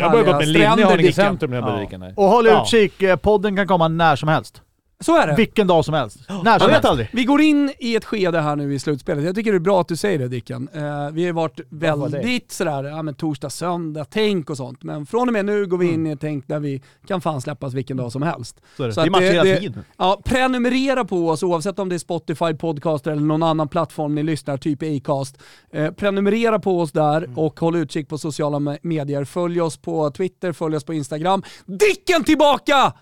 Jag 0.00 0.10
börjar 0.12 0.24
gå 0.24 0.32
på 0.32 0.40
en 0.40 0.52
linje 0.52 0.78
i 0.78 0.82
Haninge 0.82 1.12
centrum 1.12 1.50
när 1.50 1.60
jag 1.60 1.88
Ja. 1.92 2.12
Och 2.16 2.24
håll 2.24 2.46
Ja. 2.46 2.62
utkik, 2.62 3.02
eh, 3.02 3.16
podden 3.16 3.56
kan 3.56 3.66
komma 3.66 3.88
när 3.88 4.16
som 4.16 4.28
helst. 4.28 4.62
Så 5.02 5.16
är 5.18 5.26
det. 5.26 5.34
Vilken 5.34 5.66
dag 5.66 5.84
som 5.84 5.94
helst. 5.94 6.18
När 6.44 6.58
som 6.58 6.66
vet 6.66 6.74
helst. 6.74 6.84
aldrig. 6.88 7.08
Vi 7.12 7.24
går 7.24 7.40
in 7.40 7.72
i 7.78 7.96
ett 7.96 8.04
skede 8.04 8.40
här 8.40 8.56
nu 8.56 8.74
i 8.74 8.78
slutspelet. 8.78 9.24
Jag 9.24 9.34
tycker 9.34 9.52
det 9.52 9.56
är 9.58 9.60
bra 9.60 9.80
att 9.80 9.88
du 9.88 9.96
säger 9.96 10.18
det 10.18 10.28
Dicken. 10.28 10.68
Eh, 10.72 10.82
vi 11.12 11.26
har 11.26 11.32
varit 11.32 11.60
väldigt 11.68 12.52
sådär, 12.52 12.84
ja 12.84 13.02
men 13.02 13.14
torsdag, 13.14 13.50
söndag, 13.50 14.04
tänk 14.10 14.50
och 14.50 14.56
sånt. 14.56 14.82
Men 14.82 15.06
från 15.06 15.28
och 15.28 15.32
med 15.32 15.44
nu 15.44 15.66
går 15.66 15.78
vi 15.78 15.92
in 15.92 16.06
i 16.06 16.10
ett 16.10 16.20
tänk 16.20 16.48
där 16.48 16.60
vi 16.60 16.82
kan 17.06 17.20
fan 17.20 17.40
släppas 17.40 17.74
vilken 17.74 17.96
dag 17.96 18.12
som 18.12 18.22
helst. 18.22 18.60
Så 18.76 18.82
är 18.82 18.86
det. 18.86 18.94
Så 18.94 19.00
det 19.00 19.06
är 19.06 19.10
matcher 19.10 19.22
hela 19.44 19.58
tiden. 19.60 19.84
Ja, 19.98 20.20
prenumerera 20.24 21.04
på 21.04 21.28
oss 21.28 21.42
oavsett 21.42 21.78
om 21.78 21.88
det 21.88 21.94
är 21.96 21.98
Spotify, 21.98 22.54
Podcaster 22.54 23.10
eller 23.10 23.22
någon 23.22 23.42
annan 23.42 23.68
plattform 23.68 24.14
ni 24.14 24.22
lyssnar, 24.22 24.56
typ 24.56 24.82
Acast. 24.82 25.38
Eh, 25.72 25.90
prenumerera 25.90 26.58
på 26.58 26.80
oss 26.80 26.92
där 26.92 27.22
Mm. 27.22 27.38
och 27.38 27.60
håll 27.60 27.76
utkik 27.76 28.08
på 28.08 28.18
sociala 28.18 28.58
me- 28.58 28.78
medier. 28.82 29.24
Följ 29.24 29.60
oss 29.60 29.76
på 29.76 30.10
Twitter, 30.10 30.52
följ 30.52 30.76
oss 30.76 30.84
på 30.84 30.94
Instagram. 30.94 31.42
Dicken 31.66 32.24
tillbaka! 32.24 32.92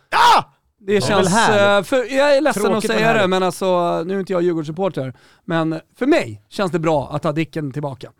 Det 0.82 0.92
väl 0.92 1.02
känns, 1.02 1.28
härligt. 1.28 1.86
eh, 1.86 1.88
för, 1.88 2.16
jag 2.16 2.36
är 2.36 2.40
ledsen 2.40 2.62
Tråkigt, 2.62 2.90
att 2.90 2.96
säga 2.96 3.12
det, 3.12 3.26
men 3.26 3.42
alltså, 3.42 4.02
nu 4.06 4.14
är 4.14 4.20
inte 4.20 4.32
jag 4.32 4.42
Djurgårdssupporter. 4.42 5.14
Men 5.44 5.80
för 5.98 6.06
mig 6.06 6.42
känns 6.48 6.72
det 6.72 6.78
bra 6.78 7.10
att 7.12 7.24
ha 7.24 7.32
Dicken 7.32 7.72
tillbaka. 7.72 8.10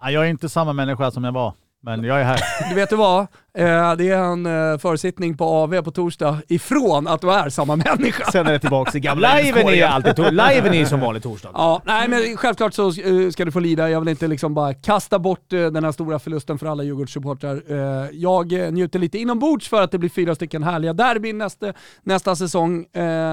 Ja, 0.00 0.10
jag 0.10 0.24
är 0.26 0.28
inte 0.30 0.48
samma 0.48 0.72
människa 0.72 1.10
som 1.10 1.24
jag 1.24 1.32
var, 1.32 1.54
men 1.82 2.04
jag 2.04 2.20
är 2.20 2.24
här. 2.24 2.40
Du 2.68 2.74
vet 2.74 2.90
du 2.90 2.96
vad? 2.96 3.26
Eh, 3.54 3.96
det 3.96 4.08
är 4.08 4.18
en 4.18 4.46
eh, 4.46 4.78
försittning 4.78 5.36
på 5.36 5.44
AV 5.44 5.82
på 5.82 5.90
torsdag 5.90 6.42
ifrån 6.48 7.08
att 7.08 7.20
du 7.20 7.30
är 7.30 7.48
samma 7.48 7.76
människa. 7.76 8.24
Sen 8.32 8.46
är 8.46 8.52
det 8.52 8.58
tillbaka 8.58 8.98
i 8.98 9.00
gamla 9.00 9.34
Liven 9.34 9.68
är 9.68 9.72
ju 9.72 9.82
alltid 9.82 10.18
liven 10.18 10.74
är 10.74 10.78
ju 10.78 10.86
som 10.86 11.00
vanlig 11.00 11.22
torsdag. 11.22 11.50
Ja, 11.54 11.82
nej 11.84 12.08
men 12.08 12.36
självklart 12.36 12.74
så 12.74 12.88
eh, 12.88 13.30
ska 13.30 13.44
du 13.44 13.52
få 13.52 13.60
lida. 13.60 13.90
Jag 13.90 14.00
vill 14.00 14.08
inte 14.08 14.28
liksom 14.28 14.54
bara 14.54 14.74
kasta 14.74 15.18
bort 15.18 15.52
eh, 15.52 15.66
den 15.66 15.84
här 15.84 15.92
stora 15.92 16.18
förlusten 16.18 16.58
för 16.58 16.66
alla 16.66 16.82
Djurgårdssupportrar. 16.82 17.62
Jag 18.12 18.52
njuter 18.72 18.98
lite 18.98 19.18
inombords 19.18 19.68
för 19.68 19.82
att 19.82 19.90
det 19.90 19.98
blir 19.98 20.10
fyra 20.10 20.34
stycken 20.34 20.62
härliga 20.62 20.92
derbyn 20.92 21.38
nästa, 21.38 21.72
nästa 22.02 22.36
säsong. 22.36 22.86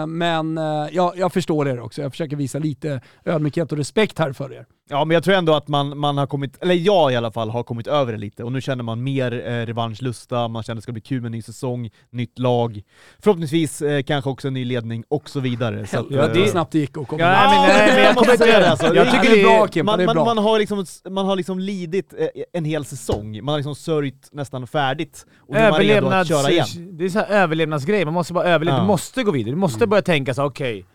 Men 0.08 0.58
jag, 0.92 1.18
jag 1.18 1.34
förstår 1.34 1.68
er 1.68 1.80
också. 1.80 2.02
Jag 2.02 2.12
försöker 2.12 2.36
visa 2.36 2.60
lite 2.60 3.02
ödmjukhet 3.26 3.72
och 3.72 3.78
respekt 3.78 4.20
här 4.20 4.34
för 4.34 4.54
er. 4.54 4.66
Ja, 4.90 5.06
men 5.06 5.14
jag 5.14 5.24
tror 5.24 5.36
ändå 5.36 5.56
att 5.56 5.68
man, 5.68 5.98
man 5.98 6.18
har 6.18 6.28
kommit, 6.28 6.58
eller 6.62 6.76
jag 6.76 7.12
i 7.12 7.16
alla 7.16 7.32
fall, 7.32 7.50
har 7.50 7.64
kommit 7.64 7.88
över 7.88 8.12
det 8.12 8.18
lite 8.18 8.44
och 8.44 8.52
nu 8.52 8.62
känner 8.62 8.84
man 8.84 9.04
mer 9.04 9.48
eh, 9.48 9.66
revanschlusta, 10.08 10.48
man 10.48 10.64
känner 10.64 10.76
att 10.76 10.78
det 10.78 10.82
ska 10.84 10.92
bli 10.92 11.02
kul 11.02 11.22
med 11.22 11.26
en 11.28 11.32
ny 11.32 11.42
säsong, 11.42 11.90
nytt 12.10 12.40
lag, 12.40 12.82
förhoppningsvis 13.20 13.82
eh, 13.82 14.04
kanske 14.04 14.30
också 14.30 14.48
en 14.48 14.54
ny 14.54 14.66
ledning 14.66 15.04
och 15.10 15.30
så 15.30 15.40
vidare. 15.40 15.88
Så 15.88 16.00
att, 16.00 16.06
Ja, 16.10 16.28
det 16.28 16.40
eh, 16.40 16.46
är 16.46 16.48
snabbt 16.52 16.72
det 16.72 16.80
gick 16.80 16.98
att 16.98 17.08
komma 17.08 17.22
Ja, 17.24 17.50
men- 17.50 17.78
nej, 17.78 17.94
men 17.96 18.04
jag 18.04 18.16
måste 18.16 18.26
kommer 18.26 18.38
säga 18.38 18.50
inte- 18.58 18.66
det 18.66 18.72
alltså. 18.72 18.96
jag 18.96 19.12
tycker 19.12 19.36
det 19.36 19.42
är 19.42 19.46
bra 19.46 19.66
det- 19.66 19.74
Kimpa, 19.74 19.92
man, 19.92 20.00
det 20.00 20.04
är 20.04 20.06
man, 20.06 20.16
bra. 20.16 20.26
man, 20.26 20.38
har 20.38 20.60
liksom, 20.60 20.86
man 21.10 21.26
har 21.26 21.36
liksom 21.36 21.60
lidit 21.60 22.14
eh, 22.18 22.28
en 22.54 22.66
hel 22.66 22.86
säsong, 22.86 23.44
man 23.44 23.54
har 23.54 23.58
liksom 23.60 23.76
sörjt 23.76 24.30
nästan 24.32 24.68
färdigt 24.68 25.26
och 25.48 25.54
nu 25.54 25.60
är 25.60 25.72
man 25.72 25.80
redo 25.80 26.08
att 26.08 26.28
köra 26.28 26.52
igen. 26.52 26.66
Det 26.98 27.06
är 27.06 27.10
så 27.10 27.20
här 27.20 27.28
överlevnadsgrej, 27.28 28.06
man 28.06 28.14
måste 28.14 28.34
bara 28.34 28.46
överleva. 28.46 28.78
Ja. 28.78 28.82
Du 28.82 28.88
måste 28.88 29.24
gå 29.24 29.32
vidare. 29.32 29.52
Du 29.52 29.58
måste 29.58 29.88
börja 29.88 30.02
tänka 30.02 30.34
så 30.34 30.44
okej, 30.44 30.86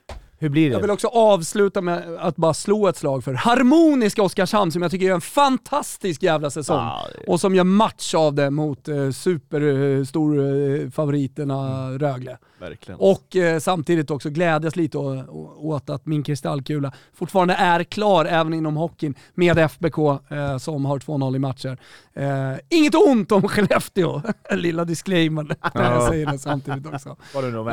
hur 0.42 0.48
blir 0.48 0.70
Jag 0.70 0.78
vill 0.78 0.86
det? 0.86 0.92
också 0.92 1.08
avsluta 1.08 1.80
med 1.80 2.16
att 2.20 2.36
bara 2.36 2.54
slå 2.54 2.88
ett 2.88 2.96
slag 2.96 3.24
för 3.24 3.34
harmoniska 3.34 4.22
Oskarshamn 4.22 4.72
som 4.72 4.82
jag 4.82 4.90
tycker 4.90 5.06
gör 5.06 5.14
en 5.14 5.20
fantastisk 5.20 6.22
jävla 6.22 6.50
säsong. 6.50 6.76
Ja, 6.76 7.06
Och 7.26 7.40
som 7.40 7.54
gör 7.54 7.64
match 7.64 8.14
av 8.14 8.34
det 8.34 8.50
mot 8.50 8.88
eh, 8.88 9.10
superstorfavoriterna 9.10 11.90
Rögle. 11.98 12.38
verkligen. 12.60 13.00
Och 13.00 13.36
eh, 13.36 13.58
samtidigt 13.58 14.10
också 14.10 14.30
glädjas 14.30 14.76
lite 14.76 14.98
åt 14.98 15.90
att 15.90 16.06
min 16.06 16.22
kristallkula 16.22 16.92
fortfarande 17.14 17.54
är 17.54 17.84
klar 17.84 18.24
även 18.24 18.54
inom 18.54 18.76
hockeyn 18.76 19.14
med 19.34 19.58
FBK 19.58 19.98
eh, 19.98 20.58
som 20.58 20.84
har 20.84 20.98
2-0 20.98 21.36
i 21.36 21.38
matcher. 21.38 21.78
Eh, 22.14 22.52
inget 22.70 22.94
ont 22.94 23.32
om 23.32 23.48
Skellefteå, 23.48 24.22
lilla 24.50 24.84
disclaimer 24.84 25.56
jag 25.74 26.08
säger 26.08 26.26
det 26.26 26.38
samtidigt 26.38 26.86
också. 26.86 27.16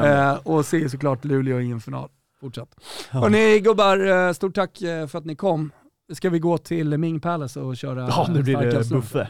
Det? 0.01 0.09
Eh, 0.09 0.33
och 0.43 0.65
ser 0.65 0.87
såklart 0.87 1.25
Luleå 1.25 1.59
i 1.59 1.71
en 1.71 1.81
final 1.81 2.09
fortsatt. 2.41 2.69
Hörni 3.09 3.59
gubbar, 3.59 4.27
eh, 4.27 4.33
stort 4.33 4.55
tack 4.55 4.81
eh, 4.81 5.07
för 5.07 5.17
att 5.17 5.25
ni 5.25 5.35
kom. 5.35 5.71
Ska 6.13 6.29
vi 6.29 6.39
gå 6.39 6.57
till 6.57 6.97
Ming 6.97 7.19
Palace 7.19 7.59
och 7.59 7.77
köra 7.77 8.07
Ja, 8.07 8.27
nu 8.29 8.43
blir 8.43 8.57
det 8.57 8.89
buffé. 8.89 9.27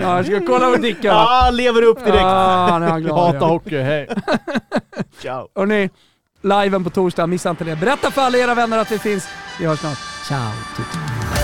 Ja, 0.00 0.16
jag 0.16 0.26
ska 0.26 0.46
kolla 0.46 0.70
med 0.70 0.80
Dicken. 0.80 1.10
Ja, 1.14 1.50
lever 1.52 1.82
upp 1.82 2.04
direkt! 2.04 2.22
Ah, 2.24 2.78
nu 2.78 2.86
är 2.86 2.90
han 2.90 3.02
glad. 3.02 3.18
Hata 3.18 3.36
igen. 3.36 3.48
hockey, 3.48 3.76
hej. 3.76 4.08
Ciao! 5.22 5.48
Hörni, 5.54 5.90
liven 6.42 6.84
på 6.84 6.90
torsdag, 6.90 7.26
missa 7.26 7.50
inte 7.50 7.64
det. 7.64 7.76
Berätta 7.76 8.10
för 8.10 8.22
alla 8.22 8.38
era 8.38 8.54
vänner 8.54 8.78
att 8.78 8.92
vi 8.92 8.98
finns. 8.98 9.28
Vi 9.60 9.66
hörs 9.66 9.78
snart. 9.78 9.98
Ciao! 10.28 11.35